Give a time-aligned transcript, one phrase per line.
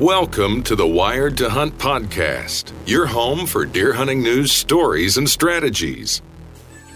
[0.00, 5.28] Welcome to the Wired to Hunt podcast, your home for deer hunting news, stories, and
[5.28, 6.22] strategies.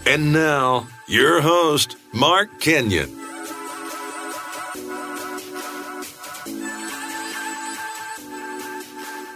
[0.07, 3.15] And now, your host, Mark Kenyon.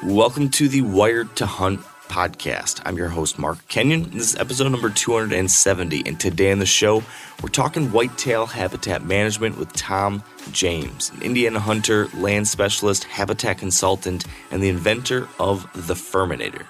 [0.02, 2.82] Welcome to the Wired to Hunt podcast.
[2.86, 4.10] I'm your host, Mark Kenyon.
[4.10, 6.04] This is episode number 270.
[6.06, 7.04] And today on the show,
[7.42, 14.26] we're talking whitetail habitat management with Tom James, an Indiana hunter, land specialist, habitat consultant,
[14.52, 16.66] and the inventor of the Firminator.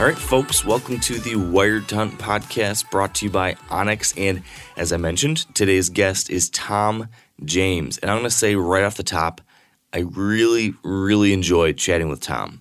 [0.00, 4.12] All right, folks, welcome to the Wired Hunt podcast brought to you by onX.
[4.16, 4.42] And
[4.76, 7.06] as I mentioned, today's guest is Tom
[7.44, 7.98] James.
[7.98, 9.40] And I'm going to say right off the top,
[9.92, 12.60] I really, really enjoyed chatting with Tom.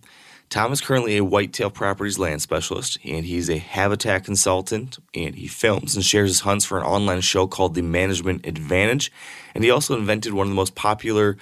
[0.52, 5.48] Tom is currently a whitetail properties land specialist, and he's a habitat consultant, and he
[5.48, 9.14] films and shares his hunts for an online show called The Management Advantage.
[9.56, 11.38] And he also invented one of the most popular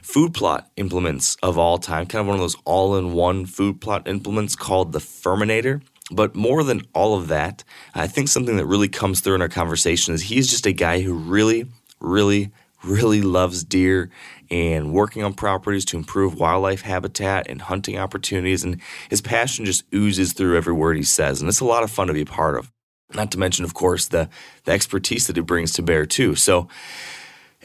[0.00, 3.82] food plot implements of all time, kind of one of those all in one food
[3.82, 5.82] plot implements called the Firminator.
[6.10, 7.64] But more than all of that,
[7.94, 11.02] I think something that really comes through in our conversation is he's just a guy
[11.02, 11.66] who really,
[12.00, 12.50] really,
[12.84, 14.10] really loves deer
[14.50, 18.62] and working on properties to improve wildlife habitat and hunting opportunities.
[18.64, 18.80] And
[19.10, 21.40] his passion just oozes through every word he says.
[21.40, 22.70] And it's a lot of fun to be a part of.
[23.12, 24.28] Not to mention, of course, the,
[24.64, 26.34] the expertise that he brings to bear, too.
[26.34, 26.68] So,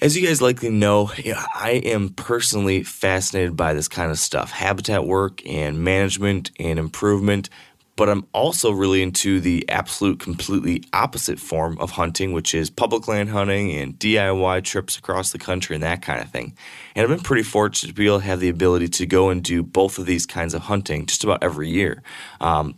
[0.02, 1.12] as you guys likely know,
[1.56, 7.50] I am personally fascinated by this kind of stuff habitat work and management and improvement
[8.00, 13.10] but I'm also really into the absolute, completely opposite form of hunting, which is public
[13.10, 16.56] land hunting and DIY trips across the country and that kind of thing.
[16.96, 19.44] And I've been pretty fortunate to be able to have the ability to go and
[19.44, 22.02] do both of these kinds of hunting just about every year.
[22.40, 22.76] Um,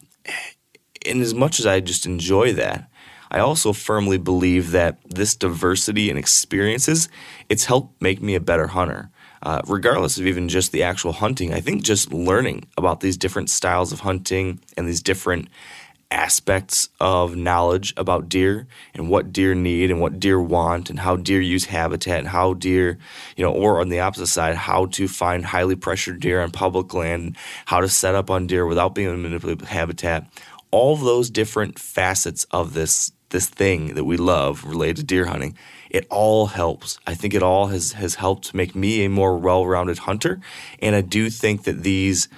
[1.05, 2.89] and as much as I just enjoy that,
[3.29, 7.09] I also firmly believe that this diversity and experiences,
[7.47, 9.11] it's helped make me a better hunter.
[9.43, 13.49] Uh, regardless of even just the actual hunting, I think just learning about these different
[13.49, 15.49] styles of hunting and these different
[16.11, 21.15] aspects of knowledge about deer and what deer need and what deer want and how
[21.15, 22.97] deer use habitat and how deer,
[23.37, 26.93] you know, or on the opposite side, how to find highly pressured deer on public
[26.93, 27.35] land,
[27.65, 30.27] how to set up on deer without being in to manipulate habitat.
[30.69, 35.57] All those different facets of this this thing that we love related to deer hunting
[35.91, 36.97] it all helps.
[37.05, 40.39] I think it all has has helped make me a more well-rounded hunter,
[40.79, 42.29] and I do think that these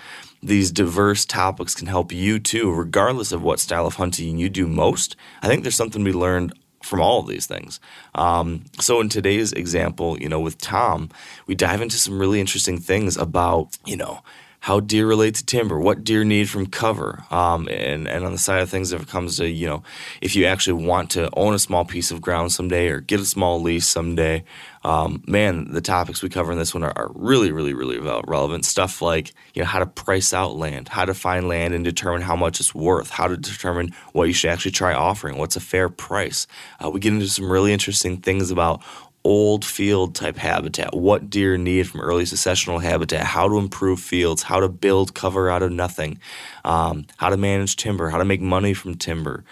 [0.41, 4.68] these diverse topics can help you too, regardless of what style of hunting you do
[4.68, 5.16] most.
[5.41, 7.80] I think there's something we learned from all of these things.
[8.14, 11.09] Um, so in today's example, you know, with Tom,
[11.47, 14.22] we dive into some really interesting things about, you know,
[14.63, 18.38] how deer relate to timber, what deer need from cover, um, and and on the
[18.38, 19.84] side of things, if it comes to you know,
[20.22, 23.25] if you actually want to own a small piece of ground someday or get a
[23.25, 24.41] small lease someday,
[24.85, 28.63] um, man, the topics we cover in this one are, are really, really, really relevant.
[28.63, 32.22] Stuff like you know how to price out land, how to find land and determine
[32.22, 35.59] how much it's worth, how to determine what you should actually try offering, what's a
[35.59, 36.47] fair price.
[36.82, 38.82] Uh, we get into some really interesting things about
[39.23, 44.43] old field type habitat, what deer need from early successional habitat, how to improve fields,
[44.43, 46.20] how to build cover out of nothing,
[46.66, 49.43] um, how to manage timber, how to make money from timber.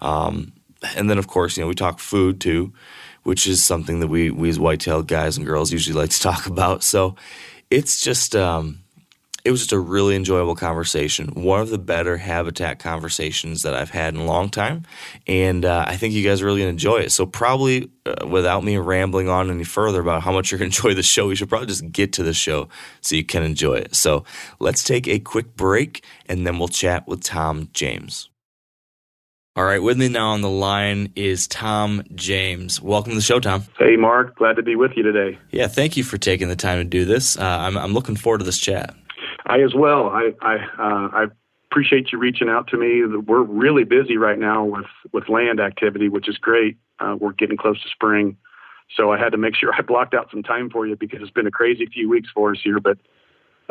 [0.00, 0.52] Um,
[0.96, 2.72] and then, of course, you know, we talk food too,
[3.22, 6.46] which is something that we, we as whitetail guys and girls usually like to talk
[6.46, 6.82] about.
[6.82, 7.16] So
[7.70, 8.80] it's just, um,
[9.44, 11.28] it was just a really enjoyable conversation.
[11.34, 14.84] One of the better habitat conversations that I've had in a long time,
[15.26, 17.12] and uh, I think you guys are really gonna enjoy it.
[17.12, 20.94] So probably, uh, without me rambling on any further about how much you're gonna enjoy
[20.94, 22.68] the show, you should probably just get to the show
[23.00, 23.94] so you can enjoy it.
[23.94, 24.24] So
[24.58, 28.30] let's take a quick break, and then we'll chat with Tom James.
[29.56, 32.80] All right, with me now on the line is Tom James.
[32.80, 33.64] Welcome to the show, Tom.
[33.78, 34.36] Hey, Mark.
[34.36, 35.38] Glad to be with you today.
[35.50, 37.36] Yeah, thank you for taking the time to do this.
[37.36, 38.94] Uh, I'm, I'm looking forward to this chat.
[39.46, 40.08] I as well.
[40.08, 41.26] I I, uh, I
[41.70, 43.04] appreciate you reaching out to me.
[43.04, 46.76] We're really busy right now with with land activity, which is great.
[46.98, 48.36] Uh, we're getting close to spring,
[48.96, 51.30] so I had to make sure I blocked out some time for you because it's
[51.30, 52.80] been a crazy few weeks for us here.
[52.80, 52.98] But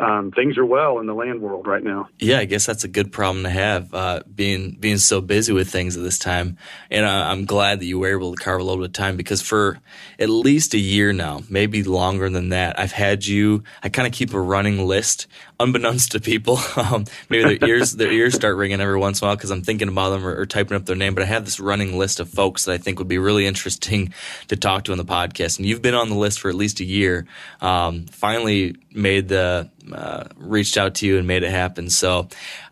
[0.00, 2.08] um, things are well in the land world right now.
[2.18, 5.68] Yeah, I guess that's a good problem to have, uh, being being so busy with
[5.68, 6.56] things at this time.
[6.90, 9.18] And uh, I'm glad that you were able to carve a little bit of time
[9.18, 9.78] because for
[10.18, 13.62] at least a year now, maybe longer than that, I've had you.
[13.82, 15.26] I kind of keep a running list,
[15.60, 16.58] unbeknownst to people.
[16.80, 19.60] Um, maybe their ears their ears start ringing every once in a while because I'm
[19.60, 21.14] thinking about them or, or typing up their name.
[21.14, 24.14] But I have this running list of folks that I think would be really interesting
[24.48, 25.58] to talk to on the podcast.
[25.58, 27.26] And you've been on the list for at least a year.
[27.60, 31.90] Um, finally made the uh, reached out to you and made it happen.
[31.90, 32.28] So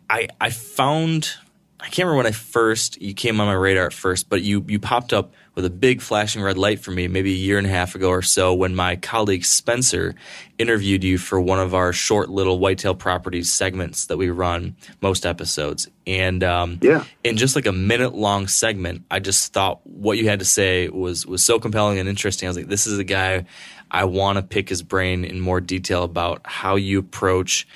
[0.08, 1.34] I I found
[1.80, 4.64] I can't remember when I first you came on my radar at first, but you
[4.66, 7.66] you popped up with a big flashing red light for me maybe a year and
[7.66, 10.14] a half ago or so when my colleague Spencer
[10.56, 15.26] interviewed you for one of our short little whitetail properties segments that we run most
[15.26, 15.88] episodes.
[16.06, 17.02] And um, Yeah.
[17.24, 20.90] in just like a minute long segment, I just thought what you had to say
[20.90, 22.46] was was so compelling and interesting.
[22.46, 23.44] I was like, this is a guy
[23.90, 27.66] I want to pick his brain in more detail about how you approach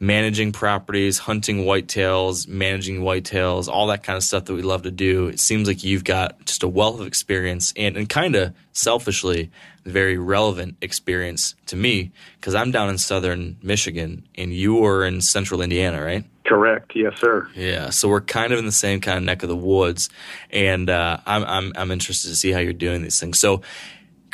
[0.00, 4.90] managing properties, hunting whitetails, managing whitetails, all that kind of stuff that we love to
[4.90, 5.28] do.
[5.28, 9.50] It seems like you've got just a wealth of experience and, and kind of selfishly
[9.84, 12.10] very relevant experience to me
[12.40, 16.24] because I'm down in southern Michigan and you are in central Indiana, right?
[16.44, 16.92] Correct.
[16.94, 17.48] Yes, sir.
[17.54, 20.10] Yeah, so we're kind of in the same kind of neck of the woods,
[20.50, 23.38] and uh, I'm I'm I'm interested to see how you're doing these things.
[23.38, 23.62] So,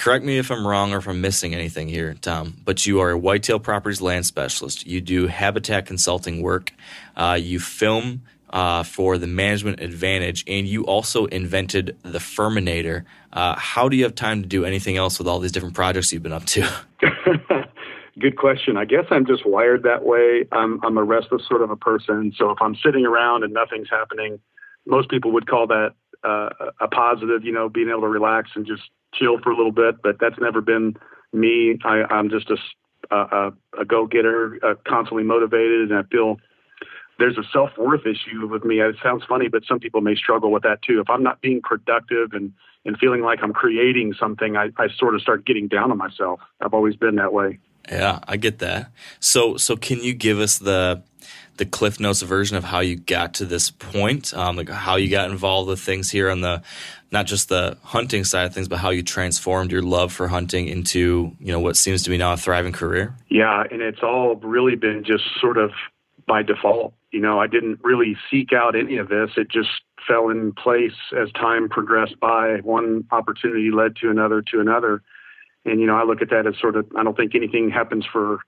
[0.00, 2.56] correct me if I'm wrong or if I'm missing anything here, Tom.
[2.64, 4.86] But you are a whitetail properties land specialist.
[4.86, 6.72] You do habitat consulting work.
[7.14, 13.04] Uh, you film uh, for the Management Advantage, and you also invented the Firminator.
[13.32, 16.12] Uh, how do you have time to do anything else with all these different projects
[16.12, 16.68] you've been up to?
[18.18, 18.76] Good question.
[18.76, 20.46] I guess I'm just wired that way.
[20.50, 22.32] I'm I'm a restless sort of a person.
[22.36, 24.40] So if I'm sitting around and nothing's happening,
[24.86, 25.90] most people would call that
[26.24, 26.48] uh,
[26.80, 27.44] a positive.
[27.44, 28.82] You know, being able to relax and just
[29.14, 30.02] chill for a little bit.
[30.02, 30.96] But that's never been
[31.32, 31.78] me.
[31.84, 32.56] I, I'm just a
[33.10, 36.36] a go-getter, uh, constantly motivated, and I feel
[37.18, 38.80] there's a self-worth issue with me.
[38.80, 41.00] It sounds funny, but some people may struggle with that too.
[41.00, 42.52] If I'm not being productive and
[42.84, 46.40] and feeling like I'm creating something, I, I sort of start getting down on myself.
[46.62, 47.58] I've always been that way.
[47.90, 48.90] Yeah, I get that.
[49.18, 51.02] So, so can you give us the
[51.56, 55.10] the Cliff Notes version of how you got to this point, um, like how you
[55.10, 56.62] got involved with things here on the
[57.10, 60.68] not just the hunting side of things, but how you transformed your love for hunting
[60.68, 63.14] into you know what seems to be now a thriving career?
[63.28, 65.72] Yeah, and it's all really been just sort of
[66.26, 66.94] by default.
[67.10, 69.30] You know, I didn't really seek out any of this.
[69.36, 69.68] It just
[70.06, 72.58] fell in place as time progressed by.
[72.62, 75.02] One opportunity led to another to another.
[75.64, 78.06] And, you know, I look at that as sort of, I don't think anything happens
[78.10, 78.40] for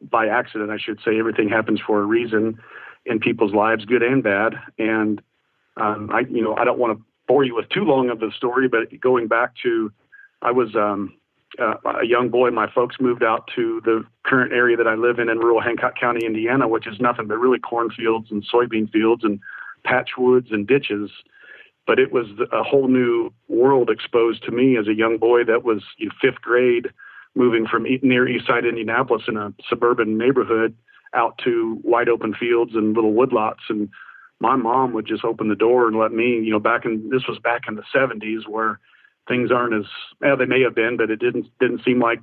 [0.00, 0.70] by accident.
[0.70, 2.58] I should say everything happens for a reason
[3.06, 4.54] in people's lives, good and bad.
[4.78, 5.20] And,
[5.76, 8.30] um, I, you know, I don't want to bore you with too long of the
[8.36, 9.92] story, but going back to,
[10.42, 11.14] I was, um,
[11.58, 15.18] uh, a young boy, my folks moved out to the current area that I live
[15.18, 19.24] in in rural Hancock County, Indiana, which is nothing but really cornfields and soybean fields
[19.24, 19.40] and
[19.84, 21.10] patch woods and ditches.
[21.86, 25.64] But it was a whole new world exposed to me as a young boy that
[25.64, 26.88] was in fifth grade,
[27.38, 30.74] moving from near East Side Indianapolis in a suburban neighborhood
[31.14, 33.70] out to wide open fields and little woodlots.
[33.70, 33.88] And
[34.40, 37.22] my mom would just open the door and let me, you know, back in this
[37.28, 38.80] was back in the 70s where
[39.28, 39.86] things aren't as
[40.20, 42.20] well, they may have been, but it didn't didn't seem like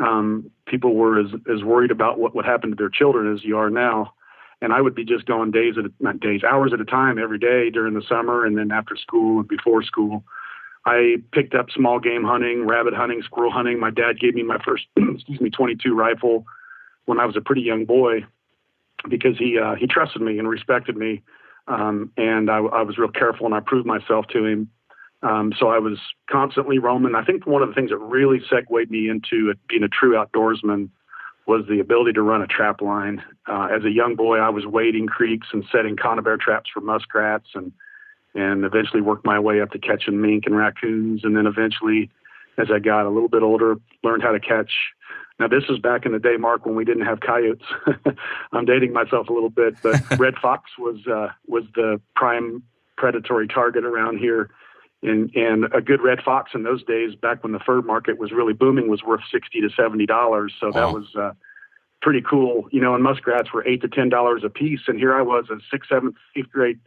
[0.00, 3.58] um, people were as as worried about what would happen to their children as you
[3.58, 4.14] are now.
[4.62, 7.18] And I would be just going days at a, not days, hours at a time
[7.18, 10.24] every day during the summer, and then after school and before school.
[10.86, 13.80] I picked up small game hunting, rabbit hunting, squirrel hunting.
[13.80, 16.46] My dad gave me my first, excuse me, 22 rifle
[17.06, 18.24] when I was a pretty young boy
[19.08, 21.22] because he uh, he trusted me and respected me,
[21.66, 24.70] um, and I, I was real careful and I proved myself to him.
[25.22, 25.98] Um, so I was
[26.30, 27.16] constantly roaming.
[27.16, 30.90] I think one of the things that really segued me into being a true outdoorsman
[31.46, 33.22] was the ability to run a trap line.
[33.48, 37.48] Uh, as a young boy, I was wading creeks and setting conibear traps for muskrats,
[37.54, 37.72] and
[38.36, 42.10] and eventually worked my way up to catching mink and raccoons, and then eventually,
[42.58, 44.70] as I got a little bit older, learned how to catch.
[45.40, 47.66] Now this was back in the day, Mark, when we didn't have coyotes.
[48.52, 52.62] I'm dating myself a little bit, but red fox was uh, was the prime
[52.96, 54.50] predatory target around here
[55.02, 58.32] and and a good red fox in those days, back when the fur market was
[58.32, 60.54] really booming, was worth sixty to seventy dollars.
[60.60, 60.92] So that Wow.
[60.92, 61.32] was uh,
[62.02, 62.68] pretty cool.
[62.72, 65.46] You know, and muskrats were eight to ten dollars a piece, and here I was,
[65.50, 66.80] a sixth, seventh, eighth grade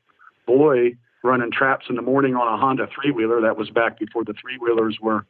[0.46, 3.42] boy running traps in the morning on a Honda three wheeler.
[3.42, 5.26] That was back before the three wheelers were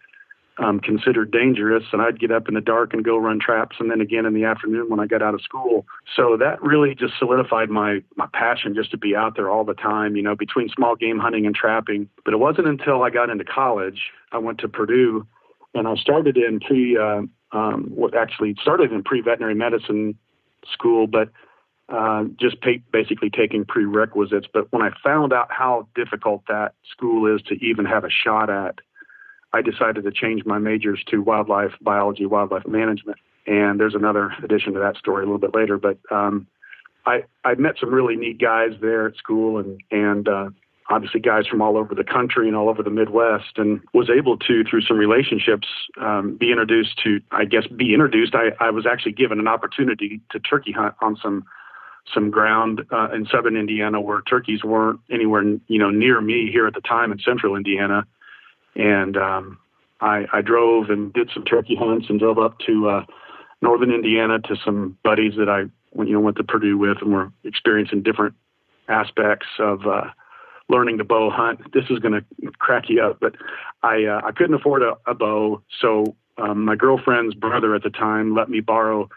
[0.58, 1.84] um, considered dangerous.
[1.91, 4.34] And I'd get up in the dark and go run traps, and then again in
[4.34, 5.86] the afternoon when I got out of school.
[6.15, 9.74] So that really just solidified my my passion just to be out there all the
[9.74, 10.15] time.
[10.15, 12.10] You know, between small game hunting and trapping.
[12.25, 15.25] But it wasn't until I got into college, I went to Purdue,
[15.74, 16.98] and I started in pre.
[16.98, 20.15] Uh, um, what actually started in pre veterinary medicine
[20.72, 21.29] school, but
[21.91, 24.48] uh, just pay, basically taking prerequisites.
[24.51, 28.50] But when I found out how difficult that school is to even have a shot
[28.50, 28.75] at,
[29.53, 33.17] I decided to change my majors to wildlife biology, wildlife management.
[33.48, 35.77] And there's another addition to that story a little bit later.
[35.77, 36.46] But um,
[37.05, 40.50] I I met some really neat guys there at school, and and uh,
[40.89, 44.38] obviously guys from all over the country and all over the Midwest, and was able
[44.38, 45.67] to through some relationships
[46.00, 48.36] um, be introduced to I guess be introduced.
[48.36, 51.46] I I was actually given an opportunity to turkey hunt on some
[52.13, 56.67] some ground uh, in southern Indiana where turkeys weren't anywhere you know near me here
[56.67, 58.05] at the time in central Indiana
[58.75, 59.59] and um,
[60.01, 63.05] I, I drove and did some turkey hunts and drove up to uh,
[63.61, 65.61] northern Indiana to some buddies that I
[66.01, 68.35] you know went to Purdue with, and were experiencing different
[68.87, 70.09] aspects of uh,
[70.69, 71.73] learning to bow hunt.
[71.73, 73.35] This is going to crack you up, but
[73.83, 77.89] I uh, I couldn't afford a, a bow, so um, my girlfriend's brother at the
[77.89, 79.09] time let me borrow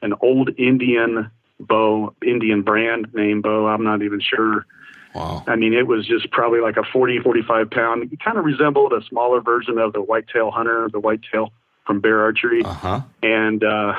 [0.00, 1.30] an old Indian
[1.60, 3.66] bow, Indian brand name bow.
[3.66, 4.66] I'm not even sure
[5.14, 5.42] Wow.
[5.46, 8.12] I mean, it was just probably like a 40, 45 pound.
[8.12, 11.52] It kind of resembled a smaller version of the whitetail hunter, the whitetail
[11.86, 12.62] from bear archery.
[12.64, 13.00] Uh-huh.
[13.22, 13.94] And uh,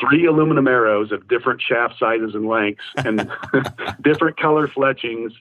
[0.00, 3.30] three aluminum arrows of different shaft sizes and lengths and
[4.00, 5.32] different color fletchings.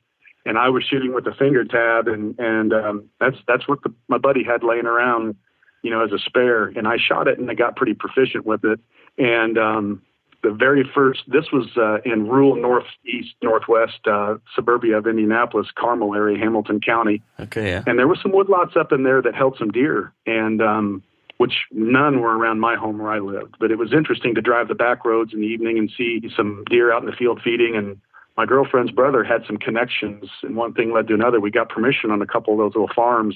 [0.46, 3.94] And I was shooting with a finger tab, and and um, that's that's what the,
[4.08, 5.36] my buddy had laying around,
[5.84, 6.68] you know, as a spare.
[6.68, 8.80] And I shot it, and I got pretty proficient with it.
[9.18, 10.02] And um,
[10.48, 16.16] the very first, this was uh, in rural northeast, northwest uh, suburbia of Indianapolis, Carmel
[16.16, 17.22] area, Hamilton County.
[17.40, 17.84] Okay, yeah.
[17.86, 21.04] And there were some woodlots up in there that held some deer, and um,
[21.38, 23.56] which none were around my home where I lived.
[23.60, 26.64] But it was interesting to drive the back roads in the evening and see some
[26.70, 27.76] deer out in the field feeding.
[27.76, 28.00] And
[28.38, 31.40] my girlfriend's brother had some connections, and one thing led to another.
[31.42, 33.36] We got permission on a couple of those little farms,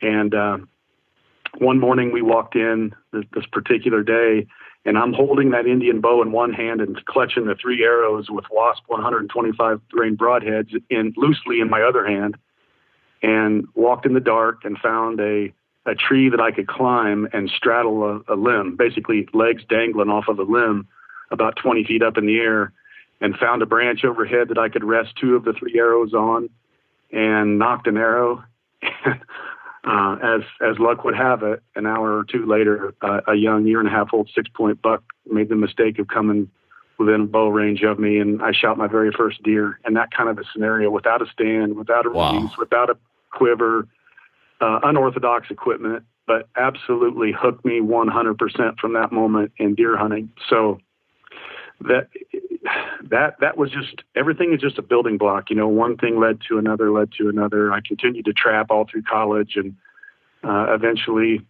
[0.00, 0.58] and uh,
[1.58, 4.46] one morning we walked in this, particular day
[4.86, 8.44] and I'm holding that Indian bow in one hand and clutching the three arrows with
[8.52, 12.36] Wasp 125 grain broadheads in loosely in my other hand,
[13.20, 15.52] and walked in the dark and found a
[15.86, 20.26] a tree that I could climb and straddle a, a limb, basically legs dangling off
[20.26, 20.88] of a limb,
[21.30, 22.72] about 20 feet up in the air,
[23.20, 26.50] and found a branch overhead that I could rest two of the three arrows on,
[27.12, 28.42] and knocked an arrow.
[29.86, 33.64] Uh, as as luck would have it, an hour or two later, uh, a young
[33.66, 36.50] year and a half old six point buck made the mistake of coming
[36.98, 39.78] within bow range of me, and I shot my very first deer.
[39.84, 42.32] And that kind of a scenario, without a stand, without a Wow.
[42.32, 42.96] release, without a
[43.30, 43.86] quiver,
[44.60, 50.30] uh, unorthodox equipment, but absolutely hooked me 100% from that moment in deer hunting.
[50.48, 50.80] So
[51.82, 52.08] that
[53.10, 55.50] that that was just everything is just a building block.
[55.50, 57.72] You know, one thing led to another, led to another.
[57.72, 59.74] I continued to trap all through college, and
[60.44, 61.46] uh, eventually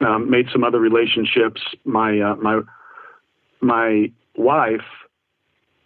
[0.00, 1.60] um, made some other relationships.
[1.84, 2.60] My uh, my
[3.60, 4.86] my wife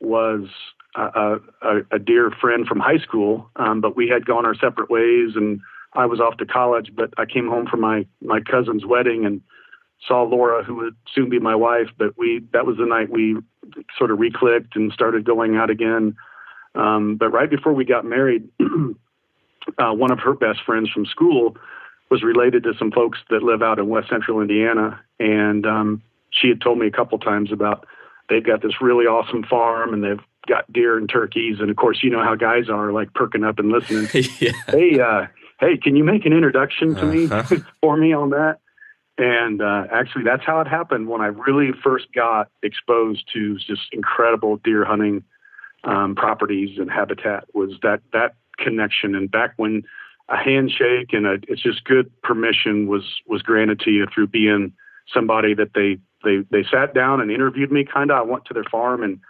[0.01, 0.49] was
[0.95, 4.91] a, a, a dear friend from high school, um, but we had gone our separate
[4.91, 5.61] ways, and
[5.95, 6.91] I was off to college.
[6.95, 9.41] But I came home from my my cousin's wedding and
[10.07, 11.89] saw Laura, who would soon be my wife.
[11.99, 13.37] But we that was the night we
[13.99, 16.17] sort of reclicked and started going out again.
[16.75, 21.57] Um, but right before we got married, uh, one of her best friends from school
[22.11, 26.49] was related to some folks that live out in West Central Indiana, and um, she
[26.49, 27.87] had told me a couple times about
[28.29, 32.01] they've got this really awesome farm and they've got deer and turkeys, and of course
[32.03, 34.07] you know how guys are like perking up and listening
[34.41, 34.53] yeah.
[34.69, 35.27] hey, uh,
[35.61, 37.57] hey, can you make an introduction to me Uh-huh.
[37.81, 38.59] for me on that?
[39.17, 43.83] And uh, actually, that's how it happened when I really first got exposed to just
[43.93, 45.23] incredible deer hunting
[45.85, 47.45] um, properties and habitat.
[47.55, 49.15] Was that that connection?
[49.15, 49.85] And back when
[50.29, 54.73] a handshake and a it's just good permission was was granted to you through being
[55.13, 57.85] somebody that they they they sat down and interviewed me.
[57.85, 59.21] Kind of, I went to their farm and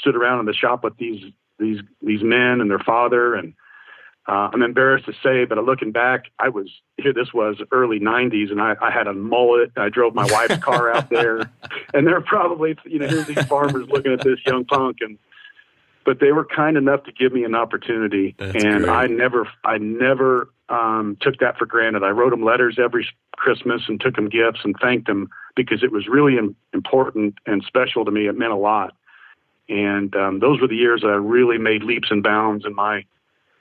[0.00, 1.22] stood around in the shop with these
[1.58, 3.52] these these men and their father and
[4.26, 7.12] uh, I'm embarrassed to say, but looking back, I was here.
[7.12, 9.72] This was early '90s, and I, I had a mullet.
[9.76, 11.40] I drove my wife's car out there,
[11.94, 15.18] and they're probably, you know, here's these farmers looking at this young punk, and
[16.06, 18.88] but they were kind enough to give me an opportunity, That's and great.
[18.88, 22.02] I never, I never um, took that for granted.
[22.02, 25.92] I wrote them letters every Christmas and took them gifts and thanked them because it
[25.92, 26.38] was really
[26.72, 28.26] important and special to me.
[28.26, 28.94] It meant a lot,
[29.68, 33.04] and um, those were the years that I really made leaps and bounds in my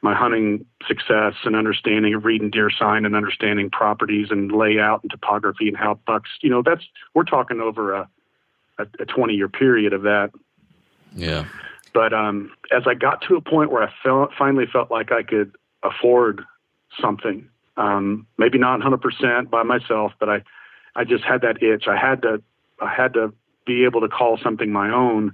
[0.04, 5.10] my hunting success and understanding of reading deer sign and understanding properties and layout and
[5.10, 6.30] topography and how bucks.
[6.42, 6.84] You know, that's
[7.16, 8.10] we're talking over a
[8.78, 10.32] a, a 20 year period of that.
[11.16, 11.46] Yeah.
[11.94, 15.24] But um, as I got to a point where I felt, finally felt like I
[15.24, 16.42] could afford
[17.00, 20.44] something, um, maybe not 100% by myself, but I,
[20.96, 21.88] I just had that itch.
[21.88, 22.42] I had to,
[22.80, 23.34] I had to
[23.66, 25.34] be able to call something my own.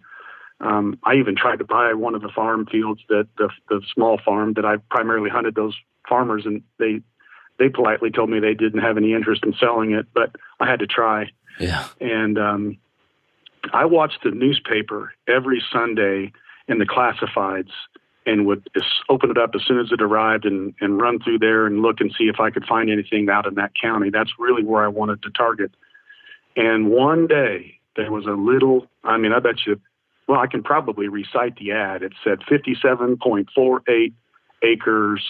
[0.62, 4.20] Um, I even tried to buy one of the farm fields that the, the small
[4.24, 5.76] farm that I primarily hunted those
[6.08, 7.02] farmers, and they,
[7.58, 10.80] they politely told me they didn't have any interest in selling it, but I had
[10.80, 11.28] to try.
[11.60, 11.88] Yeah.
[12.02, 12.78] And um,
[13.74, 16.34] I watched the newspaper every Sunday
[16.68, 17.72] in the classifieds
[18.26, 18.68] and would
[19.10, 22.00] open it up as soon as it arrived and, and run through there and look
[22.00, 24.10] and see if I could find anything out in that county.
[24.10, 25.72] That's really where I wanted to target.
[26.56, 29.80] And one day there was a little, I mean, I bet you,
[30.30, 32.04] well, I can probably recite the ad.
[32.04, 34.14] It said 57.48
[34.62, 35.24] acres,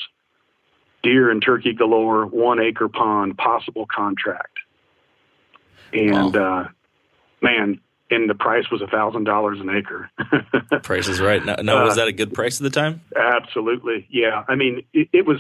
[1.03, 4.57] deer and turkey galore, one acre pond, possible contract.
[5.93, 6.65] And, uh,
[7.41, 7.79] man,
[8.11, 10.09] and the price was a thousand dollars an acre.
[10.83, 11.43] Price is right.
[11.45, 13.01] Now, now was Uh, that a good price at the time?
[13.15, 14.43] Absolutely, yeah.
[14.49, 15.37] I mean, it, it was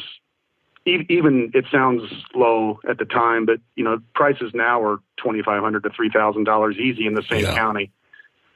[0.85, 1.51] even.
[1.53, 2.03] It sounds
[2.35, 6.09] low at the time, but you know, prices now are twenty five hundred to three
[6.11, 7.55] thousand dollars easy in the same Yeah.
[7.55, 7.91] county,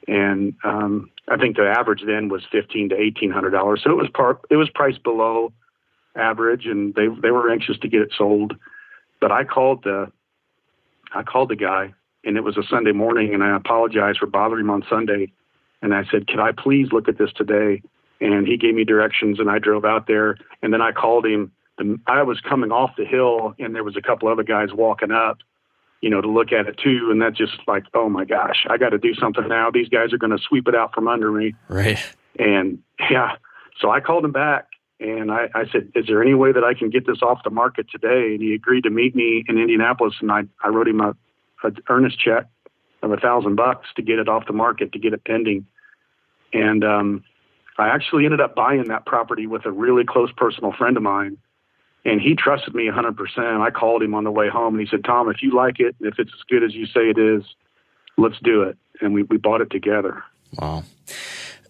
[0.08, 3.82] and um, I think the average then was fifteen to eighteen hundred dollars.
[3.84, 5.54] So it was it was priced below
[6.16, 8.56] average, and they they were anxious to get it sold.
[9.22, 10.12] But I called the
[11.14, 11.94] I called the guy,
[12.24, 15.32] and it was a Sunday morning, and I apologized for bothering him on Sunday.
[15.82, 17.82] And I said, "Can I please look at this today?"
[18.22, 20.38] And he gave me directions, and I drove out there.
[20.62, 21.52] And then I called him.
[22.08, 25.40] I was coming off the hill, and there was a couple other guys walking up,
[26.04, 27.08] you know, to look at it too.
[27.10, 29.72] And that just like, oh my gosh, I got to do something now.
[29.72, 31.56] These guys are going to sweep it out from under me.
[31.70, 31.98] Right.
[32.38, 32.80] And
[33.10, 33.38] yeah,
[33.80, 34.68] so I called him back
[35.00, 37.52] and I, I said, Is there any way that I can get this off the
[37.52, 38.34] market today?
[38.34, 40.16] And he agreed to meet me in Indianapolis.
[40.20, 41.16] And I, I wrote him a,
[41.64, 42.48] a earnest check
[43.02, 45.66] of a thousand bucks to get it off the market, to get it pending.
[46.52, 47.24] And um,
[47.78, 51.38] I actually ended up buying that property with a really close personal friend of mine.
[52.06, 53.62] And he trusted me 100%.
[53.62, 55.96] I called him on the way home and he said, Tom, if you like it,
[56.02, 57.44] if it's as good as you say it is,
[58.18, 58.78] let's do it.
[59.02, 60.24] And we, we bought it together.
[60.58, 60.84] Wow.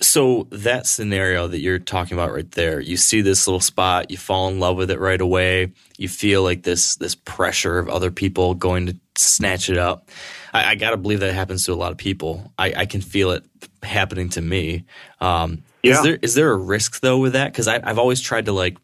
[0.01, 4.17] So that scenario that you're talking about right there, you see this little spot, you
[4.17, 5.71] fall in love with it right away.
[5.97, 10.09] You feel like this this pressure of other people going to snatch it up.
[10.51, 12.51] I, I got to believe that happens to a lot of people.
[12.57, 13.45] I, I can feel it
[13.81, 14.83] happening to me.
[15.21, 15.93] Um, Yeah.
[15.93, 17.51] Is there is there a risk though with that?
[17.51, 18.77] Because I've always tried to like.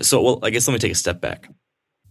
[0.00, 1.48] So well, I guess let me take a step back.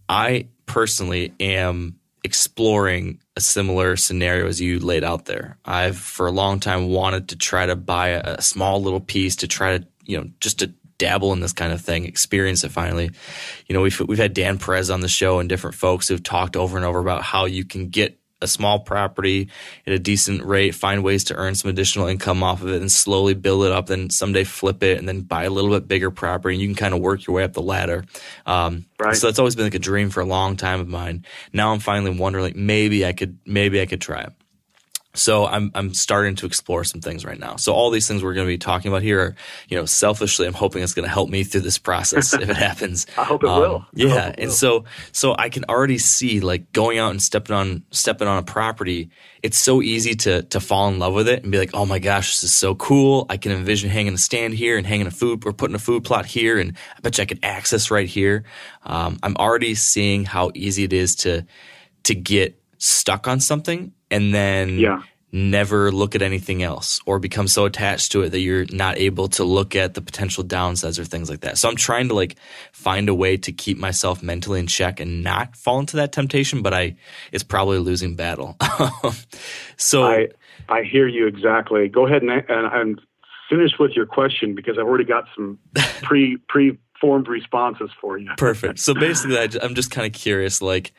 [0.08, 5.58] I personally am exploring a similar scenario as you laid out there.
[5.64, 9.36] I've for a long time wanted to try to buy a, a small little piece
[9.36, 12.70] to try to, you know, just to dabble in this kind of thing, experience it
[12.70, 13.10] finally.
[13.66, 16.56] You know, we've we've had Dan Perez on the show and different folks who've talked
[16.56, 19.48] over and over about how you can get a small property
[19.86, 22.90] at a decent rate, find ways to earn some additional income off of it, and
[22.90, 23.86] slowly build it up.
[23.86, 26.54] Then someday flip it, and then buy a little bit bigger property.
[26.54, 28.04] And you can kind of work your way up the ladder.
[28.46, 29.16] Um, Right.
[29.16, 31.24] So that's always been like a dream for a long time of mine.
[31.52, 34.32] Now I'm finally wondering, like maybe I could, maybe I could try it.
[35.14, 37.56] So I'm I'm starting to explore some things right now.
[37.56, 39.34] So all these things we're going to be talking about here are,
[39.68, 42.56] you know, selfishly, I'm hoping it's going to help me through this process if it
[42.56, 43.06] happens.
[43.18, 43.86] I hope it Um, will.
[43.92, 44.52] Yeah, it and will.
[44.54, 48.42] so so I can already see like going out and stepping on stepping on a
[48.42, 49.10] property.
[49.42, 51.98] It's so easy to to fall in love with it and be like, oh my
[51.98, 53.26] gosh, this is so cool.
[53.28, 56.04] I can envision hanging a stand here and hanging a food or putting a food
[56.04, 58.44] plot here, and I bet you I could access right here.
[58.84, 61.44] Um, I'm already seeing how easy it is to
[62.04, 65.02] to get stuck on something and then Yeah.
[65.32, 69.28] never look at anything else or become so attached to it that you're not able
[69.28, 71.56] to look at the potential downsides or things like that.
[71.56, 72.36] So I'm trying to like
[72.72, 76.60] find a way to keep myself mentally in check and not fall into that temptation,
[76.62, 76.96] but I
[77.32, 78.56] it's probably a losing battle.
[79.76, 80.28] so I
[80.68, 81.88] I hear you exactly.
[81.88, 83.00] Go ahead and, and, and
[83.48, 85.58] finish with your question because I've already got some
[86.02, 88.30] pre pre formed responses for you.
[88.36, 88.78] Perfect.
[88.78, 90.92] So basically, I, am just kind of curious, like,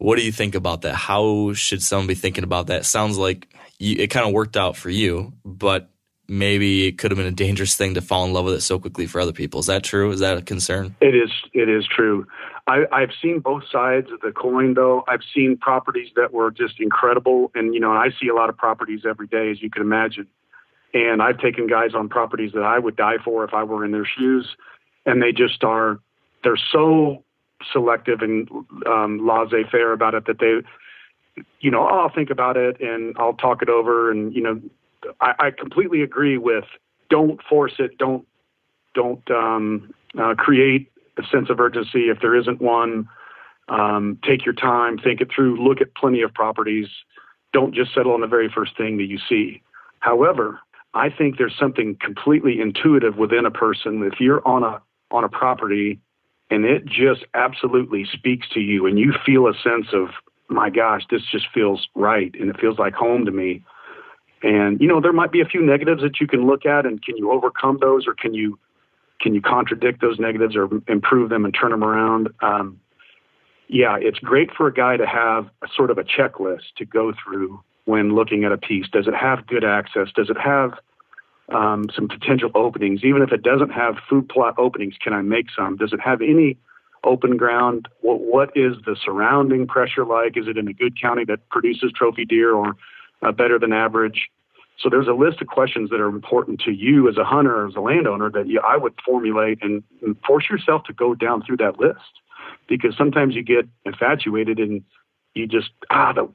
[0.00, 0.94] what do you think about that?
[0.94, 2.86] How should someone be thinking about that?
[2.86, 5.90] Sounds like you, it kind of worked out for you, but
[6.26, 8.78] maybe it could have been a dangerous thing to fall in love with it so
[8.78, 9.60] quickly for other people.
[9.60, 10.10] Is that true?
[10.10, 10.96] Is that a concern?
[11.02, 11.30] It is.
[11.52, 12.26] It is true.
[12.66, 15.04] I, I've seen both sides of the coin, though.
[15.06, 18.56] I've seen properties that were just incredible, and you know, I see a lot of
[18.56, 20.28] properties every day, as you can imagine.
[20.94, 23.90] And I've taken guys on properties that I would die for if I were in
[23.90, 24.48] their shoes,
[25.04, 25.98] and they just are.
[26.42, 27.22] They're so
[27.72, 28.48] selective and
[28.86, 33.34] um, laissez-faire about it that they, you know, oh, I'll think about it and I'll
[33.34, 34.60] talk it over, and you know,
[35.20, 36.64] I, I completely agree with
[37.08, 38.26] don't force it, don't
[38.94, 43.08] don't um, uh, create a sense of urgency if there isn't one.
[43.68, 46.88] Um, take your time, think it through, look at plenty of properties.
[47.52, 49.62] Don't just settle on the very first thing that you see.
[50.00, 50.58] However,
[50.94, 54.02] I think there's something completely intuitive within a person.
[54.02, 54.80] If you're on a
[55.12, 56.00] on a property
[56.50, 60.08] and it just absolutely speaks to you and you feel a sense of
[60.48, 63.64] my gosh, this just feels right and it feels like home to me.
[64.42, 67.02] And you know, there might be a few negatives that you can look at and
[67.02, 68.58] can you overcome those or can you
[69.20, 72.30] can you contradict those negatives or improve them and turn them around?
[72.42, 72.80] Um,
[73.68, 77.12] yeah, it's great for a guy to have a sort of a checklist to go
[77.12, 78.86] through when looking at a piece.
[78.90, 80.08] Does it have good access?
[80.16, 80.72] Does it have
[81.50, 83.04] um, some potential openings?
[83.04, 85.76] Even if it doesn't have food plot openings, can I make some?
[85.76, 86.56] Does it have any
[87.04, 87.88] open ground?
[88.00, 90.36] What, what is the surrounding pressure like?
[90.36, 92.74] Is it in a good county that produces trophy deer or
[93.22, 94.30] uh, better than average?
[94.78, 97.74] So there's a list of questions that are important to you as a hunter as
[97.76, 101.58] a landowner that you, I would formulate and, and force yourself to go down through
[101.58, 102.20] that list
[102.66, 104.82] because sometimes you get infatuated and
[105.34, 106.28] you just ah the,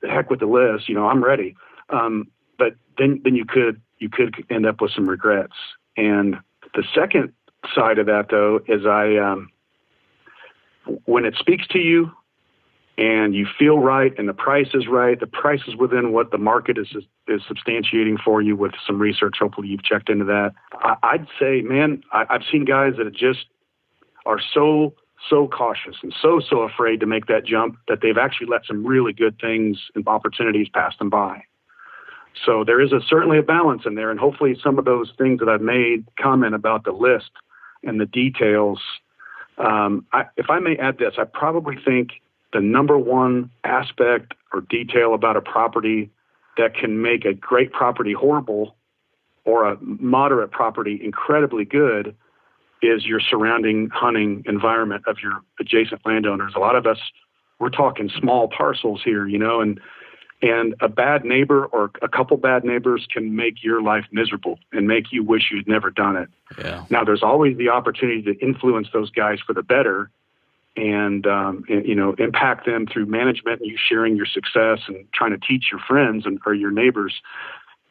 [0.00, 1.54] the heck with the list, you know I'm ready.
[1.90, 2.26] Um,
[2.58, 5.54] but then then you could you could end up with some regrets.
[5.96, 6.36] And
[6.74, 7.32] the second
[7.74, 9.50] side of that though is I um,
[11.04, 12.10] when it speaks to you
[12.98, 16.38] and you feel right and the price is right, the price is within what the
[16.38, 16.88] market is
[17.28, 19.36] is substantiating for you with some research.
[19.38, 20.52] Hopefully you've checked into that.
[21.02, 23.46] I, would say, man, I, I've seen guys that just
[24.26, 24.94] are so
[25.30, 28.84] so cautious and so so afraid to make that jump that they've actually let some
[28.84, 31.44] really good things and opportunities pass them by.
[32.46, 35.38] So there is a, certainly a balance in there, and hopefully some of those things
[35.40, 37.30] that I've made comment about the list
[37.82, 38.80] and the details.
[39.58, 42.10] Um, I, if I may add this, I probably think
[42.52, 46.10] the number one aspect or detail about a property
[46.56, 48.76] that can make a great property horrible
[49.44, 52.14] or a moderate property incredibly good
[52.82, 56.52] is your surrounding hunting environment of your adjacent landowners.
[56.56, 56.98] A lot of us,
[57.58, 59.80] we're talking small parcels here, you know, and
[60.42, 64.88] and a bad neighbor or a couple bad neighbors can make your life miserable and
[64.88, 66.28] make you wish you'd never done it.
[66.58, 66.84] Yeah.
[66.90, 70.10] Now, there's always the opportunity to influence those guys for the better,
[70.76, 75.06] and, um, and you know impact them through management and you sharing your success and
[75.14, 77.14] trying to teach your friends and or your neighbors.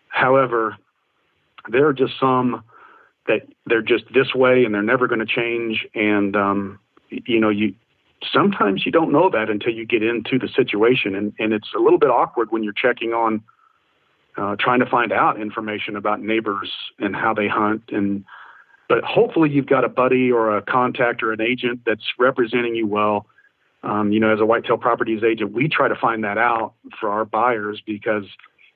[0.10, 0.78] However,
[1.70, 2.64] there are just some
[3.28, 5.86] that they're just this way and they're never going to change.
[5.94, 7.76] And um, you know, you
[8.32, 11.80] sometimes you don't know that until you get into the situation, and and it's a
[11.80, 13.44] little bit awkward when you're checking on.
[14.38, 18.24] Uh, trying to find out information about neighbors and how they hunt and
[18.88, 22.88] but hopefully you've got a buddy or a contact or an agent that's representing you
[22.88, 23.26] well
[23.84, 27.10] um, you know as a whitetail properties agent we try to find that out for
[27.10, 28.24] our buyers because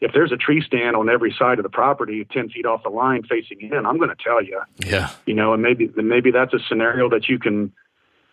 [0.02, 2.90] if there's a tree stand on every side of the property, ten feet off the
[2.90, 4.62] line facing in, I'm going to tell you.
[4.86, 5.10] Yeah.
[5.26, 7.72] You know, and maybe maybe that's a scenario that you can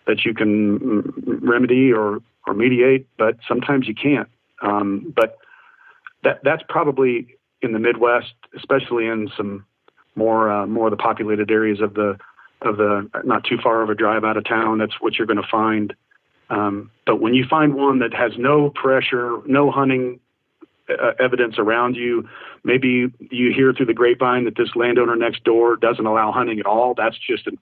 [0.06, 1.00] that you can
[1.42, 4.28] remedy or or mediate, but sometimes you can't.
[4.62, 5.38] Um, but
[6.24, 9.64] that that's probably in the Midwest, especially in some
[10.14, 12.18] more uh, more of the populated areas of the
[12.62, 14.78] of the not too far of a drive out of town.
[14.78, 15.94] That's what you're going to find.
[16.50, 20.20] Um, but when you find one that has no pressure, no hunting
[20.88, 22.28] uh, evidence around you.
[22.64, 26.66] Maybe you hear through the grapevine that this landowner next door doesn't allow hunting at
[26.66, 26.94] all.
[26.94, 27.58] That's just an,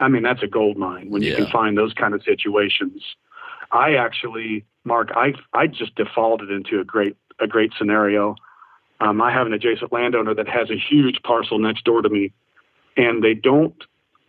[0.00, 1.36] I mean, that's a gold mine when you Yeah.
[1.36, 3.02] can find those kind of situations.
[3.72, 8.36] I actually, Mark, I I just defaulted into a great a great scenario.
[9.00, 12.32] Um, I have an adjacent landowner that has a huge parcel next door to me,
[12.96, 13.74] and they don't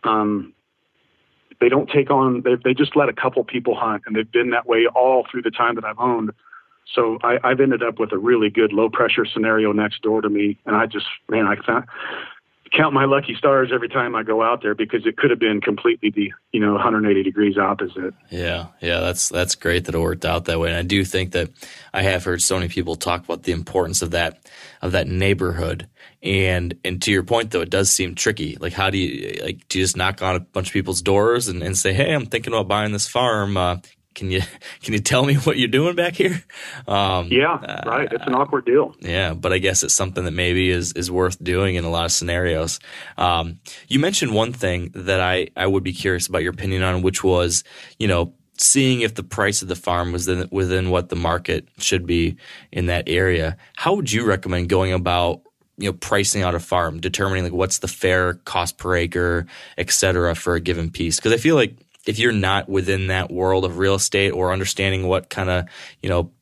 [0.04, 0.52] um,
[1.60, 4.50] they don't take on they they just let a couple people hunt, and they've been
[4.50, 6.32] that way all through the time that I've owned.
[6.94, 10.28] So I, I've ended up with a really good low pressure scenario next door to
[10.28, 11.84] me, and I just man, I found,
[12.72, 15.60] count my lucky stars every time I go out there because it could have been
[15.60, 18.14] completely the you know 180 degrees opposite.
[18.30, 20.68] Yeah, yeah, that's that's great that it worked out that way.
[20.68, 21.50] And I do think that
[21.92, 24.38] I have heard so many people talk about the importance of that
[24.82, 25.88] of that neighborhood.
[26.22, 28.56] And and to your point though, it does seem tricky.
[28.60, 31.48] Like how do you like do you just knock on a bunch of people's doors
[31.48, 33.56] and, and say, Hey, I'm thinking about buying this farm.
[33.56, 33.76] Uh,
[34.14, 34.40] can you
[34.82, 36.42] can you tell me what you're doing back here?
[36.86, 38.08] Um, Yeah, right.
[38.12, 38.94] It's an awkward deal.
[39.00, 42.04] yeah, but I guess it's something that maybe is, is worth doing in a lot
[42.04, 42.80] of scenarios.
[43.16, 47.02] Um, you mentioned one thing that I, I would be curious about your opinion on,
[47.02, 47.64] which was,
[47.98, 51.68] you know, seeing if the price of the farm was within, within what the market
[51.78, 52.36] should be
[52.72, 53.56] in that area.
[53.76, 55.42] How would you recommend going about,
[55.76, 59.92] you know, pricing out a farm, determining like what's the fair cost per acre, et
[59.92, 61.16] cetera, for a given piece?
[61.16, 61.76] Because I feel like
[62.08, 65.66] if you're not within that world of real estate or understanding what kind of,
[66.02, 66.32] you know,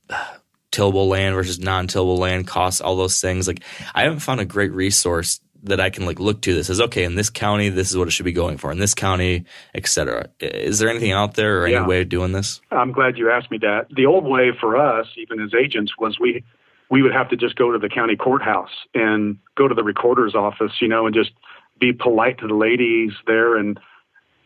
[0.70, 3.48] tillable land versus non-tillable land costs, all those things.
[3.48, 3.62] Like
[3.94, 7.02] I haven't found a great resource that I can like look to that says, okay,
[7.02, 8.70] in this county, this is what it should be going for.
[8.70, 10.28] In this county, et cetera.
[10.38, 11.78] Is there anything out there or Yeah.
[11.78, 12.60] any way of doing this?
[12.70, 13.88] I'm glad you asked me that.
[13.90, 16.44] The old way for us, even as agents, was we
[16.88, 20.36] we would have to just go to the county courthouse and go to the recorder's
[20.36, 21.32] office, you know, and just
[21.80, 23.80] be polite to the ladies there and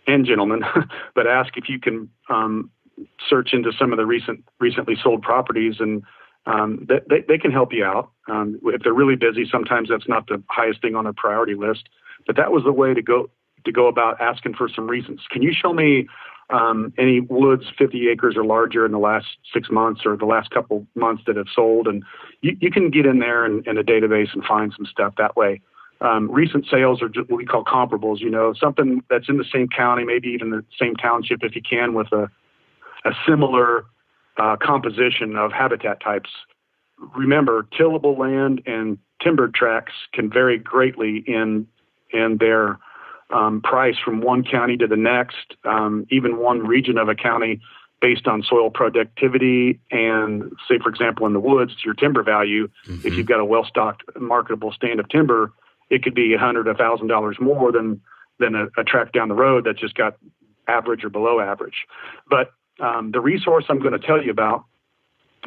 [0.07, 0.63] and gentlemen,
[1.15, 2.71] but ask if you can um,
[3.29, 6.03] search into some of the recent recently sold properties and
[6.47, 8.11] um, they, they, can help you out.
[8.29, 11.89] Um, if they're really busy, sometimes that's not the highest thing on their priority list.
[12.27, 13.31] But that was the way to go
[13.65, 15.21] to go about asking for some reasons.
[15.31, 16.09] Can you show me
[16.49, 20.51] um, any woods 50 acres or larger in the last six months or the last
[20.51, 21.87] couple months that have sold?
[21.87, 22.03] And
[22.41, 25.37] you, you can get in there and in a database and find some stuff that
[25.37, 25.61] way.
[26.03, 28.21] Um, recent sales are just what we call comparables.
[28.21, 31.63] You know, something that's in the same county, maybe even the same township, if you
[31.63, 32.31] can, with a
[33.05, 33.85] a similar
[34.37, 36.31] uh, composition of habitat types.
[37.17, 41.67] Remember, tillable land and timbered tracts can vary greatly in
[42.13, 42.79] in their
[43.31, 47.61] um, price from one county to the next, um, even one region of a county,
[48.01, 52.69] based on soil productivity and, say, for example, in the woods, your timber value.
[53.05, 55.53] If you've got a well-stocked, marketable stand of timber,
[55.91, 58.01] it could be a hundred, a thousand dollars more than
[58.39, 60.17] than a, a tract down the road that just got
[60.67, 61.87] average or below average.
[62.29, 64.65] But um, the resource I'm going to tell you about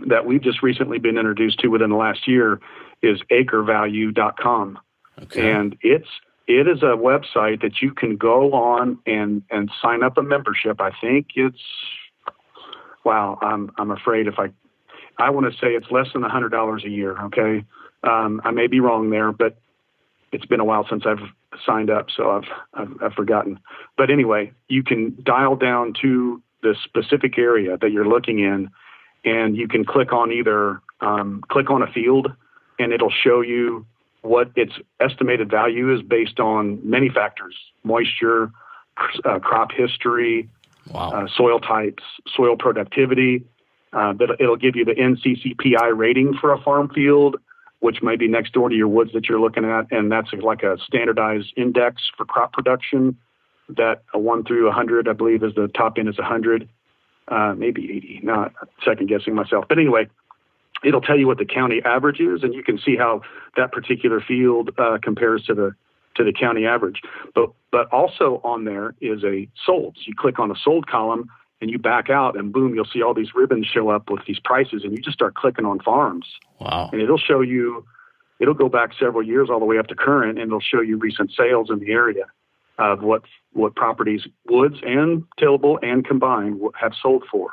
[0.08, 2.60] that we've just recently been introduced to within the last year
[3.02, 4.80] is acrevalue.com.
[5.44, 6.08] And it's
[6.48, 10.82] it is a website that you can go on and and sign up a membership.
[10.82, 11.62] I think it's
[13.04, 14.50] wow, I'm I'm afraid if I
[15.18, 17.66] I want to say it's less than hundred dollars a year, okay?
[18.04, 19.58] Um, I may be wrong there, but
[20.34, 21.20] it's been a while since I've
[21.66, 23.60] signed up, so I've, I've I've forgotten.
[23.98, 28.70] But anyway, you can dial down to the specific area that you're looking in,
[29.24, 32.32] and you can click on either um, click on a field,
[32.80, 33.86] and it'll show you
[34.22, 38.52] what its estimated value is based on many factors: moisture,
[39.26, 40.50] uh, crop history,
[40.92, 41.12] Wow.
[41.12, 42.04] uh, soil types,
[42.36, 43.46] soil productivity.
[43.94, 47.36] Uh, but it'll give you the NCCPI rating for a farm field,
[47.84, 50.64] which may be next door to your woods that you're looking at, and that's like
[50.64, 53.18] a standardized index for crop production.
[53.68, 56.70] That a one through 100, I believe, is the top end is 100,
[57.28, 58.22] uh, maybe 80.
[58.24, 58.54] Not
[58.86, 60.08] second guessing myself, but anyway,
[60.86, 63.22] it'll tell you what the county average is, and you can see how
[63.58, 65.76] that particular field uh, compares to the
[66.16, 67.02] to the county average.
[67.36, 69.98] But but also on there is a sold.
[69.98, 71.30] So you click on the sold column
[71.64, 74.40] and you back out, and boom, you'll see all these ribbons show up with these
[74.40, 76.28] prices, and you just start clicking on farms,
[76.60, 76.90] Wow.
[76.92, 77.86] and it'll show you.
[78.40, 80.98] It'll go back several years all the way up to current, and it'll show you
[80.98, 82.26] recent sales in the area
[82.78, 83.24] of what
[83.54, 87.52] what properties, woods and tillable and combined, have sold for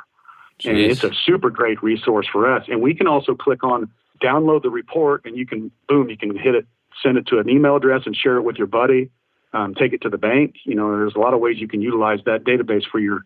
[0.65, 2.65] and it's a super great resource for us.
[2.67, 3.89] And we can also click on
[4.21, 6.65] download the report, and you can boom, you can hit it,
[7.01, 9.09] send it to an email address, and share it with your buddy.
[9.53, 10.55] Um, take it to the bank.
[10.65, 13.25] You know, there's a lot of ways you can utilize that database for your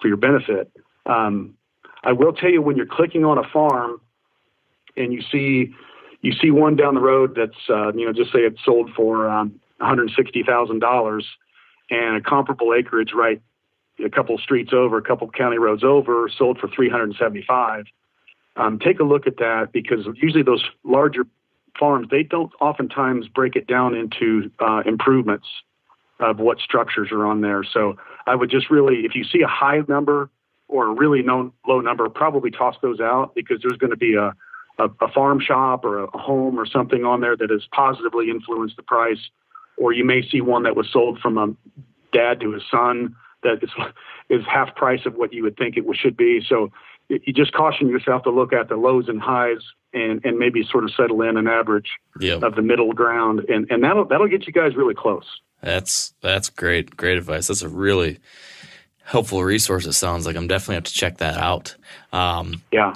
[0.00, 0.70] for your benefit.
[1.06, 1.54] Um,
[2.04, 4.00] I will tell you when you're clicking on a farm,
[4.96, 5.74] and you see
[6.22, 9.28] you see one down the road that's uh, you know just say it's sold for
[9.28, 11.22] um, $160,000,
[11.90, 13.40] and a comparable acreage right
[14.04, 17.86] a couple streets over, a couple county roads over, sold for 375.
[18.56, 21.24] Um, take a look at that because usually those larger
[21.78, 25.46] farms they don't oftentimes break it down into uh, improvements
[26.20, 27.62] of what structures are on there.
[27.64, 30.30] So I would just really, if you see a high number
[30.68, 34.14] or a really no, low number, probably toss those out because there's going to be
[34.14, 34.32] a,
[34.78, 38.76] a, a farm shop or a, home or something on there that has positively influenced
[38.76, 39.30] the price.
[39.78, 41.54] Or you may see one that was sold from a
[42.12, 43.70] dad to his son that is,
[44.28, 46.44] is half price of what you would think it should be.
[46.46, 46.72] So
[47.08, 49.60] you you just caution yourself to look at the lows and highs
[49.92, 52.42] and, and maybe sort of settle in an average Yep.
[52.42, 53.40] of the middle ground.
[53.48, 55.24] And, and that'll, that'll get you guys really close.
[55.66, 56.96] That's that's great.
[56.96, 57.48] Great advice.
[57.48, 58.20] That's a really
[59.02, 59.84] helpful resource.
[59.84, 61.74] It sounds like I'm definitely have to check that out.
[62.12, 62.94] Um, Yeah.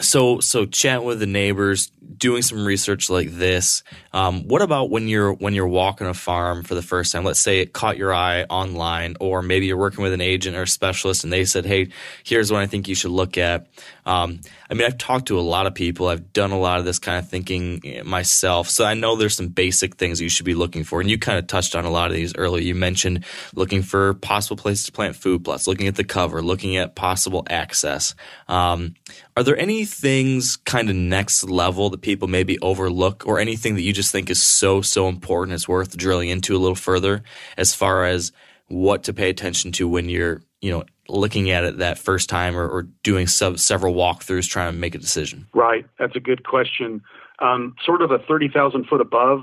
[0.00, 3.82] So so chat with the neighbors, doing some research like this.
[4.12, 7.24] Um, what about when you're when you're walking a farm for the first time?
[7.24, 10.62] Let's say it caught your eye online, or maybe you're working with an agent or
[10.62, 11.88] a specialist, and they said, "Hey,
[12.24, 13.68] here's what I think you should look at."
[14.04, 16.08] Um, I mean, I've talked to a lot of people.
[16.08, 19.36] I've done a lot of this kind of thinking eh, myself, so I know there's
[19.36, 21.00] some basic things you should be looking for.
[21.00, 22.62] And you kind of touched on a lot of these earlier.
[22.62, 26.76] You mentioned looking for possible places to plant food plots, looking at the cover, looking
[26.76, 28.14] at possible access.
[28.48, 28.94] Um,
[29.36, 33.82] are there any things kind of next level that people maybe overlook, or anything that
[33.82, 37.22] you just think is so so important it's worth drilling into a little further,
[37.56, 38.32] as far as
[38.68, 42.56] what to pay attention to when you're you know looking at it that first time
[42.56, 45.46] or, or doing sub, several walkthroughs trying to make a decision?
[45.54, 45.86] Right.
[45.98, 47.02] That's a good question.
[47.38, 49.42] Um, sort of a 30,000 foot above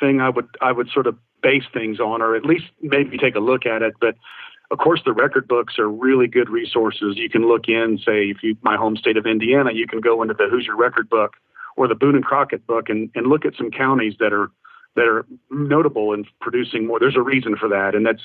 [0.00, 3.34] thing I would I would sort of base things on, or at least maybe take
[3.34, 3.94] a look at it.
[4.00, 4.14] But
[4.72, 7.16] of course, the record books are really good resources.
[7.16, 10.22] You can look in, say, if you my home state of Indiana, you can go
[10.22, 11.34] into the Hoosier Record Book
[11.76, 14.50] or the Boone and Crockett Book and, and look at some counties that are
[14.96, 16.98] that are notable in producing more.
[16.98, 18.22] There's a reason for that, and that's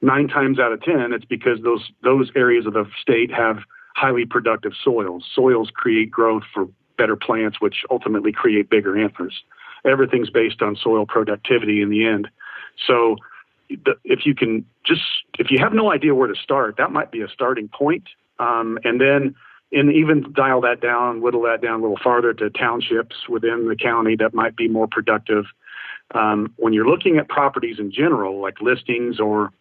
[0.00, 3.58] nine times out of ten, it's because those those areas of the state have
[3.96, 5.24] highly productive soils.
[5.34, 9.42] Soils create growth for better plants, which ultimately create bigger antlers.
[9.84, 12.28] Everything's based on soil productivity in the end.
[12.86, 13.16] So
[13.68, 15.02] if you can just
[15.38, 18.04] if you have no idea where to start, that might be a starting point.
[18.38, 19.34] Um, and then
[19.72, 23.76] and even dial that down, whittle that down a little farther to townships within the
[23.76, 25.44] county that might be more productive.
[26.14, 29.52] Um, when you're looking at properties in general, like listings or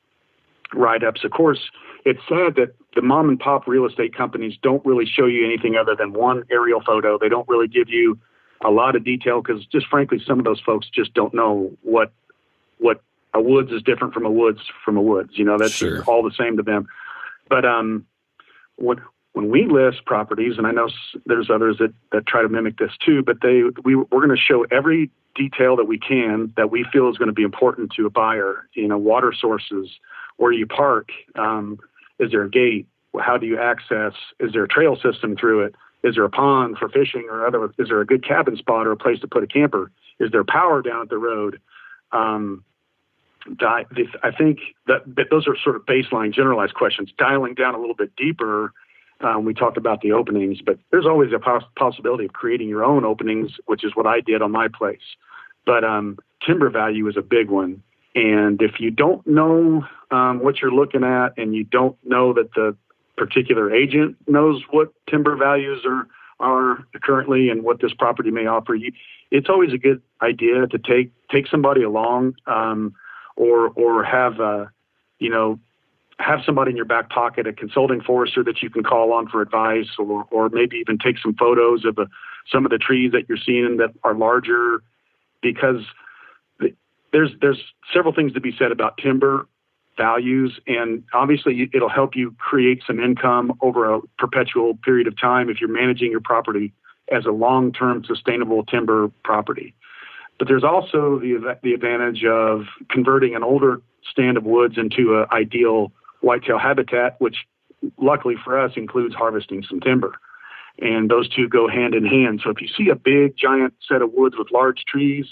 [0.74, 1.60] write ups, of course,
[2.06, 5.76] it's sad that the mom and pop real estate companies don't really show you anything
[5.76, 7.18] other than one aerial photo.
[7.18, 8.18] They don't really give you
[8.66, 12.14] a lot of detail because, just frankly, some of those folks just don't know what
[12.80, 13.02] what
[13.38, 15.32] a woods is different from a woods from a woods.
[15.34, 16.04] You know, that's Sure.
[16.06, 16.88] all the same to them.
[17.50, 18.06] But um,
[18.76, 18.98] when
[19.34, 20.90] when we list properties, and I know
[21.26, 24.38] there's others that, that try to mimic this too, but they we we're going to
[24.38, 28.06] show every detail that we can that we feel is going to be important to
[28.06, 28.68] a buyer.
[28.74, 29.90] You know, water sources,
[30.38, 31.80] where you park, um,
[32.20, 32.88] is there a gate?
[33.20, 34.14] How do you access?
[34.40, 35.76] Is there a trail system through it?
[36.04, 37.66] Is there a pond for fishing or other?
[37.78, 39.92] Is there a good cabin spot or a place to put a camper?
[40.20, 41.60] Is there power down at the road?
[42.12, 42.64] Um,
[43.56, 47.12] di- this, I think that, that those are sort of baseline generalized questions.
[47.18, 48.74] Dialing down a little bit deeper,
[49.22, 52.84] um, we talked about the openings, but there's always a poss- possibility of creating your
[52.84, 55.16] own openings, which is what I did on my place.
[55.66, 57.82] But um, timber value is a big one.
[58.16, 62.54] And if you don't know um, what you're looking at and you don't know that
[62.56, 62.76] the
[63.16, 66.08] particular agent knows what timber values are,
[66.40, 68.92] are currently and what this property may offer you,
[69.32, 72.94] it's always a good idea to take take somebody along um,
[73.38, 74.66] or or have uh,
[75.20, 75.60] you know
[76.20, 79.42] have somebody in your back pocket, a consulting forester that you can call on for
[79.42, 82.08] advice, or or maybe even take some photos of the,
[82.52, 84.82] some of the trees that you're seeing that are larger,
[85.42, 85.84] because
[86.60, 86.74] the-
[87.14, 87.62] there's there's
[87.94, 89.48] several things to be said about timber
[89.96, 95.50] values, and obviously it'll help you create some income over a perpetual period of time
[95.50, 96.72] if you're managing your property
[97.12, 99.74] as a long-term sustainable timber property.
[100.40, 105.26] But there's also the the advantage of converting an older stand of woods into an
[105.32, 107.38] ideal whitetail habitat, which
[107.98, 110.14] luckily for us includes harvesting some timber.
[110.80, 112.42] And those two go hand in hand.
[112.44, 115.26] So if you see a big giant set of woods with large trees,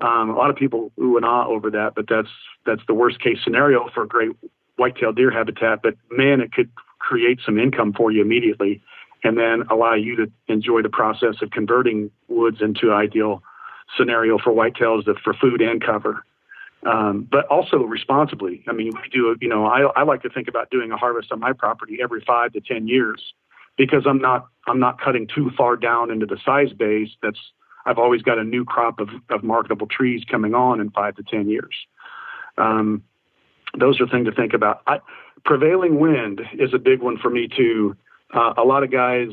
[0.00, 2.30] um, a lot of people ooh and ah over that, but that's
[2.64, 4.30] that's the worst case scenario for great
[4.76, 5.80] whitetail deer habitat.
[5.82, 8.82] But man, it could create some income for you immediately,
[9.22, 13.42] and then allow you to enjoy the process of converting woods into ideal
[13.96, 16.24] scenario for whitetails for food and cover.
[16.86, 18.64] Um, but also responsibly.
[18.66, 21.30] I mean, we do, you know, I, I like to think about doing a harvest
[21.30, 23.34] on my property every five to 10 years
[23.76, 27.10] because I'm not, I'm not cutting too far down into the size base.
[27.22, 27.38] That's,
[27.84, 31.22] I've always got a new crop of, of marketable trees coming on in five to
[31.22, 31.74] 10 years.
[32.56, 33.02] Um,
[33.78, 34.80] those are things to think about.
[34.86, 35.00] I,
[35.44, 37.94] prevailing wind is a big one for me too.
[38.32, 39.28] Uh, a lot of guys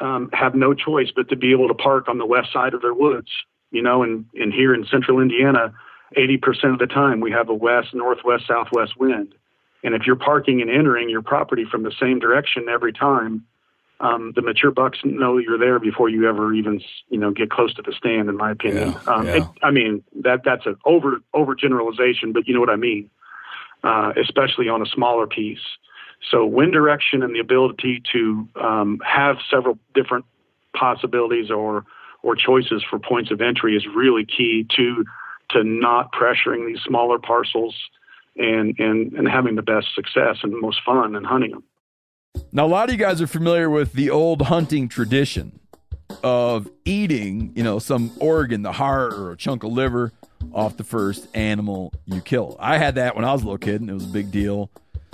[0.00, 2.82] um, have no choice but to be able to park on the west side of
[2.82, 3.28] their woods.
[3.72, 5.74] You know, and, and here in central Indiana,
[6.16, 9.34] 80% of the time we have a west, northwest, southwest wind.
[9.82, 13.44] And if you're parking and entering your property from the same direction every time,
[14.00, 17.72] um, the mature bucks know you're there before you ever even, you know, get close
[17.74, 18.28] to the stand.
[18.28, 19.36] In my opinion, Yeah, um, yeah.
[19.36, 23.10] It, I mean that that's an over overgeneralization, but you know what I mean.
[23.84, 25.58] Uh, especially on a smaller piece.
[26.30, 30.24] So wind direction and the ability to um, have several different
[30.72, 31.84] possibilities or
[32.22, 35.04] or choices for points of entry is really key to
[35.50, 37.74] to not pressuring these smaller parcels
[38.36, 41.64] and and and having the best success and most fun in hunting them.
[42.50, 45.60] Now, a lot of you guys are familiar with the old hunting tradition
[46.22, 50.12] of eating, you know, some organ, the heart or a chunk of liver
[50.52, 52.56] off the first animal you kill.
[52.58, 54.70] I had that when I was a little kid, and it was a big deal.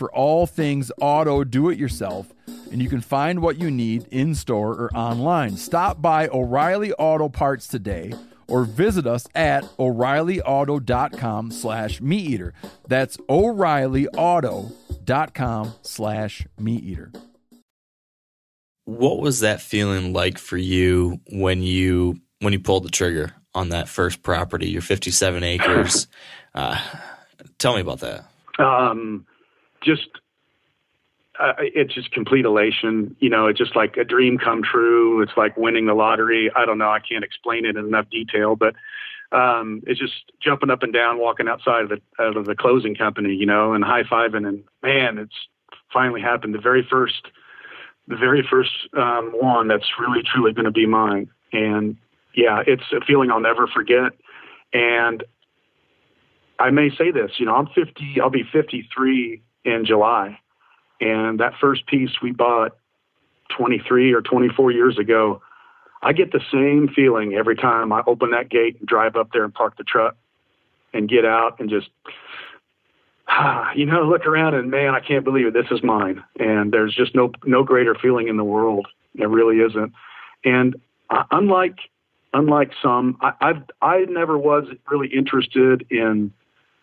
[0.00, 2.32] for all things auto do it yourself
[2.72, 5.58] and you can find what you need in store or online.
[5.58, 8.14] Stop by O'Reilly Auto Parts today
[8.48, 12.52] or visit us at o'reillyauto.com slash meateater.
[12.88, 17.14] That's o'reillyauto.com slash meateater.
[18.86, 23.68] What was that feeling like for you when you when you pulled the trigger on
[23.68, 26.06] that first property, your 57 acres?
[26.52, 26.76] Uh,
[27.58, 28.24] tell me about that.
[28.58, 29.24] Um,
[29.82, 30.08] just
[31.38, 33.16] uh, it's just complete elation.
[33.20, 35.22] You know, it's just like a dream come true.
[35.22, 36.50] It's like winning the lottery.
[36.54, 36.90] I don't know.
[36.90, 38.74] I can't explain it in enough detail, but
[39.32, 42.94] um, it's just jumping up and down, walking outside of the out of the closing
[42.94, 44.46] company, you know, and high fiving.
[44.46, 45.34] And man, it's
[45.92, 46.54] finally happened.
[46.54, 47.28] The very first,
[48.06, 51.30] the very first um, one that's really truly going to be mine.
[51.52, 51.96] And
[52.34, 54.12] yeah, it's a feeling I'll never forget.
[54.72, 55.24] And
[56.58, 58.20] I may say this, you know, I'm 50.
[58.20, 60.38] I'll be 53 in July
[61.00, 62.76] and that first piece we bought
[63.56, 65.40] 23 or 24 years ago,
[66.02, 69.44] I get the same feeling every time I open that gate and drive up there
[69.44, 70.16] and park the truck
[70.92, 71.88] and get out and just,
[73.28, 75.54] ah, you know, look around and man, I can't believe it.
[75.54, 76.22] This is mine.
[76.38, 78.86] And there's just no, no greater feeling in the world.
[79.14, 79.92] There really isn't.
[80.44, 80.76] And
[81.30, 81.78] unlike,
[82.32, 86.32] unlike some, I, I've, I never was really interested in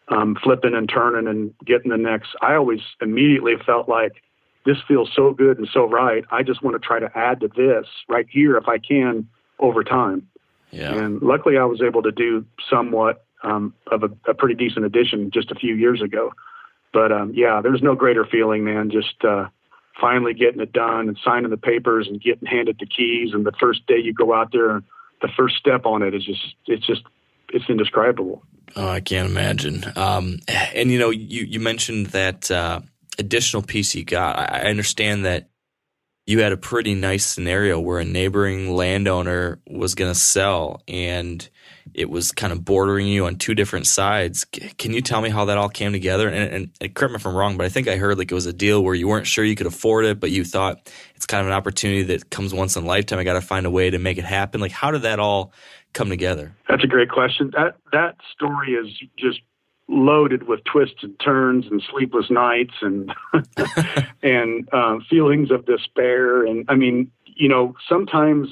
[0.09, 2.29] um, flipping and turning and getting the next.
[2.41, 4.21] I always immediately felt like
[4.65, 6.23] this feels so good and so right.
[6.31, 9.27] I just want to try to add to this right here if I can
[9.59, 10.27] over time.
[10.71, 10.93] Yeah.
[10.93, 15.31] And luckily, I was able to do somewhat um, of a, a, pretty decent addition
[15.31, 16.33] just a few years ago.
[16.91, 18.91] But um, yeah, there's no greater feeling, man.
[18.91, 19.47] Just uh,
[19.99, 23.29] finally getting it done and signing the papers and getting handed the keys.
[23.33, 24.81] And the first day you go out there,
[25.21, 27.03] the first step on it is just it's just
[27.49, 28.43] it's indescribable.
[28.75, 29.83] Oh, I can't imagine.
[29.95, 30.39] Um,
[30.75, 32.81] and you know, you you mentioned that uh,
[33.17, 34.37] additional piece you got.
[34.37, 35.49] I, understand that
[36.25, 41.47] you had a pretty nice scenario where a neighboring landowner was going to sell, and
[41.93, 44.45] it was kind of bordering you on two different sides.
[44.77, 46.27] Can you tell me how that all came together?
[46.27, 48.35] And, and, and, correct me if I'm wrong, but I think I heard like it
[48.35, 51.25] was a deal where you weren't sure you could afford it, but you thought it's
[51.25, 53.19] kind of an opportunity that comes once in a lifetime.
[53.19, 54.59] I got to find a way to make it happen.
[54.59, 55.53] Like, how did that all
[55.93, 56.55] come together?
[56.67, 57.51] That's a great question.
[57.53, 59.41] That that story is just
[59.89, 63.11] loaded with twists and turns and sleepless nights and
[64.23, 66.45] and uh, feelings of despair.
[66.45, 68.49] And I mean, you know, sometimes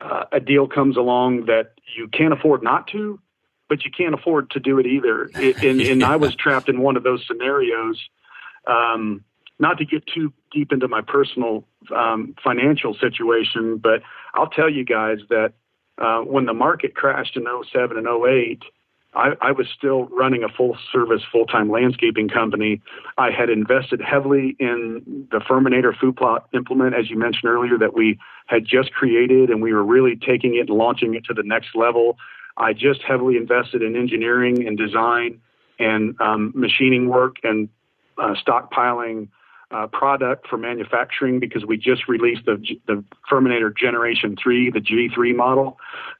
[0.00, 3.20] uh, a deal comes along that you can't afford not to,
[3.68, 5.30] but you can't afford to do it either.
[5.34, 5.92] It, and, yeah.
[5.92, 8.00] and I was trapped in one of those scenarios.
[8.66, 9.24] Um,
[9.58, 14.02] not to get too deep into my personal um, financial situation, but
[14.34, 15.52] I'll tell you guys that
[15.98, 18.62] uh, when the market crashed in 07 and 08,
[19.14, 22.82] I, I was still running a full service, full time landscaping company.
[23.16, 27.94] I had invested heavily in the Firminator food plot implement, as you mentioned earlier, that
[27.94, 31.44] we had just created, and we were really taking it and launching it to the
[31.44, 32.18] next level.
[32.56, 35.40] I just heavily invested in engineering and design
[35.78, 37.68] and um, machining work and
[38.18, 39.28] uh, stockpiling
[39.70, 45.34] uh, product for manufacturing because we just released the the Firminator Generation Three, the G3
[45.34, 45.78] model.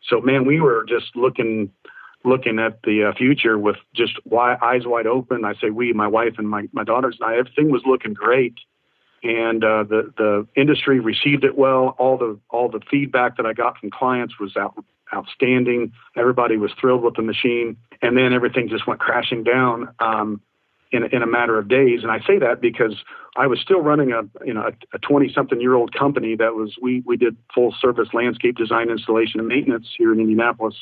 [0.08, 1.70] So man, we were just looking
[2.24, 5.44] looking at the uh, future with just wide, eyes wide open.
[5.44, 8.54] I say we, my wife and my my daughters and I, everything was looking great,
[9.22, 11.94] and uh, the the industry received it well.
[11.98, 14.74] All the all the feedback that I got from clients was out,
[15.12, 15.92] outstanding.
[16.16, 19.94] Everybody was thrilled with the machine, and then everything just went crashing down.
[19.98, 20.40] Um,
[20.94, 22.00] in, in a matter of days.
[22.02, 22.94] And I say that because
[23.36, 26.76] I was still running a you know a 20 something year old company that was
[26.80, 30.76] we we did full service landscape design, installation, and maintenance here in Indianapolis.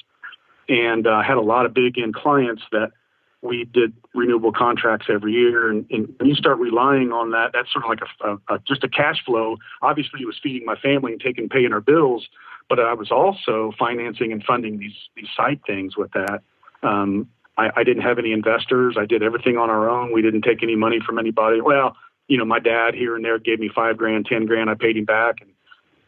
[0.69, 2.93] and uh, had a lot of big end clients that
[3.41, 5.69] we did renewable contracts every year.
[5.69, 8.59] And, and when you start relying on that, that's sort of like a, a, a,
[8.61, 9.57] just a cash flow.
[9.81, 12.29] Obviously, it was feeding my family and taking paying our bills,
[12.69, 16.43] but I was also financing and funding these these side things with that.
[16.83, 18.97] Um, I, I didn't have any investors.
[18.99, 20.13] I did everything on our own.
[20.13, 21.61] We didn't take any money from anybody.
[21.61, 21.97] Well,
[22.29, 24.71] you know, my dad here and there gave me five grand, ten grand.
[24.71, 25.51] I paid him back, and,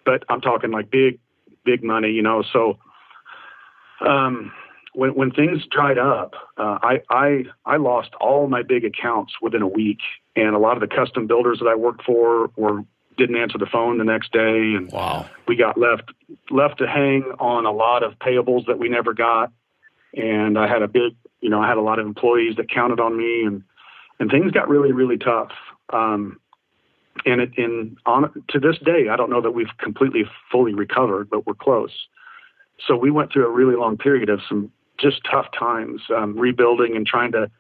[0.05, 1.19] but I'm talking like big,
[1.65, 2.11] big money.
[2.11, 2.79] You know, so
[4.01, 4.53] um,
[4.95, 9.63] when when things dried up, uh, I I I lost all my big accounts within
[9.63, 9.99] a week,
[10.37, 12.83] and a lot of the custom builders that I worked for were
[13.17, 15.27] didn't answer the phone the next day, and wow.
[15.47, 16.11] we got left
[16.51, 19.53] left to hang on a lot of payables that we never got,
[20.15, 21.15] and I had a big
[21.45, 23.63] you know I had a lot of employees that counted on me, and
[24.19, 25.53] and things got really really tough.
[25.93, 26.41] Um,
[27.27, 31.29] and it in on to this day, I don't know that we've completely fully recovered,
[31.29, 31.93] but we're close.
[32.89, 36.97] So we went through a really long period of some just tough times, um, rebuilding
[36.97, 37.51] and trying to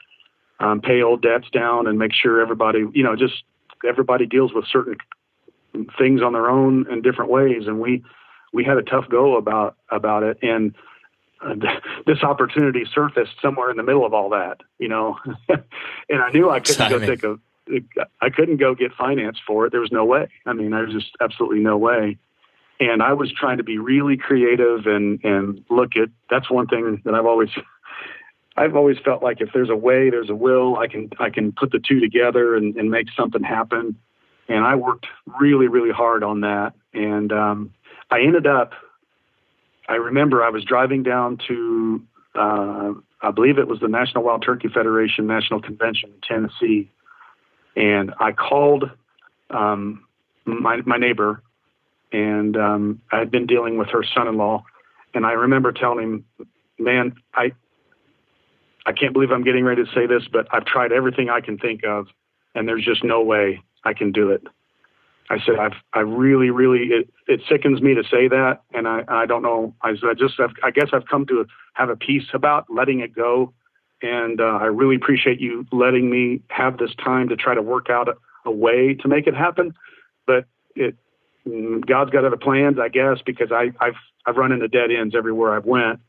[0.60, 3.44] um, pay old debts down and make sure everybody, you know, just
[3.86, 4.96] everybody deals with certain
[5.98, 7.66] things on their own in different ways.
[7.66, 8.02] And we
[8.54, 10.38] we had a tough go about about it.
[10.40, 10.74] And
[12.06, 15.18] this opportunity surfaced somewhere in the middle of all that, you know.
[15.48, 17.38] and I knew I couldn't go take a
[18.20, 19.70] I couldn't go get finance for it.
[19.70, 20.28] There was no way.
[20.44, 22.18] I mean, there was just absolutely no way
[22.80, 27.00] and I was trying to be really creative and and look at that's one thing
[27.04, 27.50] that I've always
[28.56, 30.78] I've always felt like if there's a way, there's a will.
[30.78, 33.96] I can I can put the two together and, and make something happen.
[34.48, 35.06] And I worked
[35.40, 37.74] really really hard on that, and um,
[38.10, 38.72] I ended up.
[39.88, 42.02] I remember I was driving down to
[42.34, 46.90] uh, I believe it was the National Wild Turkey Federation National Convention in Tennessee,
[47.76, 48.90] and I called
[49.50, 50.04] um,
[50.44, 51.42] my my neighbor
[52.14, 54.62] and um, I had been dealing with her son-in-law,
[55.14, 56.24] and I remember telling him,
[56.78, 57.52] "Man, I
[58.86, 61.58] I can't believe I'm getting ready to say this, but I've tried everything I can
[61.58, 62.06] think of,
[62.54, 64.46] and there's just no way I can do it."
[65.30, 69.04] I said, "I've I really, really it, it sickens me to say that, and I
[69.08, 69.74] I don't know.
[69.82, 73.14] I, I just I've, I guess I've come to have a peace about letting it
[73.14, 73.52] go."
[74.02, 77.88] And uh, I really appreciate you letting me have this time to try to work
[77.88, 78.14] out a,
[78.44, 79.74] a way to make it happen.
[80.26, 80.44] But
[80.74, 80.96] it
[81.46, 83.96] Mm, God's got other plans, I guess, because I, I've
[84.26, 86.00] I've run into dead ends everywhere I've went.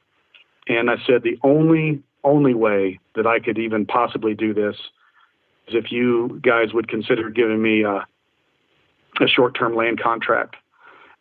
[0.68, 4.76] And I said the only only way that I could even possibly do this
[5.68, 8.07] is if you guys would consider giving me a,
[9.22, 10.55] a short term land contract.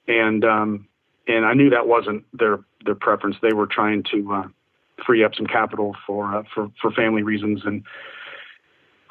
[0.09, 0.89] And um,
[1.27, 3.37] and I knew that wasn't their their preference.
[3.43, 4.49] They were trying to uh,
[5.07, 7.85] free up some capital for uh, for for family reasons and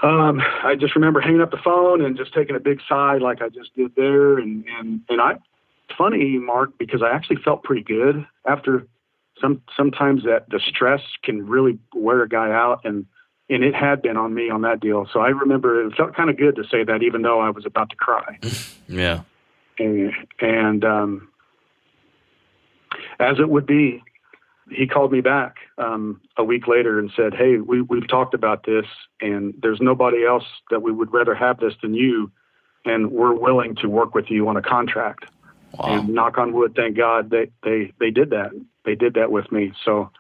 [0.04, 3.42] um, I just remember hanging up the phone and just taking a big sigh like
[3.42, 4.38] I just did there.
[4.38, 5.36] And, and, and I,
[5.98, 8.86] funny, Mark, because I actually felt pretty good after
[9.40, 13.06] some, sometimes that the stress can really wear a guy out and,
[13.50, 15.08] and it had been on me on that deal.
[15.12, 17.66] So I remember it felt kind of good to say that even though I was
[17.66, 18.40] about to cry.
[18.88, 19.22] yeah.
[19.80, 21.28] And, and, um,
[23.20, 24.04] as it would be,
[24.72, 28.66] he called me back um, a week later and said, "Hey, we we've talked about
[28.66, 28.86] this,
[29.22, 32.32] and there's nobody else that we would rather have this than you,
[32.86, 35.26] and we're willing to work with you on a contract."
[35.74, 35.86] Wow.
[35.86, 38.52] And knock on wood, thank God they they they did that.
[38.86, 40.12] They did that with me, so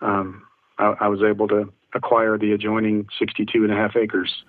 [0.00, 0.42] um,
[0.78, 4.44] I, I was able to acquire the adjoining 62 and a half acres.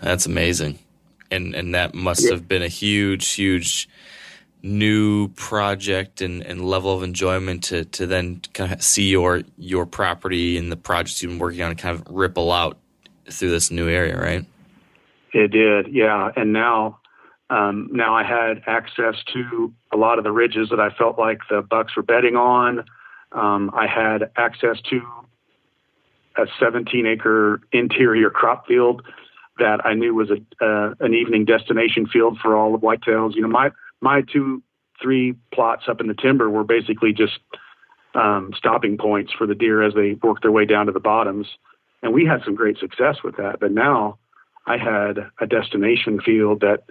[0.00, 0.78] That's amazing,
[1.30, 2.32] and and that must Yeah.
[2.32, 3.88] have been a huge, huge
[4.62, 9.84] new project and, and level of enjoyment to, to then kind of see your your
[9.84, 12.78] property and the projects you've been working on kind of ripple out
[13.30, 14.46] through this new area, right?
[15.32, 16.30] It did, yeah.
[16.36, 16.98] And now,
[17.50, 21.40] um, now I had access to a lot of the ridges that I felt like
[21.50, 22.84] the bucks were betting on.
[23.32, 25.00] Um, I had access to
[26.36, 29.02] a 17 acre interior crop field
[29.58, 33.34] that I knew was a uh, an evening destination field for all the whitetails.
[33.34, 33.70] You know, my
[34.00, 34.62] my two
[35.00, 37.38] three plots up in the timber were basically just
[38.14, 41.46] um, stopping points for the deer as they worked their way down to the bottoms,
[42.02, 43.60] and we had some great success with that.
[43.60, 44.18] But now
[44.66, 46.84] I had a destination field that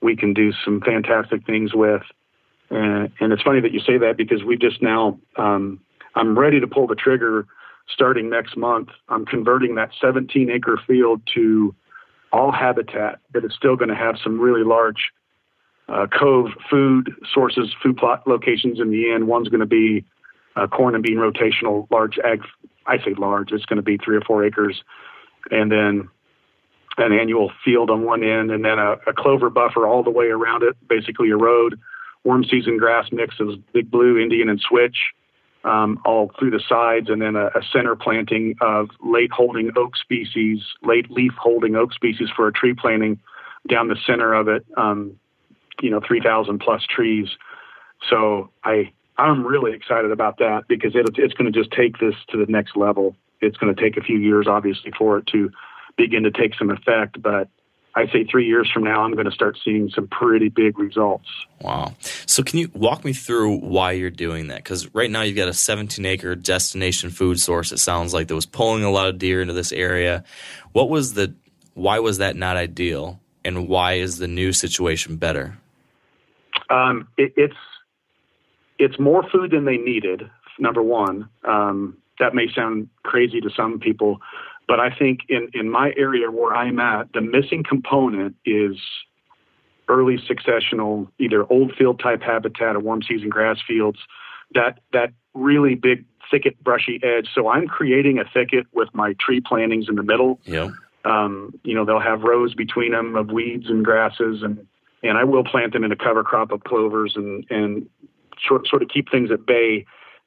[0.00, 2.02] we can do some fantastic things with.
[2.70, 5.80] And, and it's funny that you say that because we just now, um,
[6.14, 7.46] I'm ready to pull the trigger
[7.92, 8.88] starting next month.
[9.08, 11.74] I'm converting that 17 acre field to
[12.32, 15.10] all habitat, but it's still going to have some really large
[15.88, 19.26] uh, cove food sources, food plot locations in the end.
[19.26, 20.04] One's going to be
[20.56, 22.42] uh, corn and bean rotational, large ag.
[22.86, 23.52] I say large.
[23.52, 24.82] It's going to be three or four acres,
[25.50, 26.08] and then
[26.98, 30.26] an annual field on one end, and then a, a clover buffer all the way
[30.26, 31.78] around it, basically a road.
[32.24, 34.96] Warm season grass mix of big blue, Indian, and switch,
[35.64, 39.96] um, all through the sides, and then a, a center planting of late holding oak
[39.96, 43.18] species, late leaf holding oak species for a tree planting
[43.68, 44.64] down the center of it.
[44.76, 45.18] Um,
[45.82, 47.28] you know, 3,000 plus trees.
[48.08, 52.14] So I I'm really excited about that because it, it's going to just take this
[52.30, 53.14] to the next level.
[53.40, 55.50] It's going to take a few years, obviously, for it to
[55.96, 57.48] begin to take some effect, but
[57.94, 61.28] I say three years from now, I'm going to start seeing some pretty big results.
[61.60, 61.94] Wow.
[62.26, 64.58] So, can you walk me through why you're doing that?
[64.58, 68.34] Because right now you've got a 17 acre destination food source, it sounds like, that
[68.34, 70.24] was pulling a lot of deer into this area.
[70.72, 71.34] What was the,
[71.74, 73.20] why was that not ideal?
[73.44, 75.58] And why is the new situation better?
[76.68, 77.56] Um, it, it's,
[78.78, 81.28] it's more food than they needed, number one.
[81.44, 84.20] Um, that may sound crazy to some people,
[84.70, 88.76] but I think in, in my area where I'm at, the missing component is
[89.88, 93.98] early successional, either old field type habitat or warm season grass fields,
[94.54, 97.26] that, that really big thicket brushy edge.
[97.34, 100.38] So I'm creating a thicket with my tree plantings in the middle.
[100.44, 100.68] Yeah.
[101.04, 104.64] Um, you know, they'll have rows between them of weeds and grasses and,
[105.02, 107.88] and I will plant them in a cover crop of clovers and, and
[108.46, 109.84] sort, sort of keep things at bay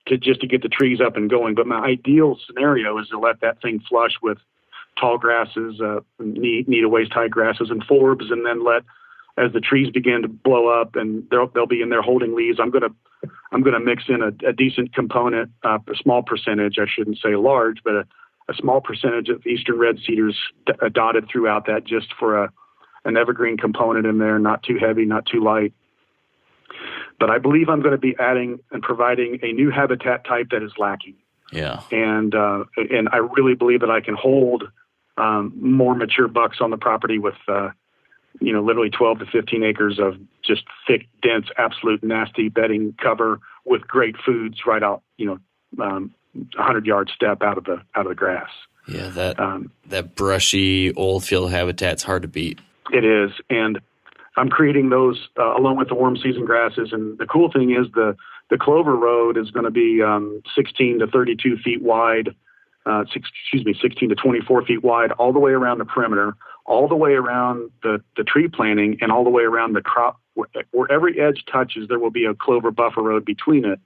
[0.08, 1.56] to just to get the trees up and going.
[1.56, 4.38] But my ideal scenario is to let that thing flush with
[5.00, 8.84] tall grasses, uh, knee, to waist high grasses and forbs, and then let
[9.38, 12.60] as the trees begin to blow up and they'll they'll be in there holding leaves.
[12.62, 12.90] I'm gonna
[13.52, 16.78] I'm gonna mix in a, a decent component, uh, a small percentage.
[16.80, 18.08] I shouldn't say large, but a,
[18.50, 22.52] a small percentage of eastern red cedars d- uh, dotted throughout that, just for a
[23.06, 25.74] an evergreen component in there, not too heavy, not too light.
[27.24, 30.62] But I believe I'm going to be adding and providing a new habitat type that
[30.62, 31.16] is lacking.
[31.54, 31.80] Yeah.
[31.90, 34.66] And uh, and I really believe that I can hold
[35.16, 37.70] um, more mature bucks on the property with uh,
[38.42, 40.16] you know literally 12 to 15 acres of
[40.46, 46.14] just thick, dense, absolute nasty bedding cover with great foods right out you know um,
[46.34, 48.50] 100 yard step out of the out of the grass.
[48.86, 52.60] Yeah, that Um, that brushy old field habitat's hard to beat.
[52.92, 53.80] It is, and
[54.36, 56.90] I'm creating those uh, along with the warm season grasses.
[56.92, 58.16] And the cool thing is the
[58.50, 62.36] the clover road is going to be um, 16 to 32 feet wide.
[62.86, 66.36] Uh, six, excuse me, 16 to 24 feet wide, all the way around the perimeter,
[66.66, 70.20] all the way around the, the tree planting, and all the way around the crop.
[70.34, 73.80] Where, where every edge touches, there will be a clover buffer road between it.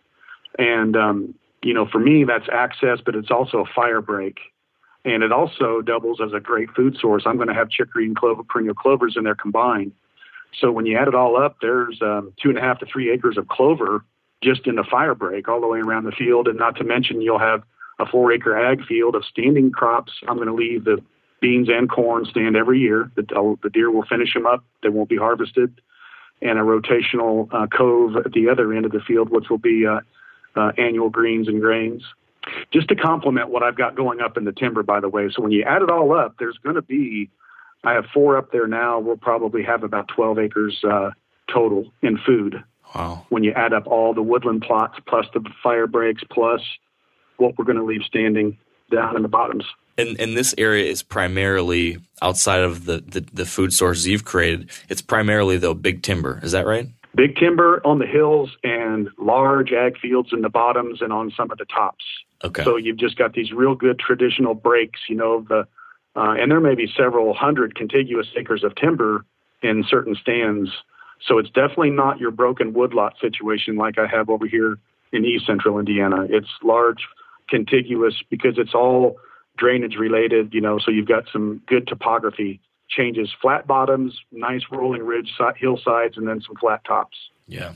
[0.57, 4.39] And, um, you know, for me, that's access, but it's also a fire break.
[5.05, 7.23] And it also doubles as a great food source.
[7.25, 9.91] I'm going to have chicory and clover, perennial clovers in there combined.
[10.59, 13.11] So when you add it all up, there's um, two and a half to three
[13.11, 14.03] acres of clover
[14.43, 16.47] just in the fire break all the way around the field.
[16.47, 17.63] And not to mention, you'll have
[17.99, 20.11] a four acre ag field of standing crops.
[20.27, 21.01] I'm going to leave the
[21.41, 23.11] beans and corn stand every year.
[23.15, 23.23] The,
[23.61, 25.79] the deer will finish them up, they won't be harvested.
[26.41, 29.87] And a rotational uh, cove at the other end of the field, which will be
[29.87, 30.01] uh,
[30.55, 32.03] uh, annual greens and grains.
[32.71, 35.29] Just to complement what I've got going up in the timber, by the way.
[35.33, 37.29] So when you add it all up, there's going to be
[37.83, 38.99] I have four up there now.
[38.99, 41.11] We'll probably have about 12 acres uh,
[41.51, 42.63] total in food.
[42.95, 43.25] Wow.
[43.29, 46.61] When you add up all the woodland plots plus the fire breaks plus
[47.37, 48.57] what we're going to leave standing
[48.91, 49.65] down in the bottoms.
[49.97, 54.69] And and this area is primarily outside of the, the, the food sources you've created.
[54.89, 56.39] It's primarily though big timber.
[56.43, 56.87] Is that right?
[57.15, 61.49] Big timber on the hills and large ag fields in the bottoms and on some
[61.51, 62.05] of the tops.
[62.43, 62.63] Okay.
[62.63, 65.67] So you've just got these real good traditional breaks, you know, the
[66.17, 69.23] uh, and there may be several hundred contiguous acres of timber
[69.61, 70.71] in certain stands.
[71.25, 74.79] So it's definitely not your broken woodlot situation like I have over here
[75.11, 76.25] in east central Indiana.
[76.29, 77.07] It's large,
[77.47, 79.17] contiguous because it's all
[79.57, 82.59] drainage related, you know, so you've got some good topography
[82.89, 87.17] changes, flat bottoms, nice rolling ridge si- hillsides, and then some flat tops.
[87.47, 87.73] Yeah.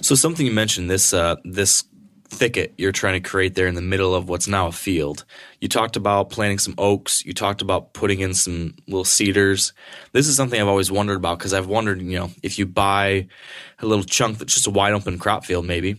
[0.00, 1.84] So something you mentioned this uh, this
[2.28, 5.24] thicket you're trying to create there in the middle of what's now a field.
[5.60, 7.24] You talked about planting some oaks.
[7.24, 9.72] You talked about putting in some little cedars.
[10.12, 13.28] This is something I've always wondered about because I've wondered, you know, if you buy
[13.78, 15.96] a little chunk that's just a wide open crop field, maybe,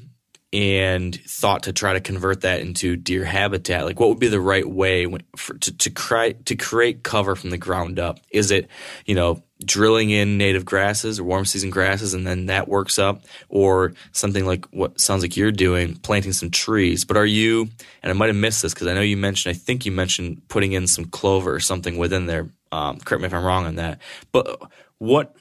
[0.53, 4.39] and thought to try to convert that into deer habitat, like what would be the
[4.39, 8.19] right way when, for, to to create to create cover from the ground up?
[8.31, 8.69] Is it,
[9.05, 13.23] you know, drilling in native grasses or warm season grasses and then that works up?
[13.49, 17.03] Or something like what sounds like you're doing planting some trees.
[17.03, 17.69] But are you
[18.01, 20.41] and i might have missed this because i know you mentioned i think you mentioned
[20.47, 22.49] putting in some clover or something within there.
[22.71, 23.99] Um, correct me if i'm wrong on that.
[24.31, 24.61] But
[24.99, 25.35] what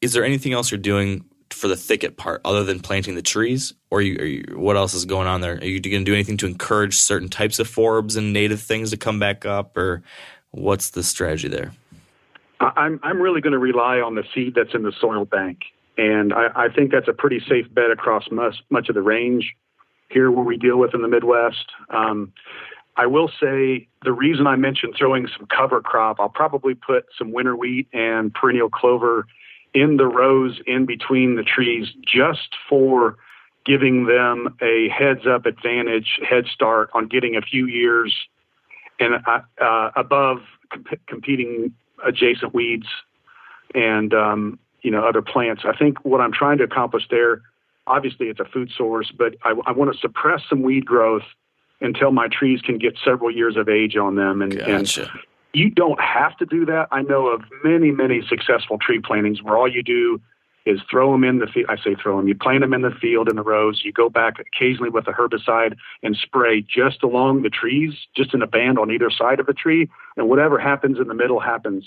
[0.00, 1.24] is there anything else you're doing
[1.56, 5.04] for the thicket part other than planting the trees or you, you, what else is
[5.04, 8.16] going on there are you going to do anything to encourage certain types of forbs
[8.16, 10.02] and native things to come back up or
[10.50, 11.72] what's the strategy there
[12.60, 15.58] I'm I'm really going to rely on the seed that's in the soil bank,
[15.98, 19.54] and I, I think that's a pretty safe bet across much much of the range.
[20.08, 21.66] here where we deal with in the Midwest.
[21.90, 22.32] Um,
[22.96, 27.30] I will say the reason I mentioned throwing some cover crop, I'll probably put some
[27.30, 29.26] winter wheat and perennial clover
[29.76, 33.18] in the rows in between the trees just for
[33.66, 38.14] giving them a heads up advantage, head start on getting a few years
[38.98, 40.38] and uh, uh, above
[40.72, 41.74] comp- competing
[42.06, 42.86] adjacent weeds
[43.74, 45.62] and um, you know other plants.
[45.66, 47.42] I think what I'm trying to accomplish there,
[47.86, 51.24] obviously, it's a food source, but I, I want to suppress some weed growth
[51.82, 54.40] until my trees can get several years of age on them.
[54.40, 55.02] And, Gotcha.
[55.02, 55.10] and
[55.56, 56.86] you don't have to do that.
[56.92, 60.20] I know of many, many successful tree plantings where all you do
[60.66, 61.64] is throw them in the field.
[61.70, 62.28] I say throw them.
[62.28, 63.80] You plant them in the field in the rows.
[63.82, 68.42] You go back occasionally with a herbicide and spray just along the trees, just in
[68.42, 69.88] a band on either side of the tree,
[70.18, 71.86] and whatever happens in the middle happens.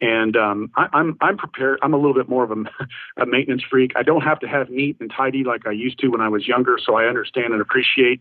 [0.00, 1.78] And um, I, I'm I'm prepared.
[1.82, 2.64] I'm a little bit more of a,
[3.22, 3.92] a maintenance freak.
[3.94, 6.48] I don't have to have neat and tidy like I used to when I was
[6.48, 8.20] younger, so I understand and appreciate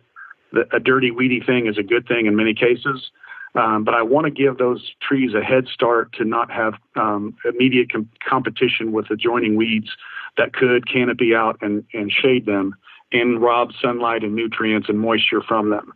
[0.54, 3.10] that a dirty, weedy thing is a good thing in many cases.
[3.56, 7.36] Um, but I want to give those trees a head start to not have um,
[7.45, 9.89] immediate com- competition with adjoining weeds
[10.38, 12.76] that could canopy out and, and shade them
[13.12, 15.93] and rob sunlight and nutrients and moisture from them.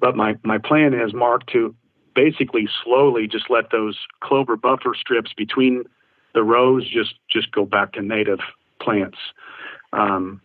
[0.00, 1.74] But my, my plan is, Mark, to
[2.14, 5.84] basically slowly just let those clover buffer strips between
[6.34, 8.40] the rows just, just go back to native
[8.80, 9.18] plants.
[9.92, 10.40] Um,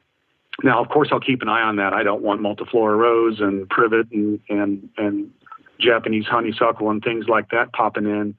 [0.63, 1.93] now, of course, I'll keep an eye on that.
[1.93, 5.31] I don't want multiflora rose and privet and, and, and
[5.81, 8.35] Japanese honeysuckle and things like that popping in.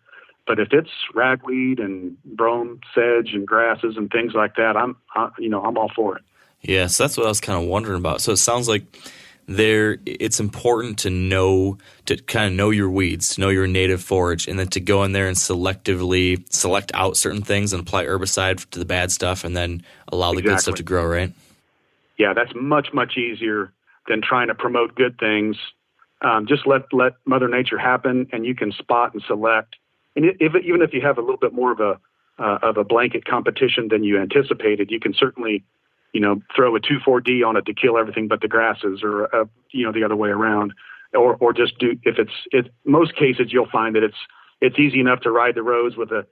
[0.47, 5.31] But if it's ragweed and brome, sedge, and grasses and things like that, I'm, I,
[5.39, 6.23] you know, I'm all for it.
[6.63, 8.21] Yeah, so that's what I was kind of wondering about.
[8.21, 8.85] So it sounds like
[9.47, 14.03] there it's important to know to kind of know your weeds, to know your native
[14.03, 18.05] forage, and then to go in there and selectively select out certain things and apply
[18.05, 21.05] herbicide to the bad stuff, and then allow the good stuff to grow.
[21.05, 21.33] Right?
[22.19, 23.73] yeah, that's much much easier
[24.09, 25.57] than trying to promote good things.
[26.23, 29.77] Um, just let let Mother Nature happen, and you can spot and select.
[30.15, 31.99] And if even if you have a little bit more of a
[32.39, 35.65] uh, of a blanket competition than you anticipated, you can certainly,
[36.13, 39.01] you know, throw a two four D on it to kill everything but the grasses,
[39.03, 40.73] or uh, you know the other way around,
[41.13, 42.73] or or just do if it's it.
[42.85, 44.19] Most cases you'll find that it's
[44.61, 46.25] it's easy enough to ride the roads with a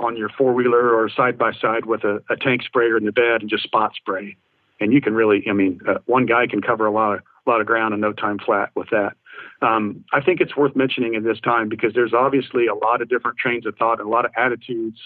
[0.00, 3.12] on your four wheeler or side by side with a, a tank sprayer in the
[3.12, 4.36] bed and just spot spray
[4.80, 7.50] and you can really, I mean, uh, one guy can cover a lot of a
[7.50, 9.14] lot of ground in no time flat with that.
[9.62, 13.08] Um, I think it's worth mentioning in this time because there's obviously a lot of
[13.08, 14.98] different trains of thought and a lot of attitudes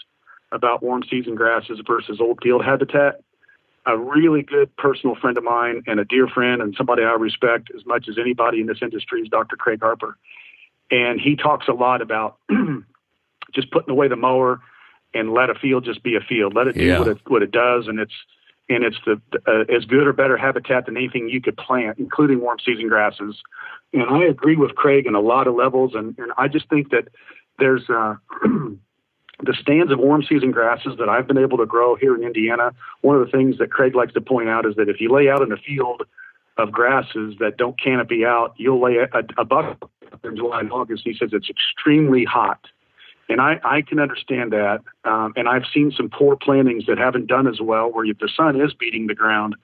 [0.51, 3.21] about warm season grasses versus old field habitat.
[3.85, 7.69] A really good personal friend of mine and a dear friend and somebody I respect
[7.75, 9.55] as much as anybody in this industry is Dr.
[9.55, 10.17] Craig Harper.
[10.91, 12.37] And he talks a lot about
[13.53, 14.61] just putting away the mower
[15.13, 16.53] and let a field just be a field.
[16.55, 16.99] Let it do Yeah.
[16.99, 18.13] what it what it does, and it's
[18.73, 22.41] and it's the uh, as good or better habitat than anything you could plant, including
[22.41, 23.41] warm season grasses.
[23.93, 26.89] And I agree with Craig in a lot of levels, and, and I just think
[26.89, 27.07] that
[27.59, 32.15] there's uh, the stands of warm season grasses that I've been able to grow here
[32.15, 32.71] in Indiana.
[33.01, 35.29] One of the things that Craig likes to point out is that if you lay
[35.29, 36.03] out in a field
[36.57, 39.07] of grasses that don't canopy out, you'll lay a,
[39.37, 39.89] a buck
[40.23, 41.03] in July and August.
[41.03, 42.59] He says it's extremely hot.
[43.29, 44.81] And I, I can understand that.
[45.05, 48.59] Um, and I've seen some poor plantings that haven't done as well, where the sun
[48.59, 49.55] is beating the ground.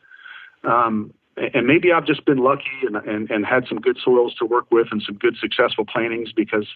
[0.64, 1.14] Um,
[1.53, 4.66] and maybe I've just been lucky and, and, and had some good soils to work
[4.72, 6.68] with and some good successful plantings because,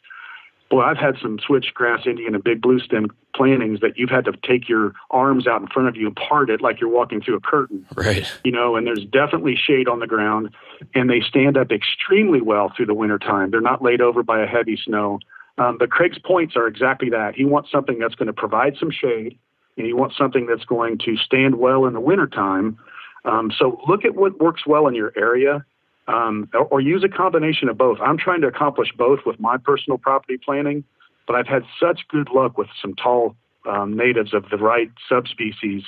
[0.69, 4.33] boy, I've had some switchgrass, Indian, and big blue stem plantings that you've had to
[4.47, 7.35] take your arms out in front of you and part it like you're walking through
[7.35, 8.31] a curtain Right.
[8.43, 10.51] you know, and there's definitely shade on the ground,
[10.93, 13.51] and they stand up extremely well through the wintertime.
[13.51, 15.19] They're not laid over by a heavy snow.
[15.57, 17.35] Um, but Craig's points are exactly that.
[17.35, 19.37] He wants something that's going to provide some shade,
[19.77, 22.77] and he wants something that's going to stand well in the wintertime.
[23.25, 25.63] Um, so look at what works well in your area,
[26.07, 27.99] um, or, or use a combination of both.
[28.01, 30.83] I'm trying to accomplish both with my personal property planning,
[31.27, 33.35] but I've had such good luck with some tall
[33.69, 35.83] um, natives of the right subspecies,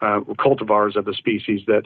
[0.00, 1.82] uh, cultivars of the species that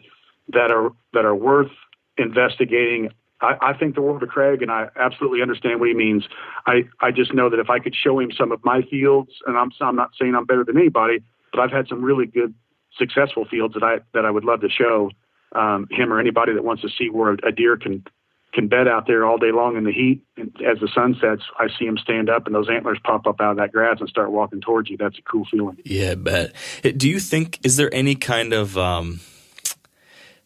[0.52, 1.72] that are that are worth
[2.16, 3.10] investigating.
[3.40, 6.26] I, I think the world of Craig, and I absolutely understand what he means.
[6.66, 9.56] I, I just know that if I could show him some of my fields, and
[9.56, 11.22] I'm I'm not saying I'm better than anybody,
[11.52, 12.54] but I've had some really good,
[12.96, 15.10] successful fields that I that I would love to show
[15.54, 18.04] um, him or anybody that wants to see where a deer can
[18.52, 20.22] can bed out there all day long in the heat.
[20.38, 23.40] And as the sun sets, I see him stand up, and those antlers pop up
[23.40, 24.96] out of that grass and start walking towards you.
[24.96, 25.76] That's a cool feeling.
[25.84, 26.52] Yeah, I bet.
[26.96, 29.20] Do you think is there any kind of um,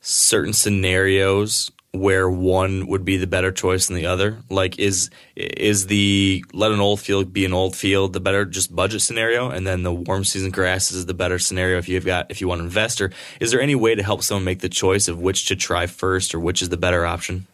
[0.00, 4.38] certain scenarios where one would be the better choice than the other?
[4.48, 8.74] Like, is is the let an old field be an old field the better just
[8.74, 12.30] budget scenario, and then the warm season grasses is the better scenario if you've got
[12.30, 13.00] if you want to invest?
[13.00, 13.10] Or
[13.40, 16.34] is there any way to help someone make the choice of which to try first
[16.34, 17.46] or which is the better option?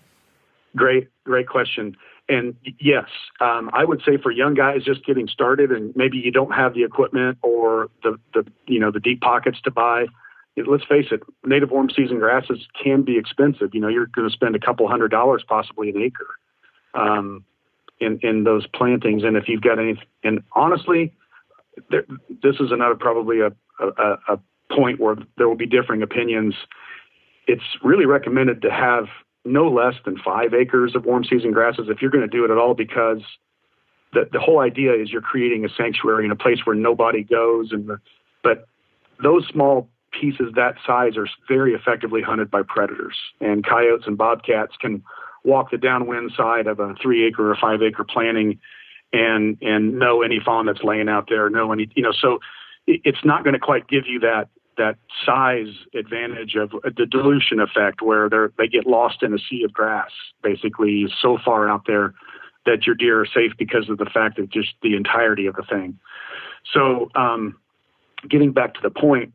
[0.74, 1.96] Great, great question.
[2.28, 3.06] And yes,
[3.40, 6.74] um, I would say for young guys just getting started, and maybe you don't have
[6.74, 10.06] the equipment or the the you know the deep pockets to buy
[10.56, 13.74] let's face it, native warm season grasses can be expensive.
[13.74, 16.26] You know, you're going to spend a couple hundred dollars, possibly an acre,
[16.94, 17.44] um,
[18.00, 19.22] in in those plantings.
[19.22, 21.12] And if you've got any, and honestly,
[21.90, 22.04] there,
[22.42, 24.38] this is another probably a, a a
[24.74, 26.54] point where there will be differing opinions.
[27.46, 29.04] It's really recommended to have
[29.44, 32.50] no less than five acres of warm season grasses if you're going to do it
[32.50, 33.20] at all, because
[34.12, 37.72] the the whole idea is you're creating a sanctuary in a place where nobody goes,
[37.72, 37.98] and the,
[38.42, 38.66] but
[39.22, 43.16] those small pieces that size are very effectively hunted by predators.
[43.40, 45.02] And coyotes and bobcats can
[45.44, 48.58] walk the downwind side of a three acre or five acre planting
[49.12, 52.38] and and know any fawn that's laying out there, know any you know, so
[52.86, 58.02] it's not going to quite give you that that size advantage of the dilution effect
[58.02, 60.10] where they they get lost in a sea of grass,
[60.42, 62.14] basically so far out there
[62.66, 65.62] that your deer are safe because of the fact of just the entirety of the
[65.62, 65.98] thing.
[66.74, 67.56] So um,
[68.28, 69.32] getting back to the point,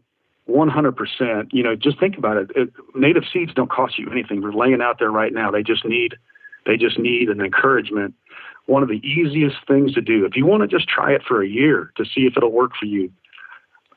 [0.49, 1.47] 100%.
[1.51, 2.51] You know, just think about it.
[2.55, 2.69] it.
[2.95, 4.41] Native seeds don't cost you anything.
[4.41, 5.51] They're laying out there right now.
[5.51, 6.15] They just need,
[6.65, 8.13] they just need an encouragement.
[8.65, 11.41] One of the easiest things to do, if you want to just try it for
[11.41, 13.11] a year to see if it'll work for you,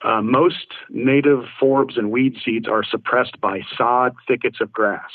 [0.05, 5.11] uh, most native forbs and weed seeds are suppressed by sod thickets of grass.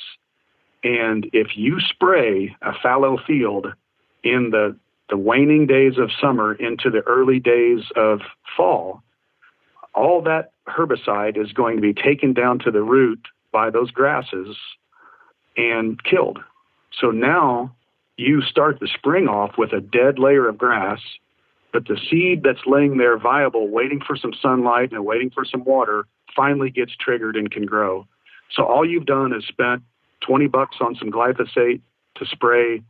[0.84, 3.68] And if you spray a fallow field
[4.24, 4.76] in the,
[5.10, 8.22] the waning days of summer into the early days of
[8.56, 9.04] fall,
[10.00, 13.20] all that herbicide is going to be taken down to the root
[13.52, 14.56] by those grasses
[15.58, 16.40] and killed.
[16.98, 17.76] So now
[18.16, 21.02] you start the spring off with a dead layer of grass,
[21.74, 25.66] but the seed that's laying there viable, waiting for some sunlight and waiting for some
[25.66, 28.08] water, finally gets triggered and can grow.
[28.56, 29.84] So all you've done is spent
[30.22, 31.82] 20 bucks on some glyphosate
[32.16, 32.82] to spray,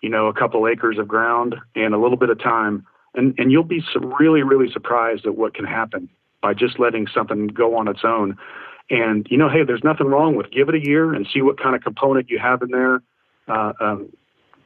[0.00, 2.86] you know, a couple acres of ground and a little bit of time.
[3.14, 6.08] And, and you'll be really, really surprised at what can happen
[6.42, 8.36] by just letting something go on its own.
[8.90, 11.58] And you know, hey, there's nothing wrong with give it a year and see what
[11.60, 13.02] kind of component you have in there.
[13.48, 14.12] Uh, um,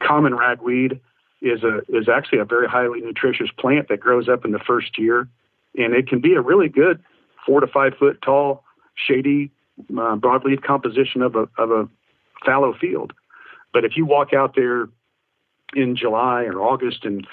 [0.00, 1.00] common ragweed
[1.42, 4.98] is a is actually a very highly nutritious plant that grows up in the first
[4.98, 5.28] year,
[5.76, 7.02] and it can be a really good
[7.44, 8.64] four to five foot tall,
[8.94, 9.50] shady
[9.90, 11.88] uh, broadleaf composition of a of a
[12.44, 13.12] fallow field.
[13.72, 14.88] But if you walk out there
[15.74, 17.26] in July or August and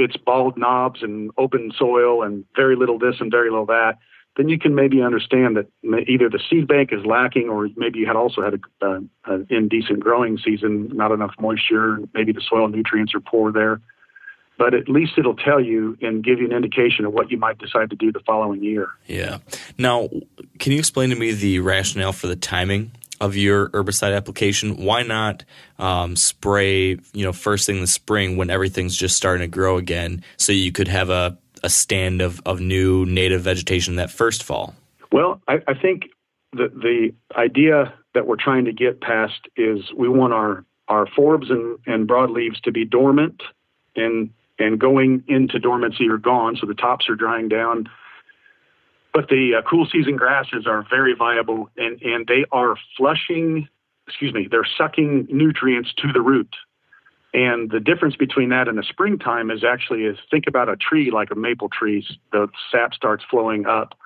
[0.00, 3.98] it's bald knobs and open soil and very little this and very little that,
[4.36, 5.66] then you can maybe understand that
[6.08, 9.46] either the seed bank is lacking or maybe you had also had a, uh, an
[9.50, 13.80] indecent growing season, not enough moisture, maybe the soil nutrients are poor there.
[14.56, 17.58] But at least it'll tell you and give you an indication of what you might
[17.58, 18.88] decide to do the following year.
[19.06, 19.38] Yeah.
[19.78, 20.10] Now,
[20.58, 25.02] can you explain to me the rationale for the timing of your herbicide application, why
[25.02, 25.44] not
[25.78, 29.76] um, spray, you know, first thing in the spring when everything's just starting to grow
[29.76, 34.42] again, so you could have a, a stand of, of new native vegetation that first
[34.42, 34.74] fall?
[35.12, 36.04] Well, I, I think
[36.52, 41.50] the the idea that we're trying to get past is we want our our forbs
[41.50, 43.42] and, and broadleaves to be dormant
[43.96, 47.88] and and going into dormancy or gone, so the tops are drying down
[49.12, 53.68] but the uh, cool season grasses are very viable and, and they are flushing,
[54.06, 56.54] excuse me, they're sucking nutrients to the root.
[57.32, 61.10] And the difference between that and the springtime is actually is think about a tree
[61.12, 63.96] like a maple tree, the sap starts flowing up.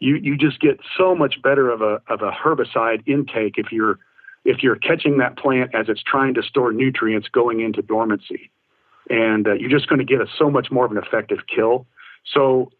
[0.00, 4.00] You you just get so much better of a of a herbicide intake if you're
[4.44, 8.50] if you're catching that plant as it's trying to store nutrients going into dormancy,
[9.08, 11.86] and uh, you're just going to get a so much more of an effective kill.
[12.34, 12.72] So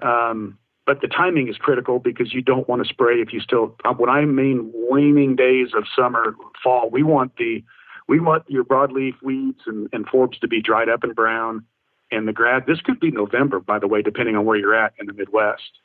[0.00, 3.76] um, but the timing is critical because you don't want to spray if you still.
[3.84, 7.62] Uh, when I mean waning days of summer, fall, we want the
[8.08, 11.64] we want your broadleaf weeds and, and forbs to be dried up and brown,
[12.10, 12.66] and the grad.
[12.66, 15.78] This could be November, by the way, depending on where you're at in the Midwest.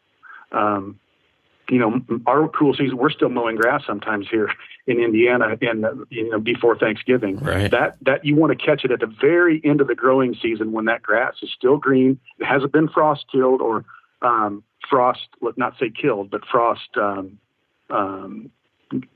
[0.51, 0.99] Um,
[1.69, 4.51] you know, our cool season, we're still mowing grass sometimes here
[4.87, 7.37] in Indiana, and you know, before Thanksgiving.
[7.37, 7.71] Right.
[7.71, 10.71] That that you want to catch it at the very end of the growing season
[10.71, 13.85] when that grass is still green, it hasn't been frost killed or
[14.21, 17.37] um, frost, let not say killed, but frost um,
[17.89, 18.51] um,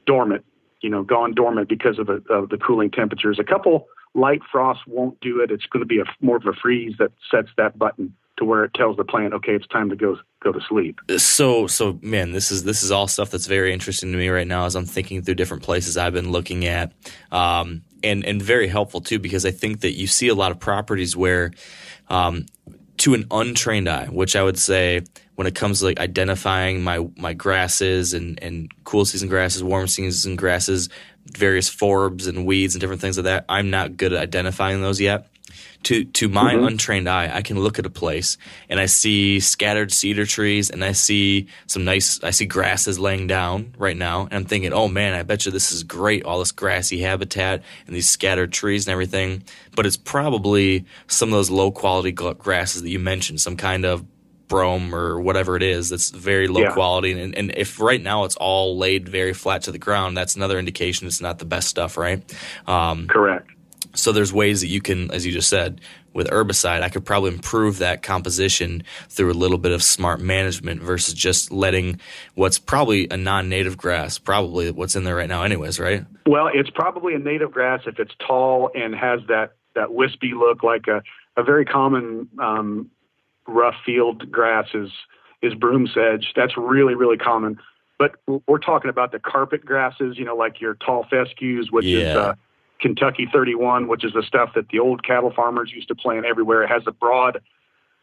[0.06, 0.46] dormant,
[0.82, 3.40] you know, gone dormant because of, a, of the cooling temperatures.
[3.40, 5.52] A couple light frosts won't do it.
[5.52, 8.64] It's going to be a more of a freeze that sets that button to where
[8.64, 11.00] it tells the plant, okay, it's time to go go to sleep.
[11.18, 14.48] So, so man, this is this is all stuff that's very interesting to me right
[14.48, 16.94] now as I'm thinking through different places I've been looking at,
[17.32, 20.60] um, and and very helpful too because I think that you see a lot of
[20.60, 21.52] properties where,
[22.10, 22.46] um,
[22.98, 25.02] to an untrained eye, which I would say
[25.40, 29.88] when it comes to like identifying my my grasses and and cool season grasses, warm
[29.88, 30.90] season grasses,
[31.32, 35.00] various forbs and weeds and different things like that, I'm not good at identifying those
[35.00, 35.30] yet
[35.84, 36.66] to to my mm-hmm.
[36.66, 38.38] untrained eye, I can look at a place
[38.68, 43.28] and I see scattered cedar trees and I see some nice I see grasses laying
[43.28, 46.40] down right now and I'm thinking, "Oh man, I bet you this is great, all
[46.40, 51.50] this grassy habitat and these scattered trees and everything." But it's probably some of those
[51.50, 54.06] low quality grasses that you mentioned, some kind of
[54.50, 56.74] brome or whatever it is that's very low yeah.
[56.74, 60.36] quality and, and if right now it's all laid very flat to the ground that's
[60.36, 62.22] another indication it's not the best stuff right
[62.68, 63.50] um, correct
[63.96, 65.82] so there's ways that you can, as you just said,
[66.14, 70.82] with herbicide, I could probably improve that composition through a little bit of smart management
[70.82, 72.00] versus just letting
[72.36, 76.06] what's probably a non-native grass, probably what's in there right now, anyways, right?
[76.26, 80.64] Well, it's probably a native grass if it's tall and has that that wispy look,
[80.64, 81.04] like a
[81.38, 82.90] a very common um,
[83.50, 84.90] rough field grass is
[85.42, 86.34] is broom sedge.
[86.36, 87.60] That's really really common.
[87.98, 88.16] But
[88.48, 91.98] we're talking about the carpet grasses, you know, like your tall fescues, which yeah.
[91.98, 92.34] is uh,
[92.80, 96.64] Kentucky 31, which is the stuff that the old cattle farmers used to plant everywhere.
[96.64, 97.42] It has a broad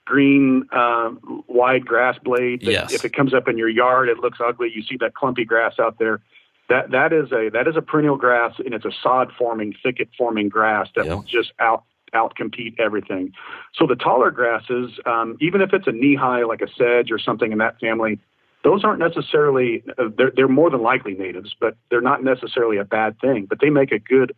[0.04, 1.10] green, uh,
[1.46, 2.60] wide grass blade.
[2.60, 2.92] That yes.
[2.92, 4.70] If it comes up in your yard, it looks ugly.
[4.74, 6.20] You see that clumpy grass out there.
[6.68, 10.08] That that is a that is a perennial grass, and it's a sod forming, thicket
[10.18, 11.84] forming grass that will just out
[12.14, 13.32] out compete everything.
[13.74, 17.18] So the taller grasses, um, even if it's a knee high like a sedge or
[17.18, 18.18] something in that family,
[18.64, 22.84] those aren't necessarily uh, they're they're more than likely natives, but they're not necessarily a
[22.84, 23.46] bad thing.
[23.46, 24.34] But they make a good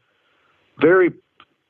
[0.80, 1.12] very,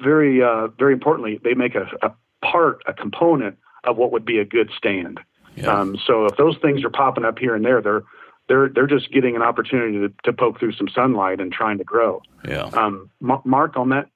[0.00, 2.12] very, uh, very importantly, they make a, a,
[2.44, 5.20] part, a component of what would be a good stand.
[5.56, 5.68] Yeah.
[5.68, 8.02] Um, so if those things are popping up here and there, they're
[8.48, 11.84] they're they're just getting an opportunity to, to poke through some sunlight and trying to
[11.84, 12.22] grow.
[12.46, 12.70] Yeah.
[12.72, 14.08] Um, Mark, on that,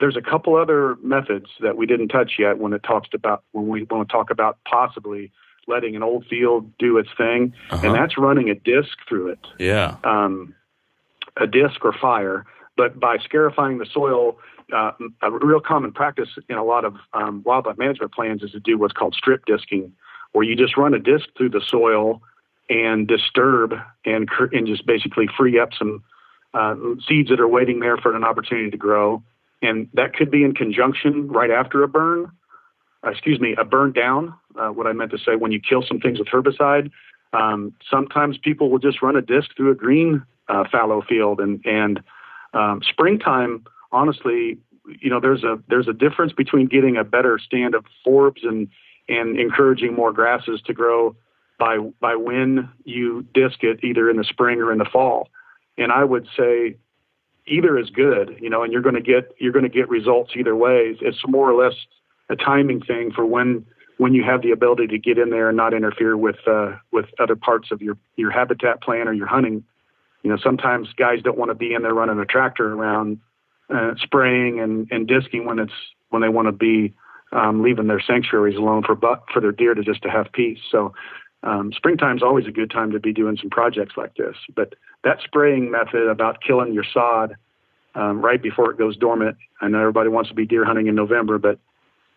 [0.00, 3.68] there's a couple other methods that we didn't touch yet when it talks about when
[3.68, 5.32] we want to talk about possibly
[5.66, 7.86] letting an old field do its thing, uh-huh.
[7.86, 9.46] and that's running a disc through it.
[9.58, 9.96] Yeah.
[10.04, 10.54] Um,
[11.36, 12.46] a disc or fire
[12.78, 14.38] but by scarifying the soil,
[14.72, 18.60] uh, a real common practice in a lot of um, wildlife management plans is to
[18.60, 19.92] do what's called strip disking,
[20.32, 22.22] where you just run a disc through the soil
[22.70, 23.74] and disturb
[24.06, 26.04] and and just basically free up some
[26.54, 26.76] uh,
[27.06, 29.22] seeds that are waiting there for an opportunity to grow.
[29.62, 32.30] And that could be in conjunction right after a burn,
[33.04, 34.34] uh, excuse me, a burn down.
[34.56, 36.90] Uh, what I meant to say when you kill some things with herbicide.
[37.32, 41.60] Um, sometimes people will just run a disc through a green uh, fallow field and
[41.66, 42.00] and
[42.54, 44.58] um, springtime, honestly,
[45.00, 48.68] you know, there's a there's a difference between getting a better stand of forbs and
[49.08, 51.14] and encouraging more grasses to grow
[51.58, 55.28] by by when you disc it either in the spring or in the fall.
[55.76, 56.76] And I would say
[57.48, 60.32] either is good, you know, and you're going to get you're going to get results
[60.36, 60.96] either way.
[61.00, 61.74] It's more or less
[62.28, 63.64] a timing thing for when
[63.98, 67.06] when you have the ability to get in there and not interfere with uh, with
[67.18, 69.64] other parts of your your habitat plan or your hunting
[70.22, 73.18] you know, sometimes guys don't want to be in there running a tractor around
[73.74, 75.72] uh, spraying and, and disking when it's
[76.10, 76.94] when they want to be
[77.32, 80.58] um, leaving their sanctuaries alone for but for their deer to just to have peace.
[80.70, 80.92] So
[81.44, 84.36] um, springtime's always a good time to be doing some projects like this.
[84.54, 84.74] But
[85.04, 87.36] that spraying method about killing your sod
[87.94, 89.36] um, right before it goes dormant.
[89.60, 91.58] I know everybody wants to be deer hunting in November, but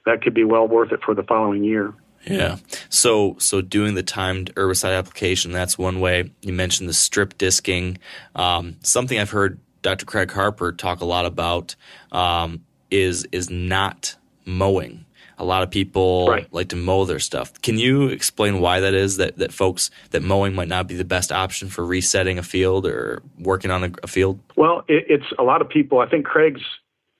[0.05, 1.93] that could be well worth it for the following year.
[2.25, 2.57] Yeah.
[2.89, 6.31] So so doing the timed herbicide application, that's one way.
[6.41, 7.97] You mentioned the strip disking.
[8.35, 10.05] Um, something I've heard Dr.
[10.05, 11.75] Craig Harper talk a lot about
[12.11, 14.15] um, is is not
[14.45, 15.05] mowing.
[15.41, 16.47] A lot of people right.
[16.53, 17.59] like to mow their stuff.
[17.63, 19.17] Can you explain why that is?
[19.17, 22.85] That that folks that mowing might not be the best option for resetting a field
[22.85, 24.39] or working on a, a field.
[24.55, 25.97] Well, it, it's a lot of people.
[25.97, 26.61] I think Craig's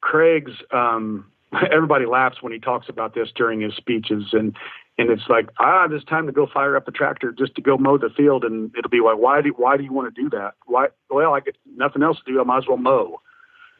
[0.02, 1.26] Craig's um,
[1.72, 4.56] everybody laughs when he talks about this during his speeches and
[4.98, 7.78] and it's like ah it's time to go fire up the tractor just to go
[7.78, 10.30] mow the field and it'll be like why do why do you want to do
[10.30, 13.20] that why well i got nothing else to do i might as well mow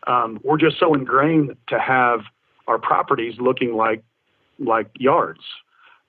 [0.08, 2.22] um, we're just so ingrained to have
[2.68, 4.04] our properties looking like
[4.64, 5.42] like yards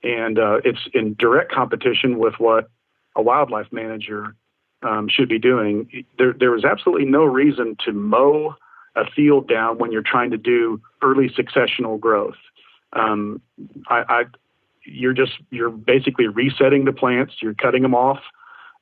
[0.03, 2.68] and uh, it's in direct competition with what
[3.16, 4.34] a wildlife manager
[4.82, 8.55] um, should be doing there there is absolutely no reason to mow
[8.94, 12.36] a field down when you're trying to do early successional growth
[12.92, 13.40] um,
[13.88, 14.24] I, I,
[14.84, 17.34] you're just you're basically resetting the plants.
[17.40, 18.20] You're cutting them off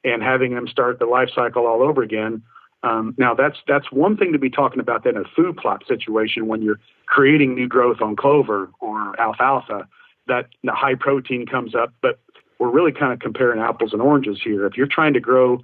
[0.05, 2.43] and having them start the life cycle all over again.
[2.83, 5.85] Um, now that's that's one thing to be talking about then in a food plot
[5.87, 9.87] situation when you're creating new growth on clover or alfalfa.
[10.28, 11.93] that the high protein comes up.
[12.01, 12.20] But
[12.59, 14.66] we're really kind of comparing apples and oranges here.
[14.66, 15.61] If you're trying to grow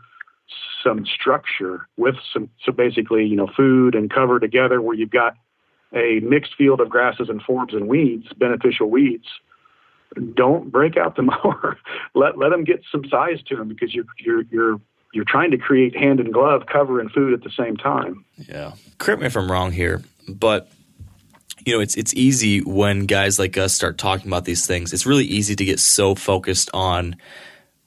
[0.82, 5.34] some structure with some, so basically, you know, food and cover together where you've got
[5.94, 9.26] a mixed field of grasses and forbs and weeds, beneficial weeds,
[10.34, 11.78] don't break out the mower.
[12.14, 14.80] let let them get some size to them because you're you're you're
[15.12, 18.24] you're trying to create hand and glove cover and food at the same time.
[18.48, 18.72] Yeah.
[18.98, 20.70] Correct me if I'm wrong here, but
[21.64, 24.92] you know, it's it's easy when guys like us start talking about these things.
[24.92, 27.16] It's really easy to get so focused on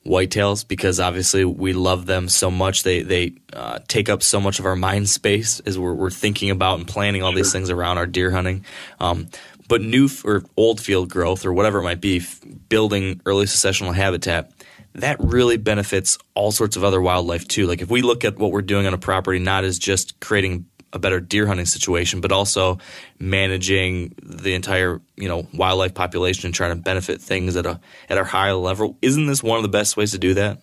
[0.05, 2.83] whitetails because obviously we love them so much.
[2.83, 6.49] They they uh, take up so much of our mind space as we're, we're thinking
[6.49, 7.37] about and planning all sure.
[7.37, 8.65] these things around our deer hunting.
[8.99, 9.29] Um,
[9.69, 13.45] but new f- or old field growth or whatever it might be, f- building early
[13.45, 14.51] successional habitat,
[14.95, 17.67] that really benefits all sorts of other wildlife too.
[17.67, 20.65] Like if we look at what we're doing on a property, not as just creating
[20.91, 22.79] a better deer hunting situation, but also
[23.19, 27.79] managing the entire you know wildlife population and trying to benefit things at a
[28.09, 28.97] at a higher level.
[29.01, 30.61] Isn't this one of the best ways to do that?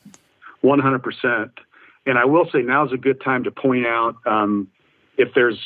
[0.60, 1.52] One hundred percent.
[2.06, 4.68] And I will say now is a good time to point out um,
[5.16, 5.58] if there's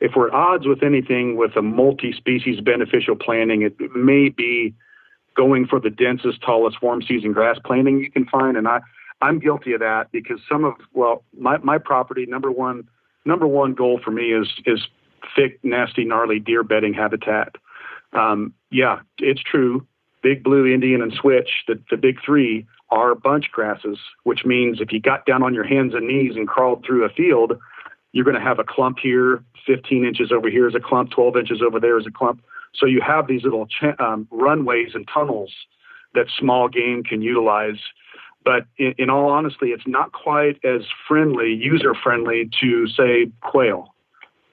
[0.00, 4.74] if we're at odds with anything with a multi-species beneficial planning, it may be
[5.38, 8.56] going for the densest, tallest warm season grass planting you can find.
[8.56, 8.80] And I,
[9.22, 12.88] I'm guilty of that because some of well, my, my property number one
[13.24, 14.80] number one goal for me is is
[15.36, 17.54] thick, nasty, gnarly deer bedding habitat.
[18.12, 19.86] Um, yeah, it's true.
[20.22, 24.92] Big blue, Indian, and switch, the, the big three, are bunch grasses, which means if
[24.92, 27.52] you got down on your hands and knees and crawled through a field,
[28.12, 31.36] you're going to have a clump here, 15 inches over here is a clump, 12
[31.36, 32.42] inches over there is a clump.
[32.74, 35.52] So you have these little ch- um, runways and tunnels
[36.14, 37.78] that small game can utilize
[38.48, 43.94] but in, in all honesty, it's not quite as friendly, user friendly to say quail.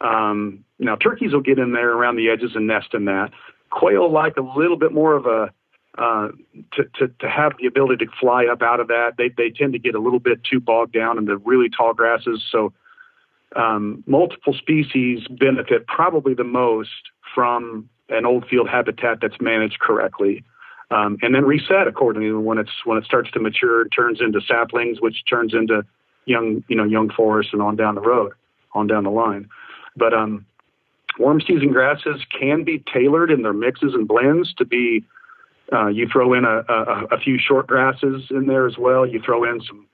[0.01, 3.31] Um, now, turkeys will get in there around the edges and nest in that.
[3.71, 5.49] Quail like a little bit more of a
[5.97, 6.27] uh,
[6.73, 9.13] to, to, to have the ability to fly up out of that.
[9.17, 11.93] They, they tend to get a little bit too bogged down in the really tall
[11.93, 12.43] grasses.
[12.51, 12.73] So,
[13.55, 16.89] um, multiple species benefit probably the most
[17.33, 20.43] from an old field habitat that's managed correctly
[20.91, 24.39] um, and then reset accordingly when it's when it starts to mature, it turns into
[24.41, 25.83] saplings, which turns into
[26.25, 28.33] young you know young forest and on down the road,
[28.73, 29.49] on down the line.
[29.95, 30.45] But um,
[31.17, 35.03] warm season grasses can be tailored in their mixes and blends to be.
[35.73, 39.03] Uh, you throw in a, a, a few short grasses in there as well.
[39.03, 39.87] You throw in some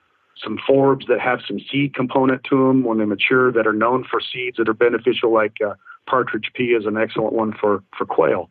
[0.44, 4.04] some forbs that have some seed component to them when they mature that are known
[4.10, 5.74] for seeds that are beneficial, like uh,
[6.06, 8.50] partridge pea is an excellent one for for quail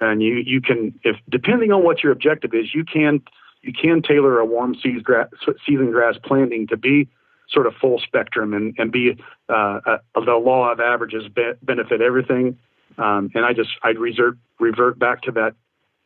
[0.00, 3.22] and you you can if depending on what your objective is, you can
[3.62, 7.08] you can tailor a warm season grass, planting to be
[7.48, 9.16] sort of full spectrum and and be
[9.48, 12.58] uh, uh, the law of averages be, benefit everything.
[12.98, 15.54] Um, and I just I'd revert revert back to that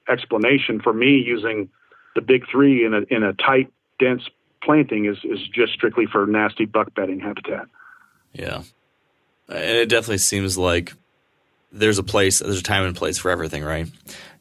[0.08, 1.68] explanation for me using
[2.14, 4.22] the big three in a in a tight dense
[4.62, 7.66] planting is is just strictly for nasty buck bedding habitat.
[8.32, 8.62] Yeah,
[9.48, 10.92] and it definitely seems like
[11.72, 13.88] there's a place, there's a time and place for everything, right?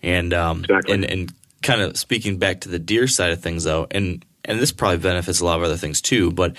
[0.02, 0.94] And um, exactly.
[0.94, 1.34] and and
[1.64, 5.00] kind of speaking back to the deer side of things, though, and and this probably
[5.00, 6.32] benefits a lot of other things too.
[6.32, 6.56] But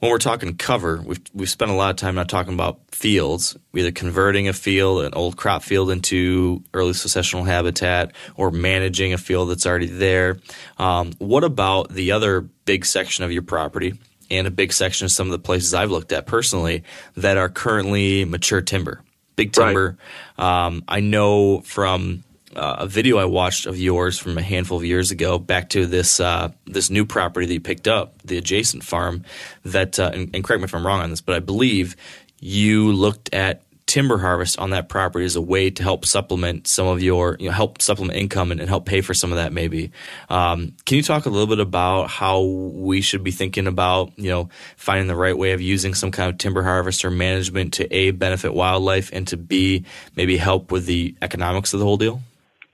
[0.00, 3.56] when we're talking cover, we've we've spent a lot of time not talking about fields,
[3.74, 9.18] either converting a field, an old crop field, into early successional habitat, or managing a
[9.18, 10.38] field that's already there.
[10.78, 13.94] Um, what about the other big section of your property?
[14.30, 16.84] And a big section of some of the places I've looked at personally
[17.16, 19.02] that are currently mature timber
[19.38, 19.96] big timber.
[20.36, 20.66] Right.
[20.66, 22.24] Um, I know from
[22.54, 25.86] uh, a video I watched of yours from a handful of years ago, back to
[25.86, 29.24] this uh, this new property that you picked up, the adjacent farm.
[29.64, 31.96] That uh, and, and correct me if I'm wrong on this, but I believe
[32.40, 36.86] you looked at timber harvest on that property as a way to help supplement some
[36.86, 39.50] of your, you know, help supplement income and, and help pay for some of that
[39.50, 39.90] maybe.
[40.28, 44.28] Um, can you talk a little bit about how we should be thinking about, you
[44.28, 47.92] know, finding the right way of using some kind of timber harvest or management to
[47.92, 52.20] A, benefit wildlife and to B, maybe help with the economics of the whole deal?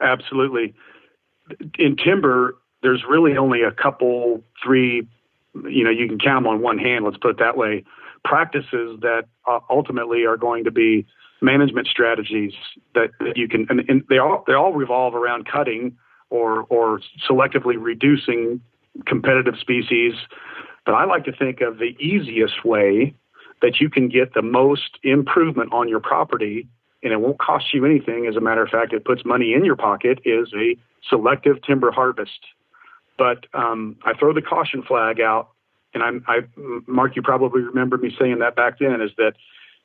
[0.01, 0.74] Absolutely.
[1.78, 5.07] In timber, there's really only a couple, three,
[5.55, 7.85] you know, you can count them on one hand, let's put it that way
[8.24, 9.24] practices that
[9.71, 11.07] ultimately are going to be
[11.41, 12.53] management strategies
[12.95, 15.97] that, that you can, and, and, they all they all revolve around cutting
[16.31, 18.61] or or selectively reducing
[19.07, 20.15] competitive species.
[20.87, 23.15] But I like to think of the easiest way
[23.62, 26.69] that you can get the most improvement on your property,
[27.03, 28.27] and it won't cost you anything.
[28.27, 30.21] As a matter of fact, it puts money in your pocket.
[30.25, 30.77] Is a
[31.09, 32.41] selective timber harvest.
[33.16, 35.51] But um, I throw the caution flag out
[35.95, 36.41] and I'm, I,
[36.87, 39.35] Mark, you probably remember me saying that back then, is that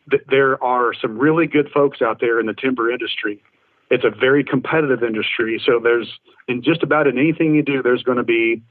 [0.09, 3.41] th- there are some really good folks out there in the timber industry
[3.89, 5.61] it's a very competitive industry.
[5.65, 8.61] So there's in just about in anything you do, there's going to be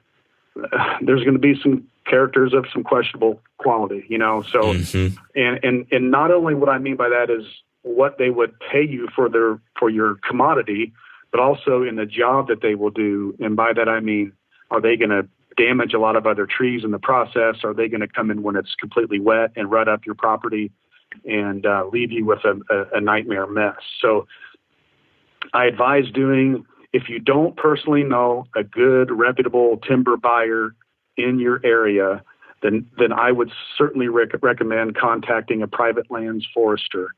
[1.01, 4.43] there's going to be some characters of some questionable quality, you know.
[4.43, 5.17] So, Mhm.
[5.35, 7.45] and and and not only what I mean by that is
[7.83, 10.93] what they would pay you for their for your commodity,
[11.31, 13.37] but also in the job that they will do.
[13.41, 14.33] And by that I mean,
[14.71, 15.29] are they going to
[15.59, 17.57] damage a lot of other trees in the process?
[17.65, 20.71] Are they going to come in when it's completely wet and rut up your property
[21.25, 23.77] and uh, leave you with a, a, a nightmare mess?
[24.01, 24.27] So,
[25.53, 30.75] I advise doing if you don't personally know a good reputable timber buyer
[31.17, 32.23] in your area,
[32.63, 37.15] then then I would certainly rec- recommend contacting a private lands forester.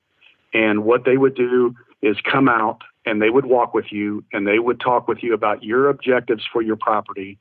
[0.52, 4.46] And what they would do is come out and they would walk with you and
[4.46, 7.38] they would talk with you about your objectives for your property.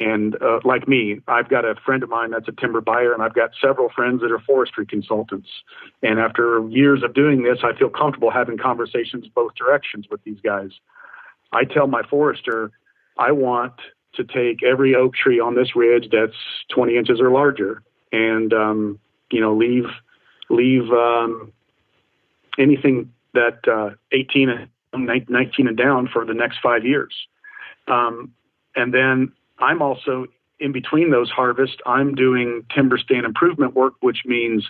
[0.00, 3.22] And uh, like me, I've got a friend of mine that's a timber buyer, and
[3.22, 5.48] I've got several friends that are forestry consultants.
[6.02, 10.38] And after years of doing this, I feel comfortable having conversations both directions with these
[10.40, 10.70] guys.
[11.52, 12.70] I tell my forester,
[13.16, 13.74] I want
[14.14, 16.36] to take every oak tree on this ridge that's
[16.74, 19.00] 20 inches or larger, and um,
[19.30, 19.86] you know, leave
[20.48, 21.52] leave um,
[22.58, 27.14] anything that uh, 18 and 19 and down for the next five years.
[27.86, 28.32] Um,
[28.74, 30.26] and then I'm also
[30.60, 34.66] in between those harvests, I'm doing timber stand improvement work, which means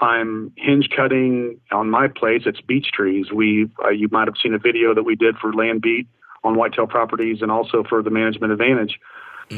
[0.00, 2.42] I'm hinge cutting on my place.
[2.46, 3.32] It's beech trees.
[3.32, 6.06] We uh, you might have seen a video that we did for land beat
[6.44, 8.98] on whitetail properties and also for the management advantage.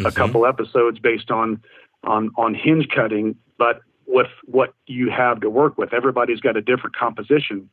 [0.05, 1.60] A couple episodes based on
[2.05, 6.62] on on hinge cutting, but with what you have to work with, everybody's got a
[6.62, 7.68] different composition.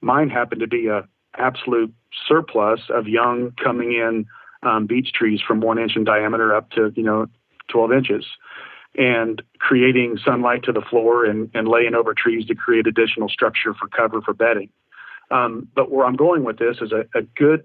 [0.00, 1.08] Mine happened to be a
[1.38, 1.92] absolute
[2.28, 4.26] surplus of young coming in
[4.62, 7.26] um, beech trees from one inch in diameter up to you know
[7.68, 8.24] 12 inches
[8.94, 13.72] and creating sunlight to the floor and, and laying over trees to create additional structure
[13.72, 14.68] for cover for bedding.
[15.30, 17.64] Um, but where I'm going with this is a, a good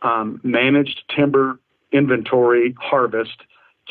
[0.00, 1.60] um, managed timber
[1.92, 3.36] inventory harvest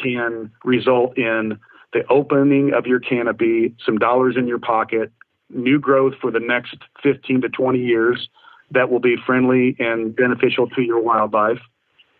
[0.01, 1.59] can result in
[1.93, 5.11] the opening of your canopy, some dollars in your pocket,
[5.49, 8.29] new growth for the next 15 to 20 years
[8.71, 11.59] that will be friendly and beneficial to your wildlife,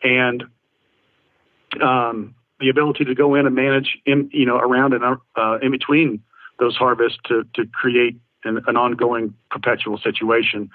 [0.03, 0.43] and
[1.81, 5.03] um, the ability to go in and manage in you know around and
[5.35, 6.21] uh, in between
[6.59, 10.69] those harvests to to create an, an ongoing perpetual situation.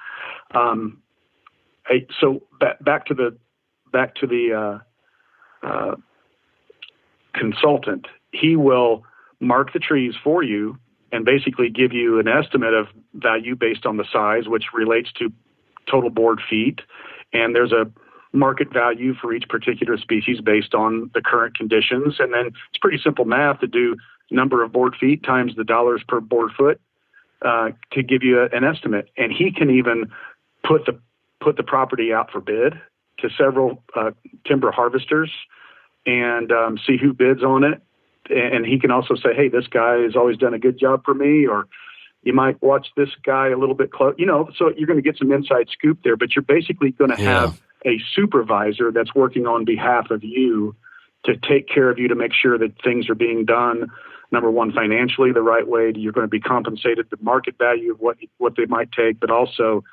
[0.55, 1.03] Um,
[1.87, 3.37] I, so back back to the
[3.93, 4.81] back to the
[5.63, 5.97] uh, uh,
[7.35, 8.07] consultant.
[8.33, 9.05] He will
[9.41, 10.79] mark the trees for you
[11.13, 15.33] and basically give you an estimate of value based on the size, which relates to
[15.89, 16.81] total board feet.
[17.33, 17.91] And there's a
[18.35, 22.17] market value for each particular species based on the current conditions.
[22.19, 23.97] And then it's pretty simple math to do
[24.31, 26.81] number of board feet times the dollars per board foot
[27.43, 29.09] uh, to give you a, an estimate.
[29.17, 30.11] And he can even
[30.67, 30.99] put the
[31.41, 32.75] put the property out for bid
[33.19, 34.11] to several uh,
[34.47, 35.31] timber harvesters
[36.07, 37.81] and um, see who bids on it.
[38.31, 41.13] And he can also say, "Hey, this guy has always done a good job for
[41.15, 41.67] me," or
[42.23, 44.15] you might watch this guy a little bit close.
[44.17, 46.17] You know, so you're going to get some inside scoop there.
[46.17, 47.41] But you're basically going to Yeah.
[47.43, 50.75] have a supervisor that's working on behalf of you
[51.25, 53.91] to take care of you to make sure that things are being done.
[54.31, 55.93] Number one, financially the right way.
[55.95, 59.31] You're going to be compensated the market value of what what they might take, but
[59.31, 59.85] also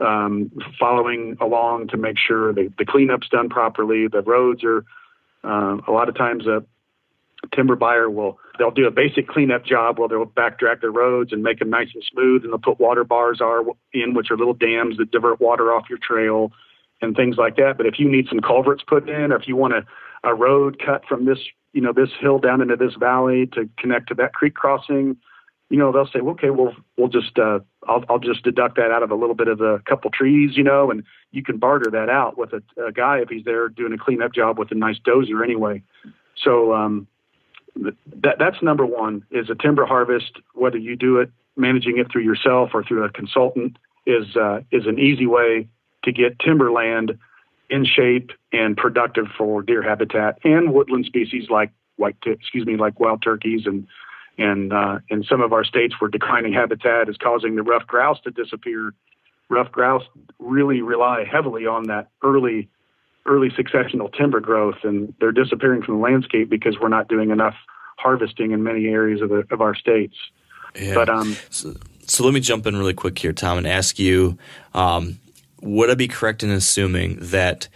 [0.00, 4.08] um, following along to make sure the, the cleanup's done properly.
[4.08, 4.84] The roads are
[5.44, 6.64] um, a lot of times a
[7.54, 11.42] timber buyer will they'll do a basic cleanup job where they'll backtrack the roads and
[11.42, 13.62] make them nice and smooth, and they'll put water bars are
[13.92, 16.52] in, which are little dams that divert water off your trail
[17.00, 17.76] and things like that.
[17.76, 19.84] But if you need some culverts put in, or if you want a,
[20.24, 21.38] a road cut from this
[21.72, 25.16] you know this hill down into this valley to connect to that creek crossing,
[25.68, 28.90] you know they'll say, well, okay, well we'll just uh, I'll I'll just deduct that
[28.90, 31.90] out of a little bit of a couple trees, you know, and you can barter
[31.90, 34.74] that out with a, a guy if he's there doing a cleanup job with a
[34.74, 35.82] nice dozer anyway.
[36.36, 37.06] So um,
[37.76, 40.40] that that's number one is a timber harvest.
[40.54, 44.86] Whether you do it managing it through yourself or through a consultant is uh, is
[44.86, 45.68] an easy way
[46.04, 47.18] to get timberland
[47.68, 52.98] in shape and productive for deer habitat and woodland species like white excuse me like
[52.98, 53.86] wild turkeys and
[54.40, 58.18] and uh, in some of our states where declining habitat is causing the ruffed grouse
[58.24, 58.94] to disappear.
[59.50, 60.04] Ruffed grouse
[60.38, 62.68] really rely heavily on that early
[63.26, 67.54] early successional timber growth, and they're disappearing from the landscape because we're not doing enough
[67.98, 70.14] harvesting in many areas of, the, of our states.
[70.74, 70.94] Yeah.
[70.94, 71.74] But um, So,
[72.06, 74.38] so let me jump in really quick here, Tom, and ask you:
[74.72, 75.18] um,
[75.62, 77.68] Would I be correct in assuming that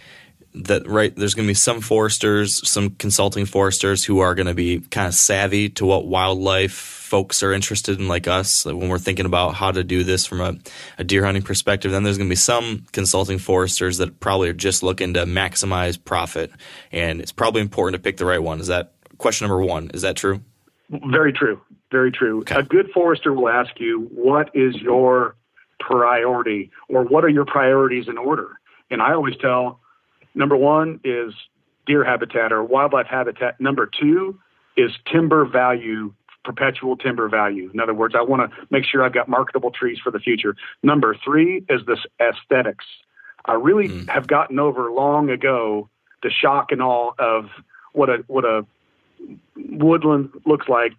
[0.55, 4.53] that right there's going to be some foresters, some consulting foresters who are going to
[4.53, 8.89] be kind of savvy to what wildlife folks are interested in, like us, like when
[8.89, 10.55] we're thinking about how to do this from a,
[10.97, 11.91] a deer hunting perspective.
[11.91, 16.03] Then there's going to be some consulting foresters that probably are just looking to maximize
[16.03, 16.51] profit,
[16.91, 18.59] and it's probably important to pick the right one.
[18.59, 19.91] Is that question number one?
[19.93, 20.41] Is that true?
[20.89, 21.61] Very true.
[21.91, 22.41] Very true.
[22.41, 22.55] Okay.
[22.55, 25.35] A good forester will ask you, what is your
[25.79, 28.59] priority or what are your priorities in order?
[28.89, 29.79] And I always tell
[30.33, 31.33] number one is
[31.85, 33.59] deer habitat or wildlife habitat.
[33.59, 34.39] Number two
[34.77, 37.69] is timber value, perpetual timber value.
[37.73, 40.55] In other words, I want to make sure I've got marketable trees for the future.
[40.83, 42.85] Number three is this aesthetics.
[43.45, 44.07] I really hmm.
[44.07, 45.89] have gotten over long ago
[46.23, 47.45] the shock and awe of
[47.93, 48.65] what a what a
[49.55, 50.93] woodland looks like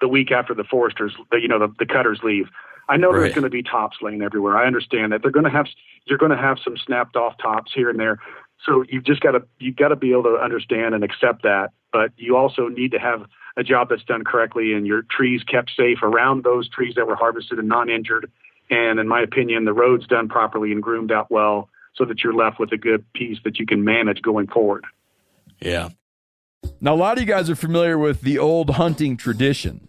[0.00, 2.48] the week after the foresters, the, you know, the, the cutters leave.
[2.92, 3.20] I know Right.
[3.20, 4.54] there's going to be tops laying everywhere.
[4.56, 5.66] I understand that they're going to have
[6.04, 8.18] you're going to have some snapped off tops here and there.
[8.66, 11.70] So you've just got to you've got to be able to understand and accept that.
[11.90, 13.24] But you also need to have
[13.56, 17.16] a job that's done correctly and your trees kept safe around those trees that were
[17.16, 18.30] harvested and non-injured.
[18.70, 22.34] And in my opinion, the roads done properly and groomed out well, so that you're
[22.34, 24.84] left with a good piece that you can manage going forward.
[25.60, 25.90] Yeah.
[26.80, 29.88] Now, a lot of you guys are familiar with the old hunting tradition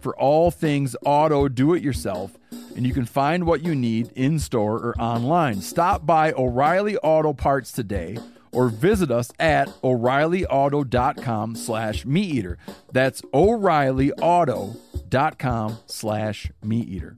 [0.00, 2.38] for all things auto do it yourself,
[2.76, 5.60] and you can find what you need in store or online.
[5.60, 8.18] Stop by O'Reilly Auto Parts today
[8.52, 12.58] or visit us at o'reillyauto.com slash meat eater.
[12.92, 17.16] That's o'reillyauto.com slash meat eater.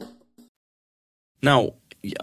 [1.41, 1.75] Now,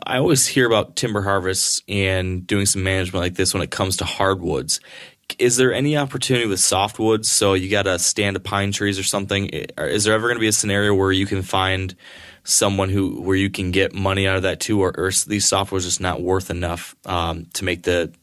[0.06, 3.98] I always hear about timber harvests and doing some management like this when it comes
[3.98, 4.80] to hardwoods.
[5.39, 7.26] Is there any opportunity with softwoods?
[7.26, 9.47] So you got to stand of pine trees or something.
[9.47, 11.95] Is there ever going to be a scenario where you can find
[12.43, 15.84] someone who where you can get money out of that too, or, or these softwoods
[15.84, 18.14] just not worth enough um, to make the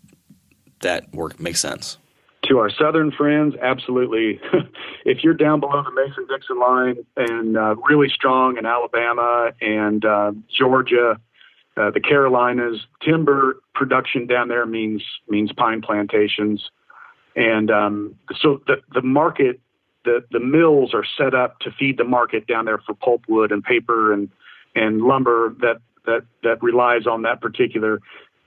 [0.81, 1.99] that work make sense?
[2.49, 4.41] To our southern friends, absolutely.
[5.05, 10.05] if you're down below the Mason Dixon line and uh, really strong in Alabama and
[10.05, 11.21] uh, Georgia,
[11.77, 16.71] uh, the Carolinas, timber production down there means means pine plantations,
[17.37, 19.61] and um, so the the market,
[20.05, 23.63] the the mills are set up to feed the market down there for pulpwood and
[23.63, 24.29] paper and
[24.75, 28.01] and lumber that that that relies on that particular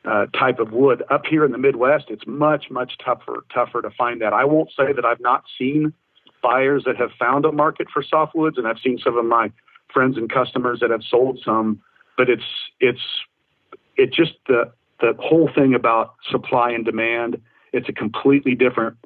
[0.05, 1.03] uh, type of wood.
[1.09, 4.33] Up here in the Midwest, it's much, much tougher, tougher to find that.
[4.33, 5.93] I won't say that I've not seen
[6.43, 9.51] buyers that have found a market for softwoods, and I've seen some of my
[9.91, 11.81] friends and customers that have sold some.
[12.17, 12.43] But it's
[12.79, 13.01] it's
[13.97, 14.71] it just the
[15.01, 17.41] the whole thing about supply and demand.
[17.75, 18.97] It's a completely different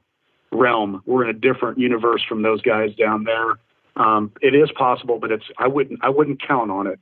[0.51, 1.01] realm.
[1.05, 3.59] We're in a different universe from those guys down there.
[3.95, 6.99] Um, it is possible, but it's I wouldn't I wouldn't count on it.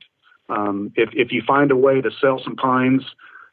[0.48, 3.02] Um, if if you find a way to sell some pines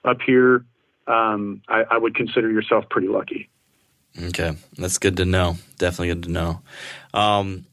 [0.04, 0.66] up here,
[1.08, 3.50] um, I, I, would consider yourself pretty lucky.
[4.20, 5.58] Okay, that's good to know.
[5.78, 6.62] Definitely good to know.
[7.14, 7.66] Um,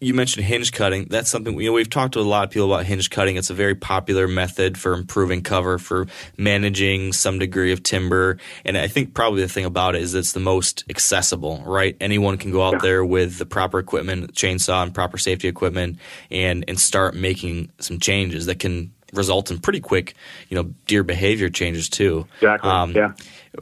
[0.00, 1.06] you mentioned hinge cutting.
[1.10, 3.36] That's something you know we've talked to a lot of people about hinge cutting.
[3.36, 6.06] It's a very popular method for improving cover, for
[6.38, 10.32] managing some degree of timber, and I think probably the thing about it is it's
[10.32, 11.62] the most accessible.
[11.66, 12.78] Right, anyone can go out Yeah.
[12.82, 15.98] there with the proper equipment, chainsaw, and proper safety equipment,
[16.30, 20.14] and and start making some changes that can result in pretty quick,
[20.48, 22.26] you know, deer behavior changes too.
[22.36, 22.70] Exactly.
[22.70, 23.12] Um, yeah.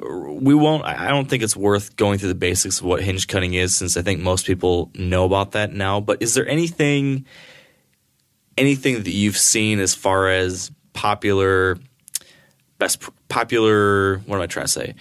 [0.02, 3.54] We won't i don't think it's worth going through the basics of what hinge cutting
[3.54, 5.98] is since i think most people know about that now.
[6.00, 7.24] But is there anything
[8.56, 11.78] anything that you've seen as far as popular
[12.78, 14.94] best popular what am i trying to say?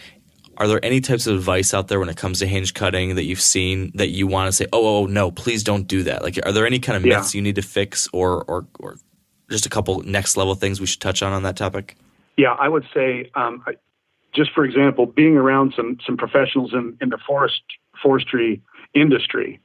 [0.59, 3.25] Are there any types of advice out there when it comes to hinge cutting that
[3.25, 6.23] you've seen that you want to say oh, oh no please don't do that.
[6.23, 7.17] Like are there any kind of Yeah.
[7.17, 8.95] myths you need to fix or or or
[9.49, 11.95] just a couple next level things we should touch on on that topic?
[12.37, 13.73] Yeah, I would say, um, I-
[14.37, 17.61] just for example, being around some some professionals in, in the forest
[18.01, 18.61] forestry
[18.93, 19.59] industry,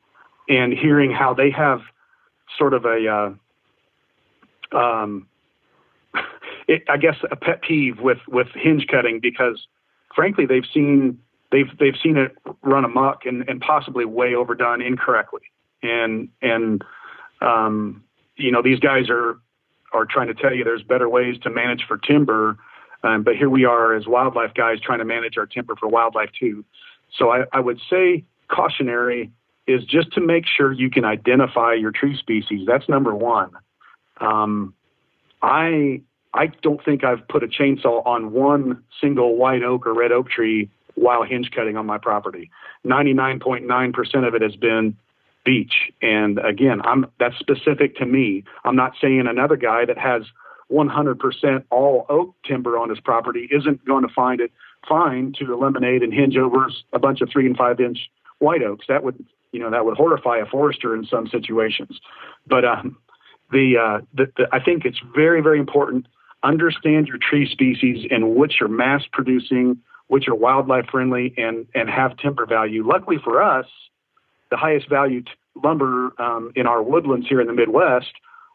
[0.49, 1.81] and hearing how they have
[2.59, 3.37] sort of a,
[4.73, 5.27] uh, um,
[6.67, 9.67] it, I guess a pet peeve with with hinge cutting because,
[10.17, 11.19] frankly, they've seen
[11.51, 15.43] they've they've seen it run amok and, and possibly way overdone incorrectly,
[15.83, 16.83] and and
[17.43, 18.03] um,
[18.37, 19.39] you know these guys are
[19.93, 22.57] are trying to tell you there's better ways to manage for timber.
[23.05, 26.31] Um, but here we are as wildlife guys trying to manage our timber for wildlife
[26.39, 26.65] too.
[27.19, 29.31] So I, I would say cautionary
[29.67, 32.67] is just to make sure you can identify your tree species.
[32.67, 33.51] That's number one.
[34.21, 34.75] Um,
[35.43, 36.03] I
[36.35, 40.31] I don't think I've put a chainsaw on one single white oak or red oak
[40.31, 42.51] tree while hinge cutting on my property.
[42.87, 44.97] 99.9% of it has been
[45.45, 45.91] beech.
[46.01, 48.45] And again, I'm that's specific to me.
[48.65, 50.23] I'm not saying another guy that has
[50.73, 54.53] 100% all oak timber on his property isn't going to find it
[54.89, 58.87] fine to eliminate and hinge over a bunch of three and five inch white oaks.
[58.89, 62.01] That would, you know, that would horrify a forester in some situations.
[62.47, 62.97] But um,
[63.51, 66.07] the, uh, the, the I think it's very, very important.
[66.43, 69.79] Understand your tree species and which are mass producing,
[70.09, 72.85] which are wildlife friendly, and and have timber value.
[72.85, 73.67] Luckily for us,
[74.51, 75.29] the highest valued
[75.63, 78.13] lumber um, in our woodlands here in the Midwest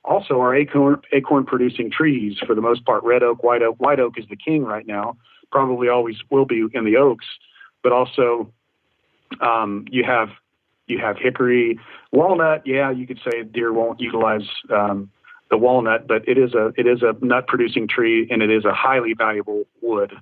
[0.08, 2.38] also are acorn acorn producing trees.
[2.46, 5.18] For the most part red oak white oak white oak is the king right now.
[5.52, 7.26] Probably always will be in the oaks.
[7.84, 8.52] But also
[9.42, 10.30] um, you have
[10.88, 11.80] you have hickory
[12.12, 12.66] walnut.
[12.66, 15.12] Yeah you could say deer won't utilize um,
[15.50, 18.66] the walnut but it is a it is a nut producing tree and it is
[18.66, 20.14] a highly valuable wood.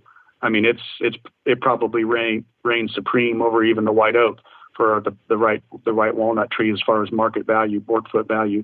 [0.41, 4.39] I mean it's it's it probably reign, reigns supreme over even the white oak
[4.75, 8.27] for the, the right the right walnut tree as far as market value board foot
[8.27, 8.63] value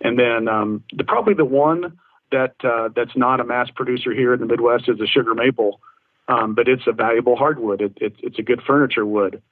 [0.00, 1.98] and then um, the probably the one
[2.32, 5.80] that uh, that's not a mass producer here in the Midwest is the sugar maple,
[6.28, 7.80] um, but it's a valuable hardwood.
[7.80, 9.42] It, it, it's a good furniture wood.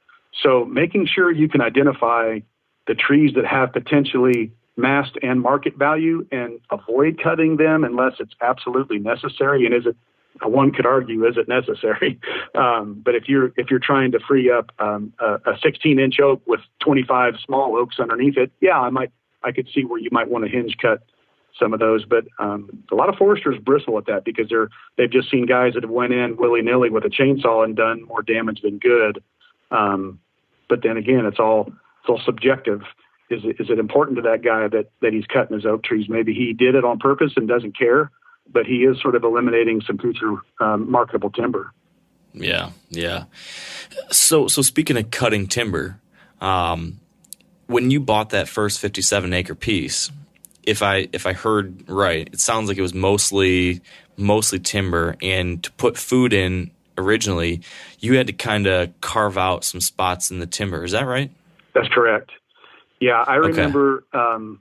[0.43, 2.41] So making sure you can identify
[2.87, 8.35] the trees that have potentially mass and market value and avoid cutting them unless it's
[8.41, 9.67] absolutely necessary.
[9.67, 9.97] And is it
[10.41, 12.19] one could argue is it necessary?
[12.55, 16.19] Um, but if you're if you're trying to free up um, a, a 16 inch
[16.19, 19.13] oak with 25 small oaks underneath it, yeah, I might
[19.43, 21.03] I could see where you might want to hinge cut
[21.59, 22.05] some of those.
[22.05, 25.75] But um, a lot of foresters bristle at that because they're they've just seen guys
[25.75, 29.23] that have went in willy nilly with a chainsaw and done more damage than good.
[29.71, 30.21] Um,
[30.69, 32.83] but then again, it's all it's all subjective.
[33.31, 36.09] Is it, is it important to that guy that that he's cutting his oak trees?
[36.09, 38.11] Maybe he did it on purpose and doesn't care,
[38.51, 41.73] but he is sort of eliminating some future um, marketable timber.
[42.33, 43.25] Yeah, yeah.
[44.11, 46.01] So, so speaking of cutting timber,
[46.41, 47.01] um,
[47.69, 50.11] when you bought that first fifty-seven acre piece,
[50.65, 53.81] if I if I heard right, it sounds like it was mostly
[54.17, 57.61] mostly timber, and to put food in originally,
[58.01, 60.83] you had to kind of carve out some spots in the timber.
[60.83, 61.31] Is that right?
[61.75, 62.33] That's correct.
[63.01, 63.49] Yeah, I Okay.
[63.49, 64.03] remember.
[64.13, 64.61] Um,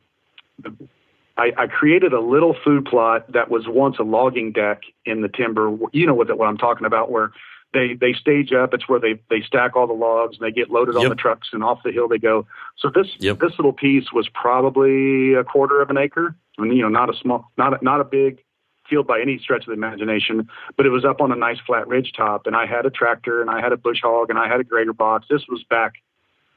[1.37, 5.27] I, I created a little food plot that was once a logging deck in the
[5.27, 5.77] timber.
[5.91, 7.31] You know what, what I'm talking about, where
[7.73, 8.73] they they stage up.
[8.73, 11.49] It's where they they stack all the logs and they get loaded on the trucks
[11.51, 12.45] and off the hill they go.
[12.77, 13.39] So this Yep.
[13.39, 16.35] this little piece was probably a quarter of an acre.
[16.57, 18.41] I mean, you know, not a small, not a, not a big
[18.89, 21.87] field by any stretch of the imagination, but it was up on a nice flat
[21.87, 22.47] ridge top.
[22.47, 24.63] And I had a tractor and I had a bush hog and I had a
[24.63, 25.27] grader box.
[25.29, 25.95] This was back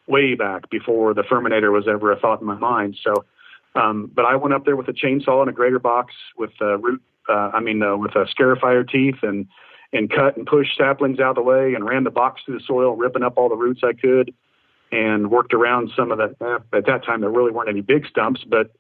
[0.07, 2.97] way back before the Firminator was ever a thought in my mind.
[3.03, 3.25] So,
[3.75, 6.79] um, but I went up there with a chainsaw and a grader box with uh,
[6.79, 9.47] root, uh, I mean, uh, with a scarifier teeth and
[9.93, 12.65] and cut and pushed saplings out of the way and ran the box through the
[12.65, 14.33] soil, ripping up all the roots I could,
[14.93, 16.35] and worked around some of the.
[16.41, 18.71] Eh, at that time, there really weren't any big stumps, but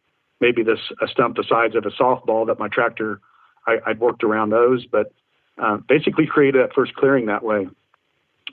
[0.41, 3.21] maybe this a stump the size of a softball that my tractor.
[3.67, 5.13] I, I'd worked around those, but
[5.63, 7.67] uh, basically created that first clearing that way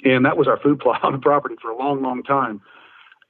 [0.04, 2.62] and that was our food plot on the property for a long, long time.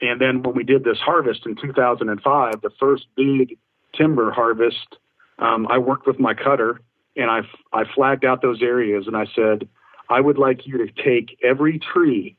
[0.01, 3.57] and then when we did this harvest in 2005, the first big
[3.95, 4.97] timber harvest,
[5.39, 6.81] um, I worked with my cutter
[7.17, 7.41] and I,
[7.73, 9.67] I flagged out those areas and I said,
[10.09, 12.37] I would like you to take every tree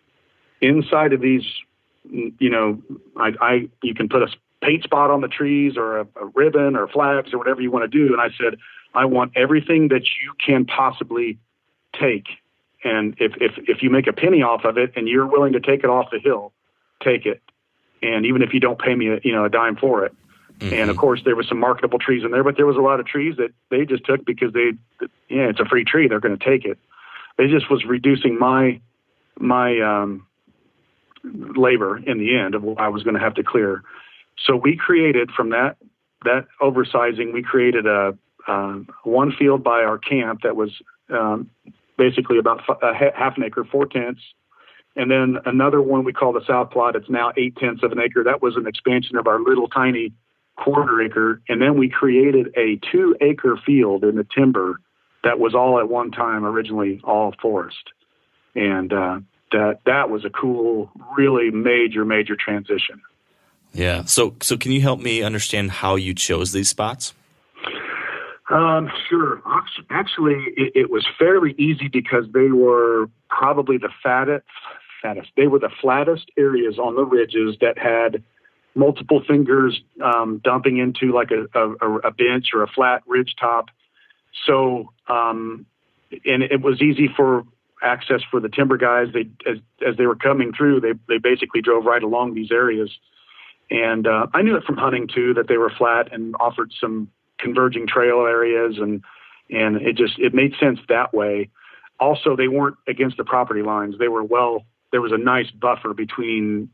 [0.60, 1.42] inside of these,
[2.10, 2.80] you know,
[3.16, 4.28] I, I you can put a
[4.62, 7.90] paint spot on the trees or a, a ribbon or flags or whatever you want
[7.90, 8.12] to do.
[8.12, 8.58] And I said,
[8.94, 11.38] I want everything that you can possibly
[12.00, 12.26] take.
[12.84, 15.60] And if, if, if you make a penny off of it and you're willing to
[15.60, 16.52] take it off the hill,
[17.02, 17.42] take it.
[18.02, 20.14] And even if you don't pay me a, you know, a dime for it.
[20.58, 20.74] Mm-hmm.
[20.74, 23.00] And of course there was some marketable trees in there, but there was a lot
[23.00, 24.72] of trees that they just took because they,
[25.28, 26.08] yeah, it's a free tree.
[26.08, 26.78] They're going to take it.
[27.38, 28.80] It just was reducing my,
[29.38, 30.26] my, um,
[31.24, 33.82] labor in the end of what I was going to have to clear.
[34.46, 35.76] So we created from that
[36.24, 38.16] that oversizing, we created a
[38.48, 40.70] um, one field by our camp that was
[41.10, 41.50] um,
[41.96, 44.22] basically about a half an acre, four tenths,
[44.96, 46.96] and then another one we call the South Plot.
[46.96, 48.24] It's now eight tenths of an acre.
[48.24, 50.12] That was an expansion of our little tiny
[50.62, 54.80] quarter acre, and then we created a two acre field in the timber
[55.24, 57.92] that was all at one time originally all forest,
[58.54, 59.20] and uh,
[59.52, 63.00] that that was a cool, really major major transition.
[63.72, 64.04] Yeah.
[64.04, 67.14] So, so can you help me understand how you chose these spots?
[68.50, 69.42] Um, sure.
[69.90, 74.46] Actually, it, it, was fairly easy because they were probably the fattest,
[75.02, 75.28] fattest.
[75.36, 78.22] They were the flattest areas on the ridges that had
[78.74, 83.66] multiple fingers um, dumping into like a, a, a, bench or a flat ridge top.
[84.46, 85.66] So, um,
[86.24, 87.44] and it was easy for
[87.82, 89.08] access for the timber guys.
[89.12, 92.90] They as as they were coming through, they they basically drove right along these areas.
[93.70, 97.08] And uh, I knew it from hunting too that they were flat and offered some
[97.38, 99.02] converging trail areas, and
[99.50, 101.50] and it just it made sense that way.
[102.00, 104.64] Also, they weren't against the property lines; they were well.
[104.90, 106.70] There was a nice buffer between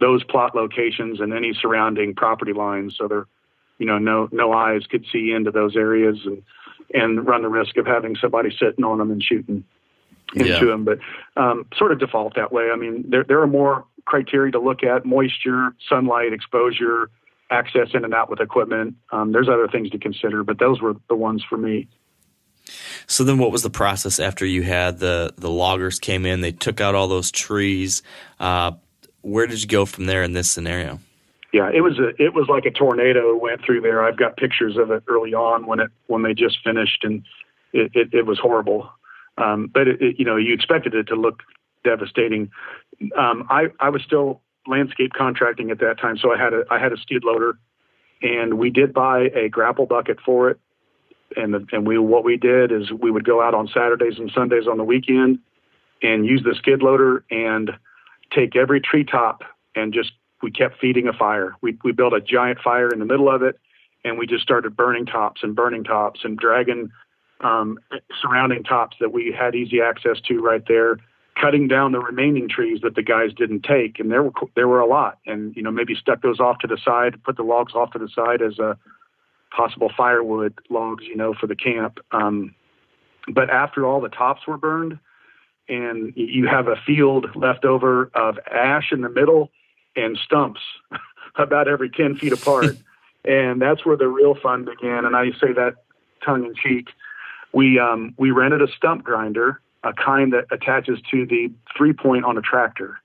[0.00, 3.26] those plot locations and any surrounding property lines, so there,
[3.78, 6.42] you know, no no eyes could see into those areas and
[6.94, 9.64] and run the risk of having somebody sitting on them and shooting
[10.34, 10.64] into yeah.
[10.64, 10.84] them.
[10.84, 10.98] But
[11.36, 12.70] um, sort of default that way.
[12.72, 17.10] I mean, there there are more criteria to look at moisture, sunlight, exposure,
[17.50, 18.96] access in and out with equipment.
[19.12, 21.88] Um, there's other things to consider, but those were the ones for me.
[23.06, 26.40] So then, what was the process after you had the the loggers came in?
[26.40, 28.02] They took out all those trees.
[28.40, 28.72] Uh,
[29.26, 31.00] where did you go from there in this scenario?
[31.52, 34.04] Yeah, it was a it was like a tornado went through there.
[34.04, 37.24] I've got pictures of it early on when it when they just finished, and
[37.72, 38.88] it it, it was horrible.
[39.38, 41.42] Um, but it, it, you know, you expected it to look
[41.84, 42.50] devastating.
[43.18, 46.78] Um, I, I was still landscape contracting at that time, so I had a I
[46.78, 47.58] had a skid loader,
[48.22, 50.60] and we did buy a grapple bucket for it.
[51.36, 54.30] And the, and we what we did is we would go out on Saturdays and
[54.34, 55.38] Sundays on the weekend,
[56.02, 57.72] and use the skid loader and
[58.34, 59.42] take every treetop
[59.74, 60.12] and just
[60.42, 61.54] we kept feeding a fire.
[61.62, 63.58] We we built a giant fire in the middle of it,
[64.04, 66.90] and we just started burning tops and burning tops and dragging
[67.40, 67.78] um,
[68.22, 70.98] surrounding tops that we had easy access to right there
[71.40, 74.80] cutting down the remaining trees that the guys didn't take, and there were there were
[74.80, 77.74] a lot, and you know maybe stuck those off to the side, put the logs
[77.74, 78.76] off to the side as a
[79.54, 81.98] possible firewood logs, you know, for the camp.
[82.12, 82.54] Um,
[83.28, 84.98] but after all the tops were burned,
[85.68, 89.50] and you have a field left over of ash in the middle
[89.94, 90.60] and stumps
[91.36, 92.76] about every ten feet apart,
[93.24, 95.04] and that's where the real fun began.
[95.04, 95.76] And I say that
[96.24, 96.88] tongue in cheek.
[97.52, 102.24] We um, we rented a stump grinder a kind that attaches to the three point
[102.24, 103.00] on a tractor.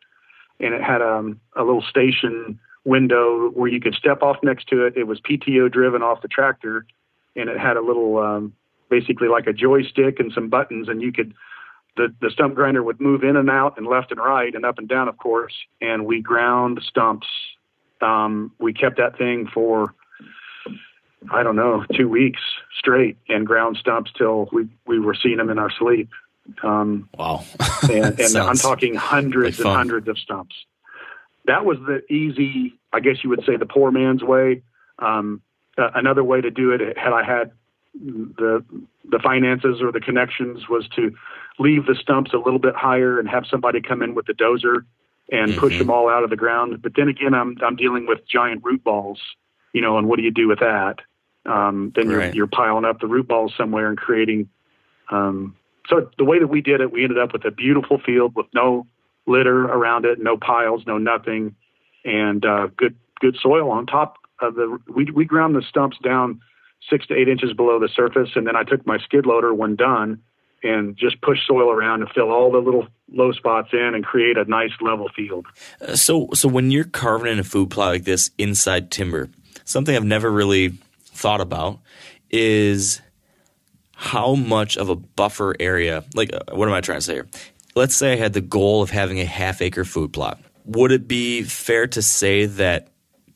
[0.59, 4.85] And it had um, a little station window where you could step off next to
[4.85, 4.97] it.
[4.97, 6.85] It was PTO driven off the tractor,
[7.35, 8.53] and it had a little, um,
[8.89, 11.33] basically like a joystick and some buttons, and you could.
[11.97, 14.77] The, the stump grinder would move in and out and left and right and up
[14.77, 15.53] and down, of course.
[15.81, 17.27] And we ground stumps.
[18.01, 19.93] Um, we kept that thing for
[21.30, 22.41] I don't know, two weeks
[22.77, 26.09] straight and ground stumps till we, we were seeing them in our sleep.
[26.63, 27.43] Um, wow.
[27.84, 30.55] and, and I'm talking hundreds like and hundreds of stumps.
[31.45, 34.63] That was the easy, I guess you would say, the poor man's way.
[34.99, 35.41] Um,
[35.77, 37.51] uh, another way to do it, had I had
[37.93, 38.63] the
[39.09, 41.13] the finances or the connections, was to
[41.59, 44.85] leave the stumps a little bit higher and have somebody come in with the dozer
[45.31, 45.59] and mm-hmm.
[45.59, 46.81] push them all out of the ground.
[46.81, 49.19] But then again, I'm I'm dealing with giant root balls,
[49.73, 50.99] you know, and what do you do with that?
[51.45, 52.27] Um, then right.
[52.27, 54.49] you're you're piling up the root balls somewhere and creating
[55.11, 55.55] um,
[55.88, 58.47] so the way that we did it, we ended up with a beautiful field with
[58.53, 58.88] no
[59.27, 61.55] litter around it, no piles, no nothing,
[62.05, 64.80] and uh, good good soil on top of the.
[64.88, 66.41] We we ground the stumps down
[66.90, 69.76] six to eight inches below the surface, and then I took my skid loader when
[69.76, 70.22] done
[70.64, 74.38] and just push soil around to fill all the little low spots in and create
[74.38, 75.48] a nice level field.
[75.82, 79.30] Uh, so, so when you're carving in a food plot like this inside timber,
[79.66, 80.74] something I've never really
[81.06, 81.80] thought about
[82.30, 83.02] is
[83.95, 86.03] how much of a buffer area.
[86.16, 87.28] Like, uh, what am I trying to say here?
[87.76, 90.40] Let's say I had the goal of having a half acre food plot.
[90.66, 92.90] Would it be fair to say that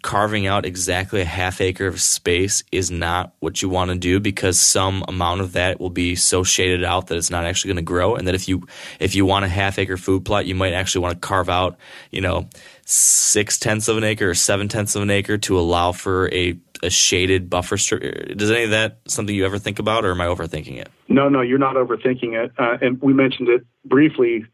[0.05, 4.19] carving out exactly a half acre of space is not what you want to do
[4.19, 7.83] because some amount of that will be so shaded out that it's not actually going
[7.83, 8.13] to grow.
[8.13, 8.67] And that if you
[8.99, 11.79] if you want a half acre food plot you might actually want to carve out
[12.11, 12.47] you know
[12.85, 16.55] six tenths of an acre or seven tenths of an acre to allow for a,
[16.83, 20.21] a shaded buffer strip does any of that something you ever think about or am
[20.21, 20.87] i overthinking it?
[21.07, 22.51] No no you're not overthinking it.
[22.59, 24.45] Uh, and we mentioned it briefly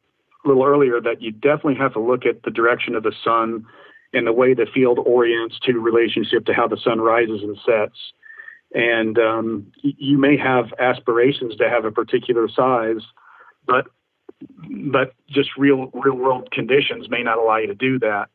[0.45, 3.65] a little earlier that you definitely have to look at the direction of the sun
[4.13, 7.97] and the way the field orients to relationship to how the sun rises and sets.
[8.73, 13.01] And um, you may have aspirations to have a particular size,
[13.65, 13.87] but
[14.69, 18.29] but just real real world conditions may not allow you to do that.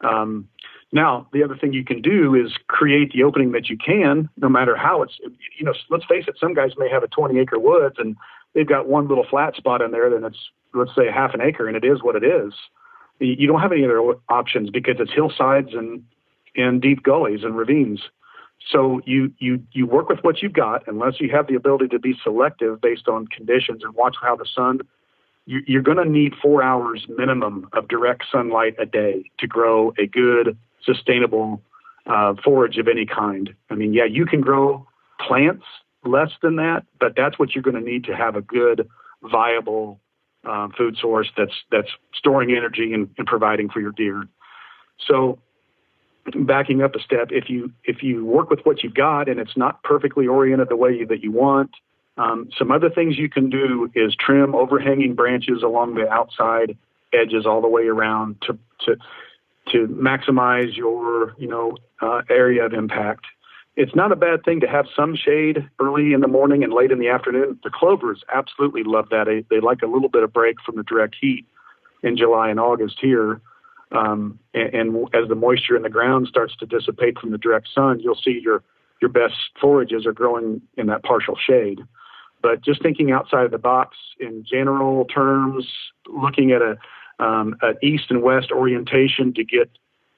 [0.00, 0.48] Um,
[0.92, 4.48] now, the other thing you can do is create the opening that you can, no
[4.48, 5.18] matter how it's.
[5.58, 6.36] You know, let's face it.
[6.38, 8.16] Some guys may have a 20 acre woods and
[8.54, 11.66] they've got one little flat spot in there, then it's let's say half an acre,
[11.66, 12.52] and it is what it is
[13.20, 16.04] you don't have any other options because it's hillsides and
[16.56, 18.00] and deep gullies and ravines.
[18.70, 21.98] So you you you work with what you've got, unless you have the ability to
[21.98, 24.80] be selective based on conditions and watch how the sun.
[25.46, 29.94] You, you're going to need four hours minimum of direct sunlight a day to grow
[29.98, 31.62] a good, sustainable
[32.04, 33.54] uh, forage of any kind.
[33.70, 34.86] I mean, yeah, you can grow
[35.26, 35.64] plants
[36.04, 38.86] less than that, but that's what you're going to need to have a good,
[39.22, 40.00] viable
[40.48, 44.24] um, food source that's that's storing energy and, and providing for your deer.
[45.06, 45.38] So
[46.34, 49.56] backing up a step, if you if you work with what you've got and it's
[49.56, 51.70] not perfectly oriented the way that you want,
[52.16, 56.76] um, some other things you can do is trim overhanging branches along the outside
[57.12, 58.96] edges all the way around to to
[59.72, 63.26] to maximize your you know uh, area of impact
[63.78, 66.90] it's not a bad thing to have some shade early in the morning and late
[66.90, 67.60] in the afternoon.
[67.62, 69.26] The clovers absolutely love that.
[69.26, 71.46] They, they like a little bit of break from the direct heat
[72.02, 73.40] in July and August here.
[73.92, 77.68] Um, and, and, as the moisture in the ground starts to dissipate from the direct
[77.72, 78.64] sun, you'll see your
[79.00, 81.80] your best forages are growing in that partial shade.
[82.42, 85.68] But just thinking outside of the box in general terms,
[86.08, 86.76] looking at a
[87.24, 89.70] um, an east and west orientation to get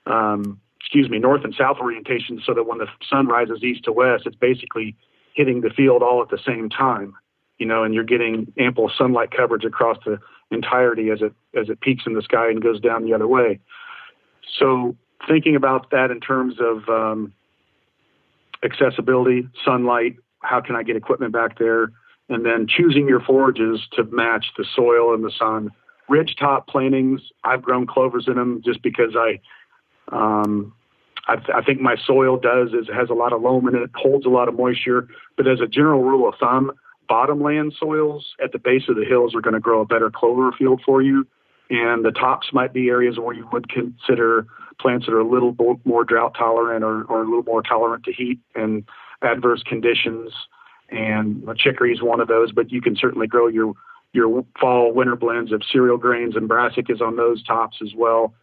[0.06, 3.92] um, excuse me, north and south orientation so that when the sun rises east to
[3.92, 4.96] west, it's basically
[5.34, 7.14] hitting the field all at the same time,
[7.58, 10.18] you know, and you're getting ample sunlight coverage across the
[10.50, 13.60] entirety as it as it peaks in the sky and goes down the other way.
[14.58, 14.96] So
[15.28, 17.32] thinking about that in terms of um,
[18.64, 21.92] accessibility, sunlight, how can I get equipment back there,
[22.28, 25.70] and then choosing your forages to match the soil and the sun.
[26.08, 29.40] Ridge top plantings, I've grown clovers in them just because I
[30.10, 30.72] um,
[31.26, 33.90] I, th- I, think my soil does is has a lot of loam in it,
[33.94, 35.08] holds a lot of moisture.
[35.36, 36.72] But as a general rule of thumb,
[37.08, 40.50] bottomland soils at the base of the hills are going to grow a better clover
[40.52, 41.26] field for you,
[41.68, 44.46] and the tops might be areas where you would consider
[44.80, 45.54] plants that are a little
[45.84, 48.84] more drought tolerant or, or a little more tolerant to heat and
[49.22, 50.32] adverse conditions.
[50.90, 53.74] And chicory is one of those, but you can certainly grow your
[54.12, 58.34] your fall winter blends of cereal grains and brassicas on those tops as well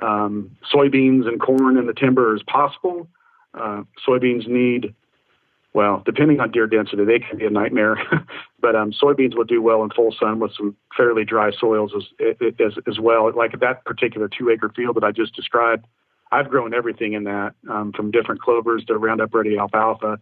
[0.00, 3.08] um, soybeans and corn in the timber is possible.
[3.54, 4.94] Uh, soybeans need,
[5.72, 7.96] well, depending on deer density, they can be a nightmare.
[8.60, 12.36] but um, soybeans will do well in full sun with some fairly dry soils as,
[12.58, 13.32] as, as well.
[13.34, 15.86] Like that particular two acre field that I just described,
[16.32, 20.18] I've grown everything in that um, from different clovers to Roundup Ready alfalfa,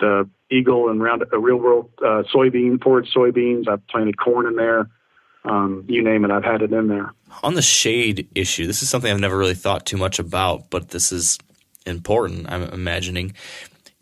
[0.00, 3.68] the Eagle and Roundup, uh, real world uh, soybean, forage soybeans.
[3.68, 4.90] I've planted corn in there
[5.46, 7.12] um, you name it, I've had it in there.
[7.42, 10.90] On the shade issue, this is something I've never really thought too much about, but
[10.90, 11.38] this is
[11.86, 12.50] important.
[12.50, 13.34] I'm imagining.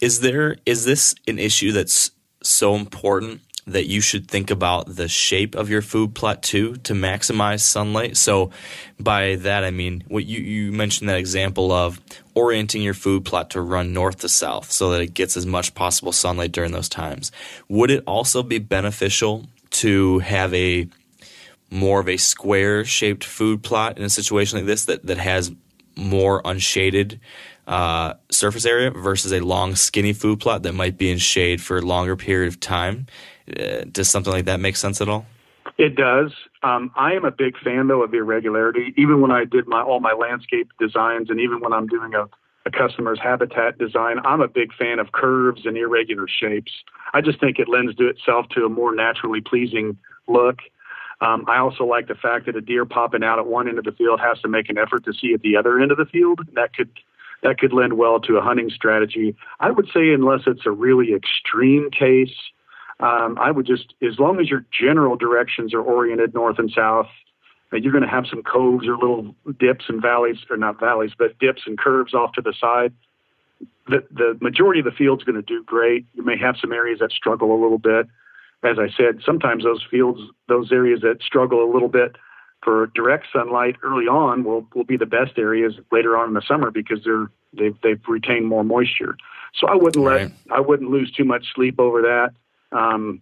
[0.00, 2.10] Is there is this an issue that's
[2.42, 6.92] so important that you should think about the shape of your food plot too to
[6.92, 8.16] maximize sunlight?
[8.16, 8.50] So,
[8.98, 12.00] by that I mean what you you mentioned that example of
[12.34, 15.74] orienting your food plot to run north to south so that it gets as much
[15.74, 17.32] possible sunlight during those times.
[17.68, 20.88] Would it also be beneficial to have a
[21.74, 25.52] more of a square shaped food plot in a situation like this that, that has
[25.96, 27.20] more unshaded
[27.66, 31.78] uh, surface area versus a long skinny food plot that might be in shade for
[31.78, 33.06] a longer period of time.
[33.48, 35.26] Uh, does something like that make sense at all?
[35.76, 36.32] It does.
[36.62, 38.94] Um, I am a big fan though of irregularity.
[38.96, 42.28] Even when I did my all my landscape designs, and even when I'm doing a
[42.66, 44.16] a customer's habitat design.
[44.24, 46.72] I'm a big fan of curves and irregular shapes.
[47.12, 49.98] I just think it lends to itself to a more naturally pleasing
[50.28, 50.60] look.
[51.20, 53.84] Um, I also like the fact that a deer popping out at one end of
[53.84, 56.06] the field has to make an effort to see at the other end of the
[56.06, 56.40] field.
[56.54, 56.90] That could
[57.42, 59.36] that could lend well to a hunting strategy.
[59.60, 62.34] I would say unless it's a really extreme case,
[63.00, 67.08] um, I would just as long as your general directions are oriented north and south,
[67.72, 71.38] you're going to have some coves or little dips and valleys, or not valleys, but
[71.38, 72.92] dips and curves off to the side.
[73.88, 76.06] The the majority of the field's going to do great.
[76.14, 78.06] You may have some areas that struggle a little bit.
[78.64, 82.16] As I said, sometimes those fields, those areas that struggle a little bit
[82.62, 86.42] for direct sunlight early on will will be the best areas later on in the
[86.48, 89.16] summer because they're they've they've retained more moisture.
[89.54, 90.30] So I wouldn't Right.
[90.48, 92.30] let I wouldn't lose too much sleep over that.
[92.72, 93.20] Um,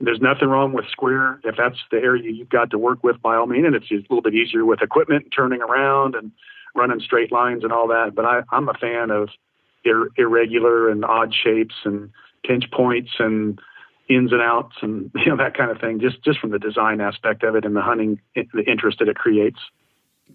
[0.00, 3.36] there's nothing wrong with square if that's the area you've got to work with by
[3.36, 6.32] all means, and it's a little bit easier with equipment and turning around and
[6.74, 8.14] running straight lines and all that.
[8.14, 9.28] But I, I'm a fan of
[9.84, 12.10] ir- irregular and odd shapes and
[12.44, 13.60] pinch points and
[14.08, 16.00] ins and outs and you know that kind of thing.
[16.00, 19.16] Just just from the design aspect of it and the hunting the interest that it
[19.16, 19.58] creates.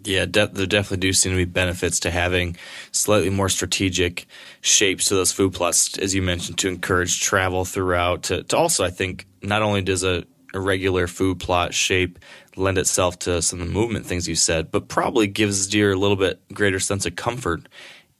[0.04, 2.58] Yeah, de- there definitely do seem to be benefits to having
[2.92, 4.26] slightly more strategic
[4.62, 8.24] shapes to those food plots, as you mentioned, to encourage travel throughout.
[8.24, 12.20] To, to also, I think, not only does a, a regular food plot shape
[12.56, 15.98] lend itself to some of the movement things you said, but probably gives deer a
[15.98, 17.68] little bit greater sense of comfort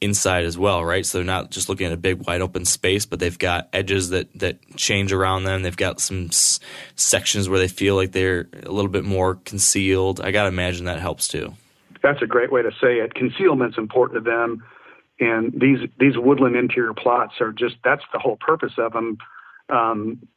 [0.04, 1.04] inside as well, right?
[1.04, 4.10] So they're not just looking at a big wide open space, but they've got edges
[4.10, 5.62] that that change around them.
[5.62, 6.60] They've got some s-
[6.94, 10.20] sections where they feel like they're a little bit more concealed.
[10.20, 11.54] I got to imagine that helps too.
[12.02, 13.14] That's a great way to say it.
[13.14, 14.62] Concealment's important to them,
[15.18, 19.16] and these these woodland interior plots are just that's the whole purpose of them.
[19.70, 20.28] Um,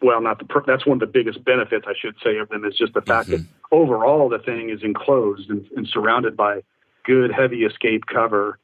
[0.00, 2.64] well, not the per- that's one of the biggest benefits I should say of them
[2.64, 6.62] is just the fact that overall the thing is enclosed and, and surrounded by
[7.04, 8.58] good heavy escape cover,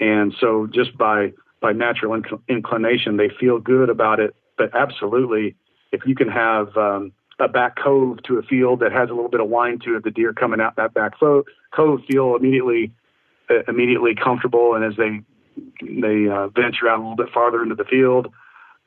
[0.00, 4.34] and so just by by natural inc- inclination they feel good about it.
[4.56, 5.56] But absolutely,
[5.92, 9.30] if you can have um, a back cove to a field that has a little
[9.30, 11.44] bit of wind to it, the deer coming out that back fo-
[11.74, 12.92] cove feel immediately
[13.50, 15.20] uh, immediately comfortable, and as they
[15.82, 18.32] they uh, venture out a little bit farther into the field,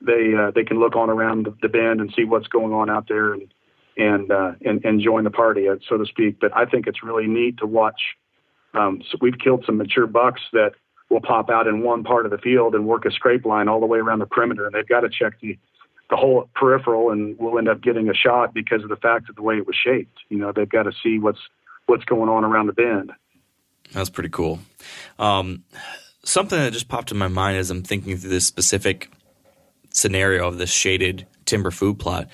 [0.02, 2.90] they uh, they can look on around the, the bend and see what's going on
[2.90, 3.54] out there and
[3.98, 6.40] and uh, and, and join the party, uh, so to speak.
[6.40, 8.02] But I think it's really neat to watch.
[8.74, 10.72] Um, so we've killed some mature bucks that
[11.10, 13.80] will pop out in one part of the field and work a scrape line all
[13.80, 15.58] the way around the perimeter, and they've got to check the
[16.10, 19.36] the whole peripheral, and we'll end up getting a shot because of the fact of
[19.38, 20.20] the way it was shaped.
[20.28, 21.40] You know, they've got to see what's
[21.86, 23.12] what's going on around the bend.
[23.94, 24.60] That's pretty cool.
[25.20, 25.64] Um,
[26.24, 29.10] something that just popped in my mind as I'm thinking through this specific
[29.90, 32.28] scenario of this shaded timber food plot.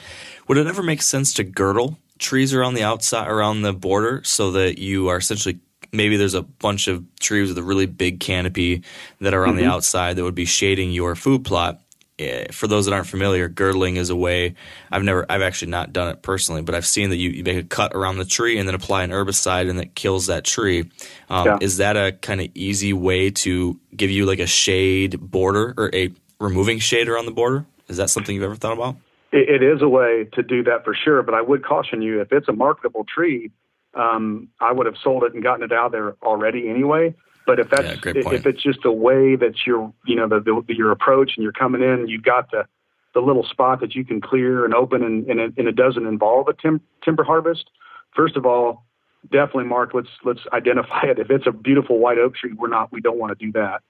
[0.48, 4.52] Would it ever make sense to girdle trees around the outside, around the border, so
[4.52, 5.60] that you are essentially
[5.92, 8.84] maybe there's a bunch of trees with a really big canopy
[9.22, 11.82] that are on the outside that would be shading your food plot?
[12.20, 14.56] Eh, For those that aren't familiar, girdling is a way.
[14.92, 17.58] I've never, I've actually not done it personally, but I've seen that you, you make
[17.58, 20.90] a cut around the tree and then apply an herbicide and that kills that tree.
[21.30, 21.58] Um, Yeah.
[21.62, 25.92] Is that a kind of easy way to give you like a shade border or
[25.94, 27.66] a removing shade around the border?
[27.88, 28.96] Is that something you've ever thought about?
[29.32, 32.20] It, it is a way to do that for sure, but I would caution you
[32.22, 33.52] if it's a marketable tree,
[33.98, 37.16] um, I would have sold it and gotten it out there already anyway.
[37.46, 40.76] But if that's Yeah, if it's just a way that you're you know the, the
[40.76, 42.66] your approach and you're coming in, you've got the
[43.14, 46.06] the little spot that you can clear and open, and and it, and it doesn't
[46.06, 47.70] involve a tim- timber harvest.
[48.16, 48.86] First of all,
[49.32, 49.94] definitely, Mark.
[49.94, 51.20] Let's let's identify it.
[51.20, 52.92] If it's a beautiful white oak tree, we're not.
[52.92, 53.82] We don't want to do that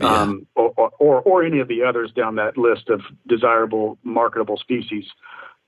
[0.00, 4.56] um, or, or, or or any of the others down that list of desirable marketable
[4.56, 5.04] species.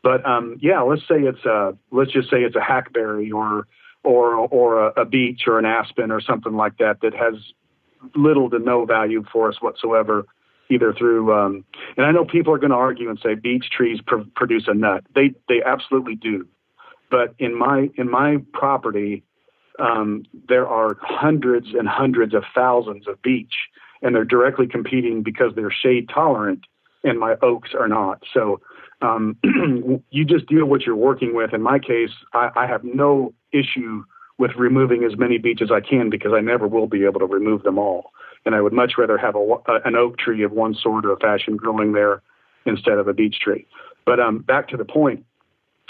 [0.03, 3.67] But um, yeah, let's say it's a let's just say it's a hackberry or
[4.07, 7.35] or or a, a beech or an aspen or something like that that has
[8.15, 10.25] little to no value for us whatsoever,
[10.71, 11.35] either through.
[11.35, 11.65] Um,
[11.97, 14.75] and I know people are going to argue and say beech trees pr- produce a
[14.75, 15.05] nut.
[15.15, 16.47] They they absolutely do.
[17.11, 19.25] But in my in my property,
[19.79, 23.55] um, there are hundreds and hundreds of thousands of beech,
[24.03, 26.61] and they're directly competing because they're shade tolerant,
[27.03, 28.23] and my oaks are not.
[28.33, 28.61] So
[29.03, 29.37] um,
[30.11, 31.53] you just deal with what you're working with.
[31.53, 34.05] In my case, I, I have no issue
[34.39, 37.27] with removing as many beech as I can because I never will be able to
[37.27, 38.13] remove them all.
[38.45, 41.17] And I would much rather have a, a, an oak tree of one sort or
[41.17, 42.23] fashion growing there
[42.67, 43.67] instead of a beech tree.
[44.05, 45.25] But um, back to the point,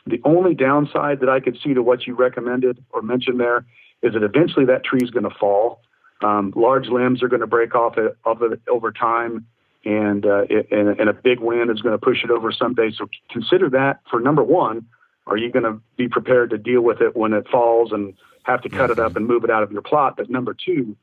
[0.07, 3.67] the only downside that I could see to what you recommended or mentioned there
[4.03, 5.81] is that eventually that tree is going to fall.
[6.23, 9.47] Um, large limbs are going to break off it, of it over time,
[9.85, 12.91] and, uh, it, and, and a big wind is going to push it over someday.
[12.97, 14.87] So consider that for number one.
[15.27, 18.62] Are you going to be prepared to deal with it when it falls and have
[18.62, 20.16] to cut it up and move it out of your plot?
[20.16, 20.97] But number two,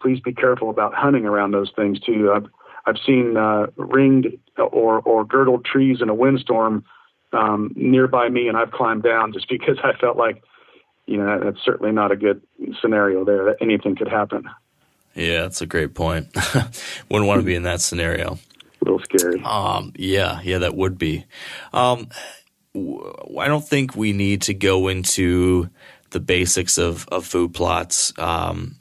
[0.00, 2.32] please be careful about hunting around those things too.
[2.34, 2.46] I've
[2.86, 6.84] I've seen uh, ringed or or girdled trees in a windstorm
[7.32, 10.42] um, nearby me, and I've climbed down just because I felt like,
[11.06, 12.42] you know, that's certainly not a good
[12.80, 13.44] scenario there.
[13.46, 14.48] That anything could happen.
[15.14, 16.28] Yeah, that's a great point.
[17.10, 18.38] Wouldn't want to be in that scenario.
[18.80, 19.42] A little scary.
[19.42, 21.26] Um, yeah, yeah, that would be.
[21.72, 22.08] Um,
[22.74, 25.70] I don't think we need to go into
[26.10, 28.12] the basics of, of food plots.
[28.18, 28.76] Um,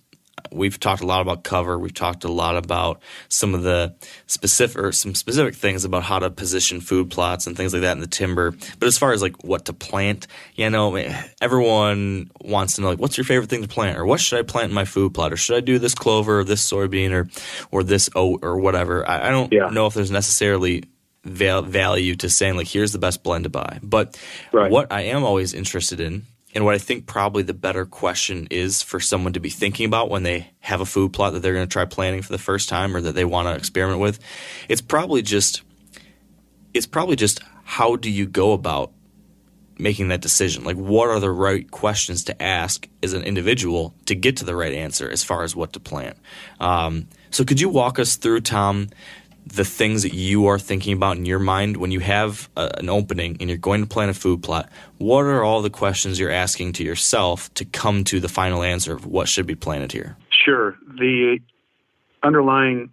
[0.52, 1.78] we've talked a lot about cover.
[1.78, 3.96] We've talked a lot about some of the
[4.28, 7.94] specific or some specific things about how to position food plots and things like that
[7.94, 8.52] in the timber.
[8.80, 10.96] But as far as like what to plant, you know,
[11.42, 14.44] everyone wants to know like what's your favorite thing to plant or what should I
[14.44, 17.30] plant in my food plot or should I do this clover or this soybean or
[17.72, 19.08] or this oat or whatever.
[19.08, 19.70] I, I don't yeah.
[19.70, 20.84] know if there's necessarily
[21.24, 23.80] value to saying like here's the best blend to buy.
[23.84, 24.20] But
[24.52, 24.72] right.
[24.72, 26.26] what I am always interested in
[26.56, 30.10] and what I think probably the better question is for someone to be thinking about
[30.10, 32.70] when they have a food plot that they're going to try planting for the first
[32.70, 34.20] time or that they want to experiment with,
[34.68, 35.62] it's probably just
[36.74, 38.92] it's probably just how do you go about
[39.78, 40.64] making that decision?
[40.64, 44.56] Like what are the right questions to ask as an individual to get to the
[44.56, 46.18] right answer as far as what to plant?
[46.60, 48.90] Um, so could you walk us through, Tom,
[49.50, 52.90] the things that you are thinking about in your mind when you have a, an
[52.90, 56.32] opening and you're going to plan a food plot what are all the questions you're
[56.32, 60.18] asking to yourself to come to the final answer of what should be planted here?
[60.30, 60.76] Sure.
[60.88, 61.40] The
[62.24, 62.92] underlying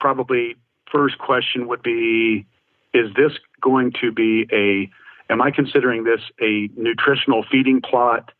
[0.00, 0.56] probably
[0.90, 2.46] first question would be
[2.94, 4.88] is this going to be a
[5.32, 8.30] am i considering this a nutritional feeding plot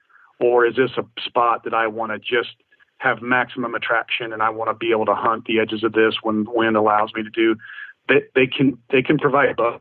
[0.41, 2.55] or is this a spot that i want to just
[2.99, 6.15] have maximum attraction and I want to be able to hunt the edges of this
[6.23, 7.57] when the wind allows me to do.
[8.09, 9.81] They, they can they can provide both.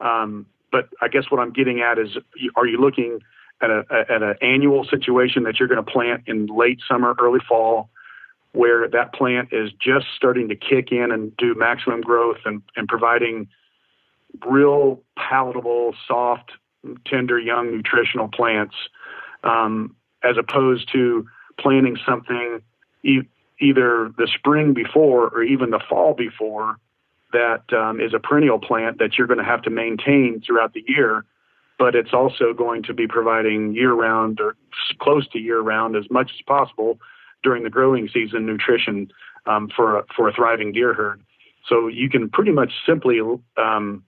[0.00, 2.16] Um, but I guess what I'm getting at is,
[2.56, 3.20] are you looking
[3.60, 7.40] at a at an annual situation that you're going to plant in late summer, early
[7.48, 7.90] fall,
[8.52, 12.86] where that plant is just starting to kick in and do maximum growth and, and
[12.86, 13.48] providing
[14.46, 16.52] real palatable, soft,
[17.06, 18.74] tender, young, nutritional plants,
[19.42, 21.26] um, as opposed to
[21.58, 22.60] planting something
[23.02, 23.28] e-
[23.60, 26.76] either the spring before or even the fall before
[27.32, 30.84] that um, is a perennial plant that you're going to have to maintain throughout the
[30.86, 31.24] year,
[31.78, 34.56] but it's also going to be providing year round or
[35.00, 36.98] close to year round as much as possible
[37.42, 39.10] during the growing season nutrition
[39.46, 41.22] um, for, a, for a thriving deer herd.
[41.68, 43.20] So you can pretty much simply
[43.56, 44.04] um,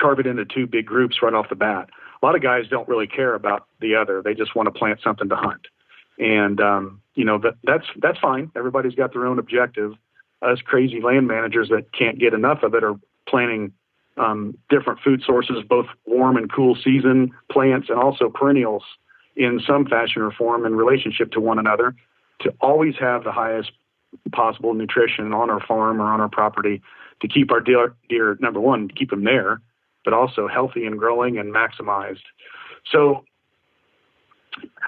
[0.00, 1.90] carve it into two big groups right off the bat.
[2.22, 4.22] A lot of guys don't really care about the other.
[4.22, 5.68] They just want to plant something to hunt
[6.18, 8.50] and um, you know that that's that's fine.
[8.56, 9.92] Everybody's got their own objective.
[10.42, 12.94] Us crazy land managers that can't get enough of it are
[13.28, 13.72] planting
[14.16, 18.82] um, different food sources, both warm and cool season plants, and also perennials
[19.36, 21.94] in some fashion or form in relationship to one another,
[22.40, 23.70] to always have the highest
[24.32, 26.80] possible nutrition on our farm or on our property
[27.20, 29.60] to keep our deer, deer number one, to keep them there,
[30.04, 32.22] but also healthy and growing and maximized.
[32.90, 33.24] So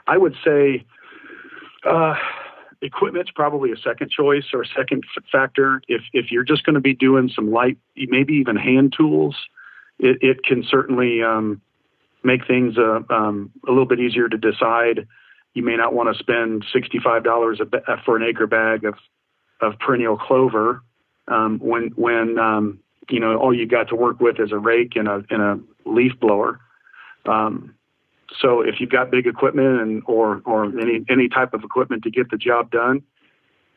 [0.06, 0.84] I would say
[1.84, 2.14] uh,
[2.82, 5.82] equipment's probably a second choice or a second f- factor.
[5.88, 9.36] If if you're just going to be doing some light, maybe even hand tools,
[9.98, 11.60] it, it can certainly um,
[12.22, 15.06] make things uh, um, a little bit easier to decide.
[15.54, 18.94] You may not want to spend sixty-five dollars ba- for an acre bag of
[19.60, 20.82] of perennial clover
[21.28, 22.78] um, when when um,
[23.08, 25.58] you know all you got to work with is a rake and a and a
[25.88, 26.60] leaf blower.
[27.26, 27.74] Um,
[28.38, 32.10] so if you've got big equipment and or or any any type of equipment to
[32.10, 33.02] get the job done,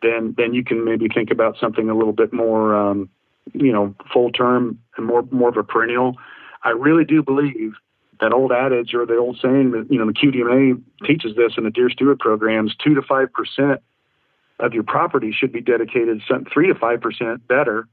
[0.02, 3.10] then then you can maybe think about something a little bit more, um,
[3.54, 6.18] you know, full term and more more of a perennial.
[6.64, 7.74] I really do believe
[8.22, 11.64] that old adage or the old saying that you know the QDMA teaches this in
[11.64, 13.82] the deer steward programs: two to five percent
[14.60, 17.88] of your property should be dedicated, some three to five percent better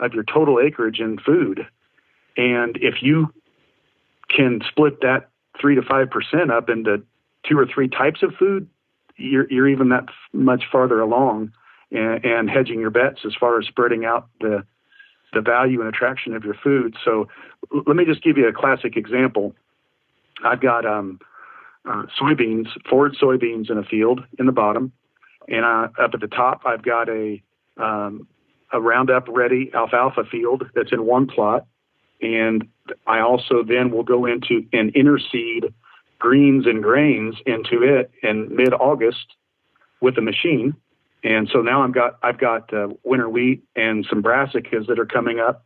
[0.00, 1.66] of your total acreage in food.
[2.36, 3.32] And if you
[4.28, 7.02] can split that three to five percent up into
[7.48, 8.68] two or three types of food,
[9.16, 11.52] you're you're even that much farther along
[11.90, 14.64] and, and hedging your bets as far as spreading out the
[15.32, 16.96] the value and attraction of your food.
[17.04, 17.28] So
[17.86, 19.54] let me just give you a classic example.
[20.44, 21.18] I've got um,
[21.88, 24.92] uh, soybeans, forage soybeans in a field in the bottom,
[25.48, 27.42] and uh, up at the top I've got a
[27.76, 28.28] um,
[28.72, 31.66] a Roundup ready alfalfa field that's in one plot,
[32.24, 32.66] and
[33.06, 35.72] I also then will go into and interseed
[36.18, 39.26] greens and grains into it in mid August
[40.00, 40.74] with a machine.
[41.22, 45.06] And so now I've got I've got uh, winter wheat and some brassicas that are
[45.06, 45.64] coming up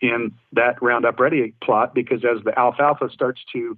[0.00, 3.76] in that Roundup Ready plot because as the alfalfa starts to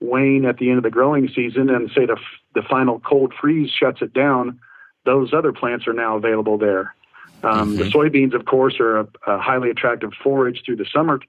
[0.00, 2.16] wane at the end of the growing season and say the
[2.54, 4.58] the final cold freeze shuts it down,
[5.04, 6.94] those other plants are now available there.
[7.42, 11.20] Um, The soybeans, of course, are a, a highly attractive forage through the summer,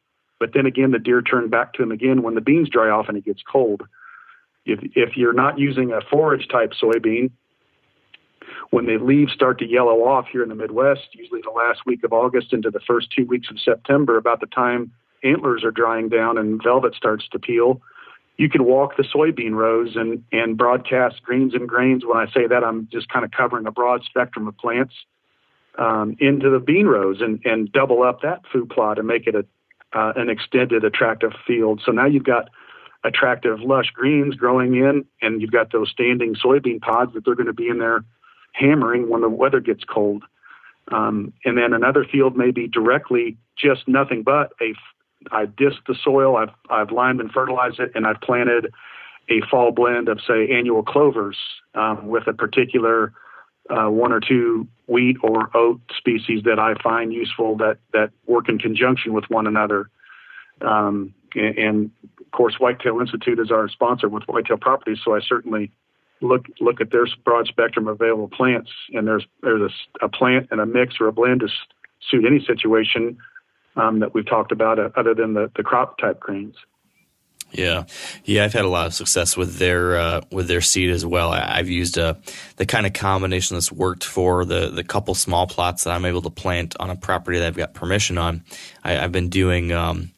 [0.41, 3.07] but then again, the deer turn back to them again when the beans dry off
[3.07, 3.83] and it gets cold.
[4.65, 7.29] If if you're not using a forage type soybean,
[8.71, 12.03] when the leaves start to yellow off here in the Midwest, usually the last week
[12.03, 14.91] of August into the first two weeks of September, about the time
[15.23, 17.79] antlers are drying down and velvet starts to peel,
[18.37, 22.03] you can walk the soybean rows and, and broadcast greens and grains.
[22.03, 24.95] When I say that, I'm just kind of covering a broad spectrum of plants
[25.77, 29.35] um, into the bean rows and, and double up that food plot and make it
[29.35, 29.45] a,
[29.93, 31.81] uh, an extended, attractive field.
[31.85, 32.49] So now you've got
[33.03, 37.47] attractive, lush greens growing in, and you've got those standing soybean pods that they're going
[37.47, 38.03] to be in there
[38.53, 40.23] hammering when the weather gets cold.
[40.91, 44.73] Um, and then another field may be directly just nothing but a.
[45.31, 46.35] I disc the soil.
[46.35, 48.73] I've I've limed and fertilized it, and I've planted
[49.29, 51.37] a fall blend of say annual clovers
[51.75, 53.13] um, with a particular
[53.71, 58.49] uh, one or two wheat or oat species that I find useful that that work
[58.49, 59.89] in conjunction with one another.
[60.61, 65.19] Um, and, and of course, Whitetail Institute is our sponsor with Whitetail Properties, so I
[65.21, 65.71] certainly
[66.21, 69.71] look look at their broad spectrum of available plants, and there's there's
[70.01, 71.47] a, a plant and a mix or a blend to
[72.09, 73.17] suit any situation
[73.75, 76.55] um, that we've talked about, uh, other than the, the crop type grains.
[77.51, 77.83] Yeah,
[78.23, 81.31] yeah, I've had a lot of success with their uh, with their seed as well.
[81.31, 82.15] I, I've used uh,
[82.55, 86.21] the kind of combination that's worked for the the couple small plots that I'm able
[86.21, 88.43] to plant on a property that I've got permission on.
[88.83, 90.11] I, I've been doing um,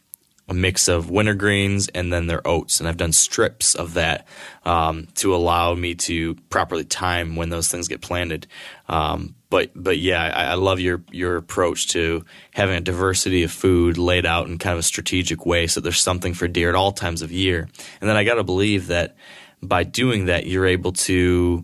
[0.47, 4.27] a mix of wintergreens and then their oats, and I've done strips of that
[4.65, 8.47] um, to allow me to properly time when those things get planted.
[8.88, 12.25] Um, but but yeah, I, I love your your approach to
[12.55, 16.01] having a diversity of food laid out in kind of a strategic way, so there's
[16.01, 17.69] something for deer at all times of year.
[18.01, 19.15] And then I got to believe that
[19.61, 21.63] by doing that, you're able to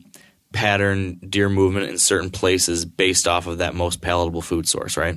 [0.53, 5.15] pattern deer movement in certain places based off of that most palatable food source, right?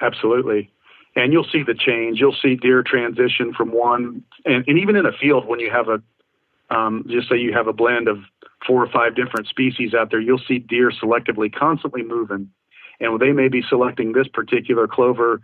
[0.00, 0.70] Absolutely.
[1.16, 2.18] And you'll see the change.
[2.18, 5.88] You'll see deer transition from one, and, and even in a field when you have
[5.90, 8.20] a, um, just say you have a blend of
[8.66, 12.50] four or five different species out there, you'll see deer selectively constantly moving.
[13.00, 15.40] And they may be selecting this particular clover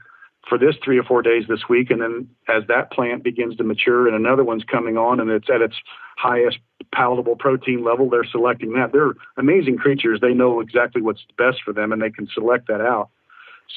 [0.49, 1.91] for this three or four days this week.
[1.91, 5.49] And then as that plant begins to mature and another one's coming on and it's
[5.49, 5.77] at its
[6.17, 6.59] highest
[6.93, 8.93] palatable protein level, they're selecting that.
[8.93, 10.21] They're amazing creatures.
[10.21, 13.11] They know exactly what's best for them and they can select that out.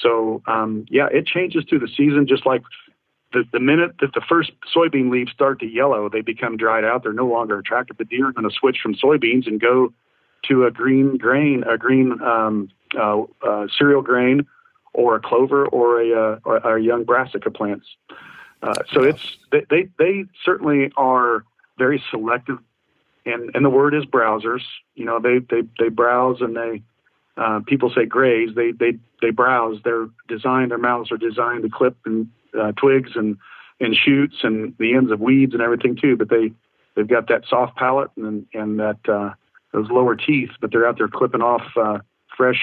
[0.02, 2.64] So, um, yeah, it changes through the season, just like
[3.36, 7.04] the, the minute that the first soybean leaves start to yellow, they become dried out.
[7.04, 7.98] They're no longer attractive.
[7.98, 9.94] The deer are going to switch from soybeans and go
[10.48, 14.48] to a green grain, a green um, uh, uh, cereal grain,
[14.94, 17.86] or a clover, or a, uh, or, or young brassica plants.
[18.64, 21.44] Uh, so it's they, they they certainly are
[21.78, 22.60] very selective,
[23.26, 24.62] and and the word is browsers.
[24.96, 26.82] You know they they they browse and they
[27.36, 28.56] uh, people say graze.
[28.56, 29.80] They they they browse.
[29.84, 30.72] They're designed.
[30.72, 32.30] Their mouths are designed to clip and
[32.60, 33.38] uh, twigs and
[33.80, 36.16] and shoots and the ends of weeds and everything too.
[36.16, 36.52] But they
[36.96, 39.34] they've got that soft palate and and that uh,
[39.74, 40.52] those lower teeth.
[40.60, 42.00] But they're out there clipping off uh,
[42.36, 42.62] fresh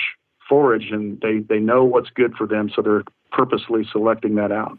[0.49, 2.71] forage and they they know what's good for them.
[2.75, 4.79] So they're purposely selecting that out.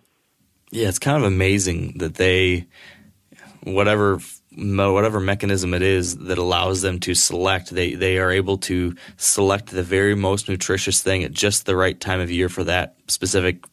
[0.72, 2.66] Yeah, it's kind of amazing that they,
[3.64, 4.20] whatever
[4.56, 9.68] whatever mechanism it is that allows them to select, they they are able to select
[9.68, 13.64] the very most nutritious thing at just the right time of year for that specific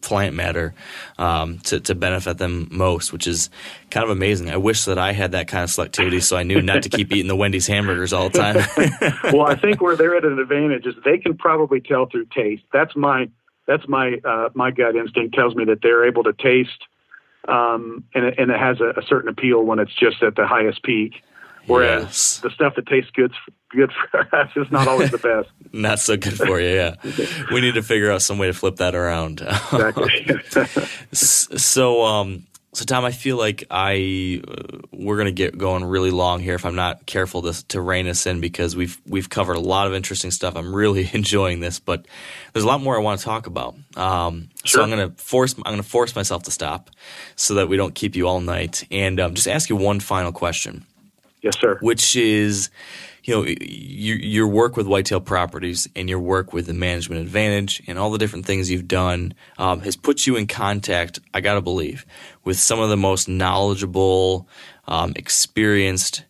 [0.00, 0.74] plant matter
[1.18, 3.50] um, to, to benefit them most, which is
[3.90, 4.50] kind of amazing.
[4.50, 7.12] I wish that I had that kind of selectivity so I knew not to keep
[7.12, 8.56] eating the Wendy's hamburgers all the time.
[9.32, 12.64] well, I think where they're at an advantage is they can probably tell through taste.
[12.72, 13.28] That's my
[13.66, 16.84] that's my uh, my gut instinct tells me that they're able to taste,
[17.46, 20.46] um, and it, and it has a, a certain appeal when it's just at the
[20.46, 21.22] highest peak.
[21.68, 22.38] Whereas Yes.
[22.42, 23.32] the stuff that tastes good
[23.70, 25.48] good for us is not always the best.
[25.72, 26.94] not so good for you, yeah.
[27.52, 29.40] we need to figure out some way to flip that around.
[29.42, 30.40] Exactly.
[31.12, 36.10] So um so tom i feel like i uh, we're going to get going really
[36.10, 39.56] long here if i'm not careful to, to rein us in because we've we've covered
[39.56, 42.04] a lot of interesting stuff i'm really enjoying this but
[42.52, 45.54] there's a lot more i want to talk about um, so i'm going to force
[45.64, 46.90] i'm to force myself to stop
[47.36, 50.30] so that we don't keep you all night and um, just ask you one final
[50.30, 50.84] question
[51.42, 51.78] yes, sir.
[51.80, 52.70] which is
[53.24, 57.82] you know your, your work with whitetail properties and your work with the management advantage
[57.86, 61.60] and all the different things you've done um, has put you in contact i gotta
[61.60, 62.06] believe
[62.44, 64.48] with some of the most knowledgeable
[64.86, 66.24] um, experienced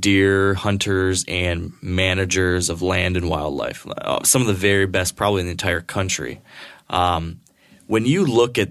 [0.00, 5.40] deer hunters and managers of land and wildlife uh, some of the very best probably
[5.40, 6.40] in the entire country
[6.88, 7.40] um,
[7.86, 8.70] when you look at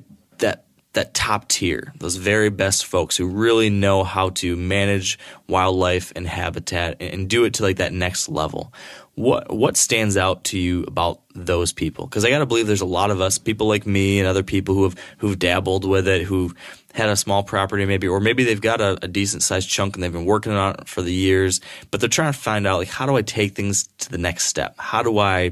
[0.98, 6.28] that top tier, those very best folks who really know how to manage wildlife and
[6.28, 8.74] habitat and, and do it to like that next level.
[9.14, 12.08] What what stands out to you about those people?
[12.08, 14.42] Because I got to believe there's a lot of us, people like me and other
[14.42, 16.54] people who have who've dabbled with it, who've
[16.96, 20.04] had a small property maybe, or maybe they've got a, a decent sized chunk and
[20.04, 21.62] they've been working on it for the years,
[21.92, 24.46] but they're trying to find out like how do I take things to the next
[24.46, 24.74] step?
[24.80, 25.52] How do I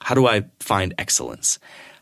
[0.00, 1.58] how do I find excellence?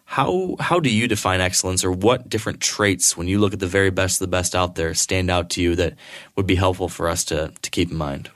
[0.07, 3.67] How how do you define excellence, or what different traits, when you look at the
[3.67, 5.95] very best of the best out there, stand out to you that
[6.37, 8.31] would be helpful for us to to keep in mind?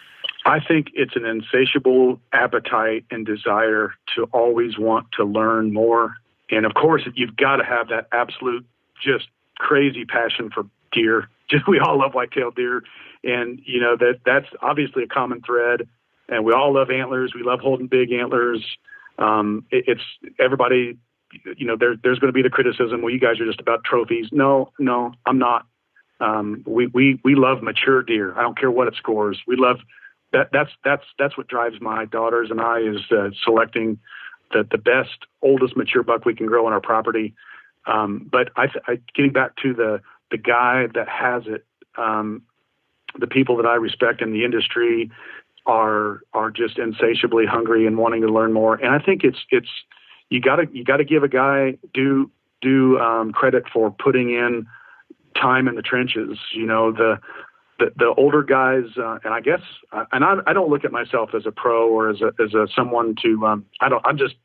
[0.45, 6.17] I think it's an insatiable appetite and desire to always want to learn more.
[6.51, 8.67] And of course, you've got to have that absolute,
[9.01, 9.29] just
[9.59, 11.29] crazy passion for deer.
[11.49, 12.83] Just we all love white-tailed deer,
[13.23, 15.89] and you know that that's obviously a common thread.
[16.29, 17.33] And we all love antlers.
[17.35, 18.65] We love holding big antlers.
[19.19, 20.99] Um, it, it's everybody
[21.57, 23.03] you know, there, there's going to be the criticism.
[23.03, 24.27] Well, you guys are just about trophies.
[24.33, 25.67] No, no, I'm not.
[26.21, 28.37] Um, we, we, we love mature deer.
[28.37, 29.41] I don't care what it scores.
[29.47, 29.79] We love
[30.33, 30.51] that.
[30.53, 33.99] That's, that's, that's what drives my daughters and I is uh, selecting
[34.53, 37.35] the, the best, oldest mature buck we can grow on our property.
[37.87, 40.01] Um, but I, I, getting back to the,
[40.31, 41.65] the guy that has it,
[41.97, 42.43] um,
[43.19, 45.11] the people that I respect in the industry
[45.67, 48.75] are, are just insatiably hungry and wanting to learn more.
[48.75, 49.71] And I think it's, it's,
[50.31, 52.31] you gotta you gotta give a guy due
[52.63, 54.67] due um, credit for putting in
[55.41, 56.39] time in the trenches.
[56.55, 57.19] You know the
[57.79, 59.63] the, the older guys, uh, and I guess,
[59.93, 62.55] uh, and I, I don't look at myself as a pro or as a as
[62.55, 63.47] a someone to.
[63.47, 64.05] Um, I don't.
[64.07, 64.37] I'm just.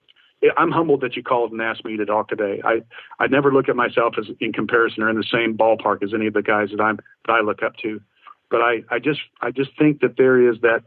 [0.57, 2.61] I'm humbled that you called and asked me to talk today.
[2.63, 2.81] I
[3.19, 6.27] I never look at myself as in comparison or in the same ballpark as any
[6.27, 6.97] of the guys that I'm
[7.27, 8.01] that I look up to.
[8.49, 10.83] But I I just I just think that there is that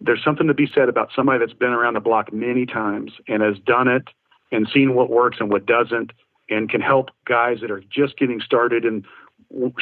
[0.00, 3.42] there's something to be said about somebody that's been around the block many times and
[3.42, 4.08] has done it
[4.50, 6.12] and seeing what works and what doesn't
[6.50, 9.04] and can help guys that are just getting started and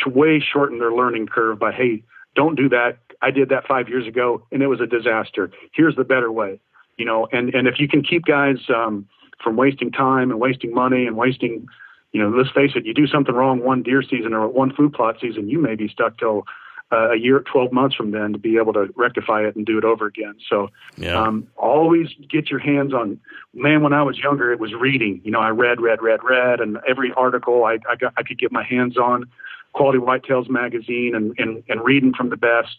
[0.07, 2.03] way shorten their learning curve by hey
[2.35, 2.99] don't do that.
[3.23, 5.51] I did that five years ago and it was a disaster.
[5.73, 6.61] Here's the better way
[6.97, 7.29] you know?
[7.33, 9.07] And and if you can keep guys um,
[9.43, 11.67] from wasting time and wasting money and wasting
[12.13, 14.93] you know let's face it you do something wrong one deer season or one food
[14.93, 16.45] plot season you may be stuck till
[16.93, 19.77] uh, a year, 12 months from then to be able to rectify it and do
[19.77, 20.37] it over again.
[20.49, 21.21] So yeah.
[21.21, 23.19] um, always get your hands on,
[23.53, 25.21] man, when I was younger, it was reading.
[25.25, 28.39] You know, I read, read, read, read, and every article I, I, got, I could
[28.39, 29.25] get my hands on,
[29.73, 32.77] Quality Whitetails magazine, and, and, and reading from the best.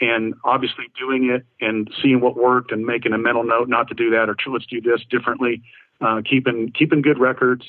[0.00, 3.94] And obviously doing it and seeing what worked and making a mental note not to
[3.94, 5.60] do that or let's do this differently.
[6.00, 7.64] Uh, keeping keeping good records.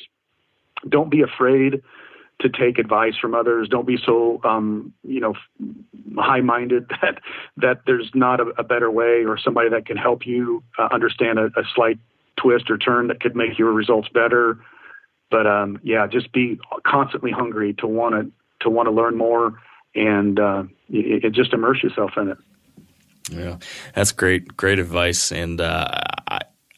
[0.87, 1.81] Don't be afraid
[2.41, 3.67] to take advice from others.
[3.69, 5.33] Don't be so um, you know
[6.17, 7.21] high-minded that
[7.57, 11.39] that there's not a, a, better way or somebody that can help you uh, understand
[11.39, 11.99] a, a, slight
[12.37, 14.59] twist or turn that could make your results better.
[15.29, 19.59] But um, yeah, just be constantly hungry to want to to want to learn more
[19.95, 22.37] and uh, it, it just immerse yourself in it.
[23.31, 23.57] Yeah,
[23.93, 26.01] that's great, great advice, and uh,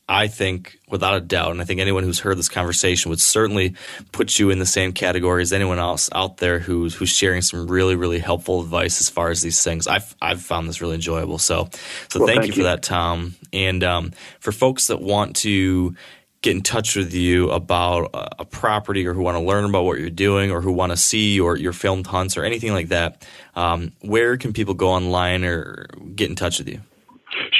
[0.09, 3.75] I, think, without a doubt, and I think anyone who's heard this conversation would certainly
[4.11, 7.67] put you in the same category as anyone else out there who's who's sharing some
[7.67, 9.87] really, really helpful advice as far as these things.
[9.87, 11.37] I've I've found this really enjoyable.
[11.37, 11.69] So,
[12.09, 13.35] so well, thank, thank, you for that, Tom.
[13.53, 15.95] And um, for folks that want to
[16.41, 19.83] get in touch with you about a, a property or who want to learn about
[19.83, 22.89] what you're doing or who want to see your your filmed hunts or anything like
[22.89, 23.25] that,
[23.55, 26.81] um, where can people go online or get in touch with you?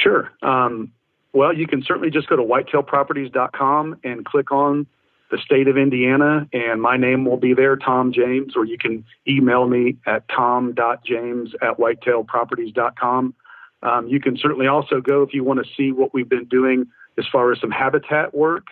[0.02, 0.30] Sure.
[0.42, 0.92] Um,
[1.32, 4.86] well, you can certainly just go to whitetailproperties.com and click on
[5.30, 9.02] the state of Indiana, and my name will be there, Tom James, or you can
[9.26, 13.34] email me at tom.james at whitetailproperties.com.
[13.82, 16.86] Um, you can certainly also go if you want to see what we've been doing
[17.18, 18.66] as far as some habitat work.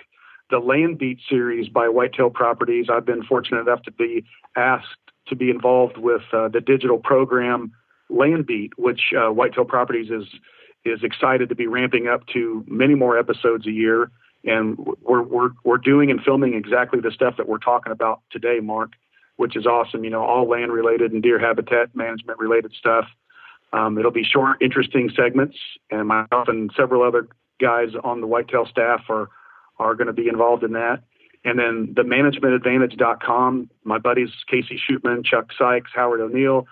[0.51, 4.25] The Land Beat series by Whitetail Properties, I've been fortunate enough to be
[4.55, 4.87] asked
[5.29, 7.73] to be involved with uh, the digital program
[8.11, 10.25] Land Beat, which uh, Whitetail Properties is
[10.85, 14.11] is excited to be ramping up to many more episodes a year.
[14.45, 18.61] And we're, we're, we're doing and filming exactly the stuff that we're talking about today,
[18.61, 18.93] Mark,
[19.37, 20.05] which is awesome.
[20.05, 23.07] You know, all land related and deer habitat management related stuff.
[23.73, 25.57] Um, it'll be short, interesting segments,
[25.91, 27.29] and myself and several other
[27.61, 29.29] guys on the whitetail staff are
[29.79, 31.03] are going to be involved in that.
[31.45, 36.67] And then the managementadvantage.com, my buddies Casey Shootman, Chuck Sykes, Howard O'Neill,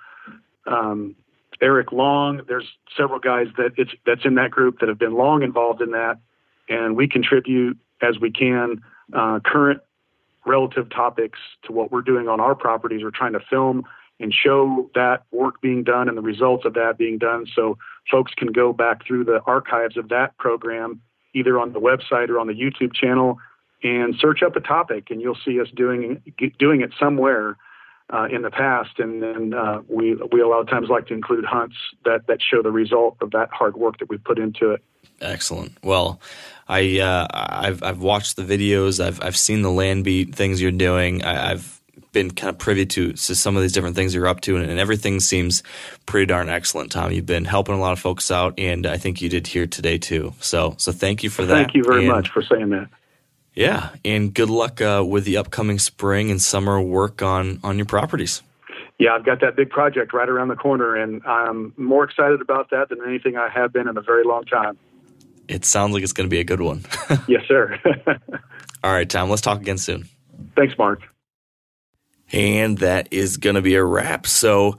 [0.66, 1.16] um,
[1.60, 2.42] Eric Long.
[2.46, 5.92] There's several guys that it's that's in that group that have been long involved in
[5.92, 6.18] that,
[6.68, 8.82] and we contribute as we can
[9.12, 9.80] uh, current
[10.46, 13.02] relative topics to what we're doing on our properties.
[13.02, 13.84] We're trying to film
[14.20, 17.78] and show that work being done and the results of that being done, so
[18.10, 21.00] folks can go back through the archives of that program,
[21.34, 23.38] either on the website or on the YouTube channel,
[23.82, 26.20] and search up a topic, and you'll see us doing
[26.58, 27.56] doing it somewhere
[28.10, 31.14] uh, in the past, and then uh, we we a lot of times like to
[31.14, 34.70] include hunts that that show the result of that hard work that we put into
[34.72, 34.82] it.
[35.20, 35.72] Excellent.
[35.82, 36.20] Well,
[36.68, 39.04] I uh, I've I've watched the videos.
[39.04, 41.22] I've I've seen the land beat things you're doing.
[41.22, 41.78] I, have
[42.12, 44.68] been kind of privy to, to some of these different things you're up to, and,
[44.68, 45.62] and, everything seems
[46.06, 47.12] pretty darn excellent, Tom.
[47.12, 49.98] You've been helping a lot of folks out, and I think you did here today
[49.98, 50.32] too.
[50.40, 51.54] So so thank you for that.
[51.54, 52.88] Thank you very and, much for saying that.
[53.58, 57.86] Yeah, and good luck uh, with the upcoming spring and summer work on on your
[57.86, 58.40] properties.
[59.00, 62.70] Yeah, I've got that big project right around the corner, and I'm more excited about
[62.70, 64.78] that than anything I have been in a very long time.
[65.48, 66.84] It sounds like it's going to be a good one.
[67.26, 67.76] yes, sir.
[68.84, 70.08] All right, Tom, let's talk again soon.
[70.54, 71.00] Thanks, Mark.
[72.30, 74.28] And that is going to be a wrap.
[74.28, 74.78] So,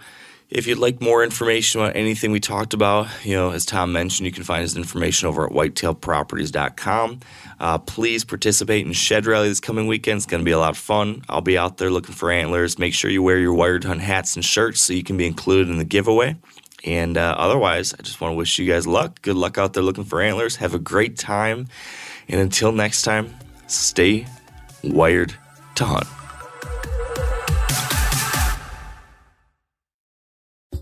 [0.50, 4.26] if you'd like more information about anything we talked about, you know, as Tom mentioned,
[4.26, 7.20] you can find his information over at whitetailproperties.com.
[7.60, 10.18] Uh, please participate in Shed Rally this coming weekend.
[10.18, 11.24] It's going to be a lot of fun.
[11.30, 12.80] I'll be out there looking for antlers.
[12.80, 15.70] Make sure you wear your wired hunt hats and shirts so you can be included
[15.70, 16.36] in the giveaway.
[16.84, 19.22] And uh, otherwise, I just want to wish you guys luck.
[19.22, 20.56] Good luck out there looking for antlers.
[20.56, 21.68] Have a great time.
[22.28, 23.36] And until next time,
[23.68, 24.26] stay
[24.84, 25.36] wired
[25.76, 26.19] to hunt.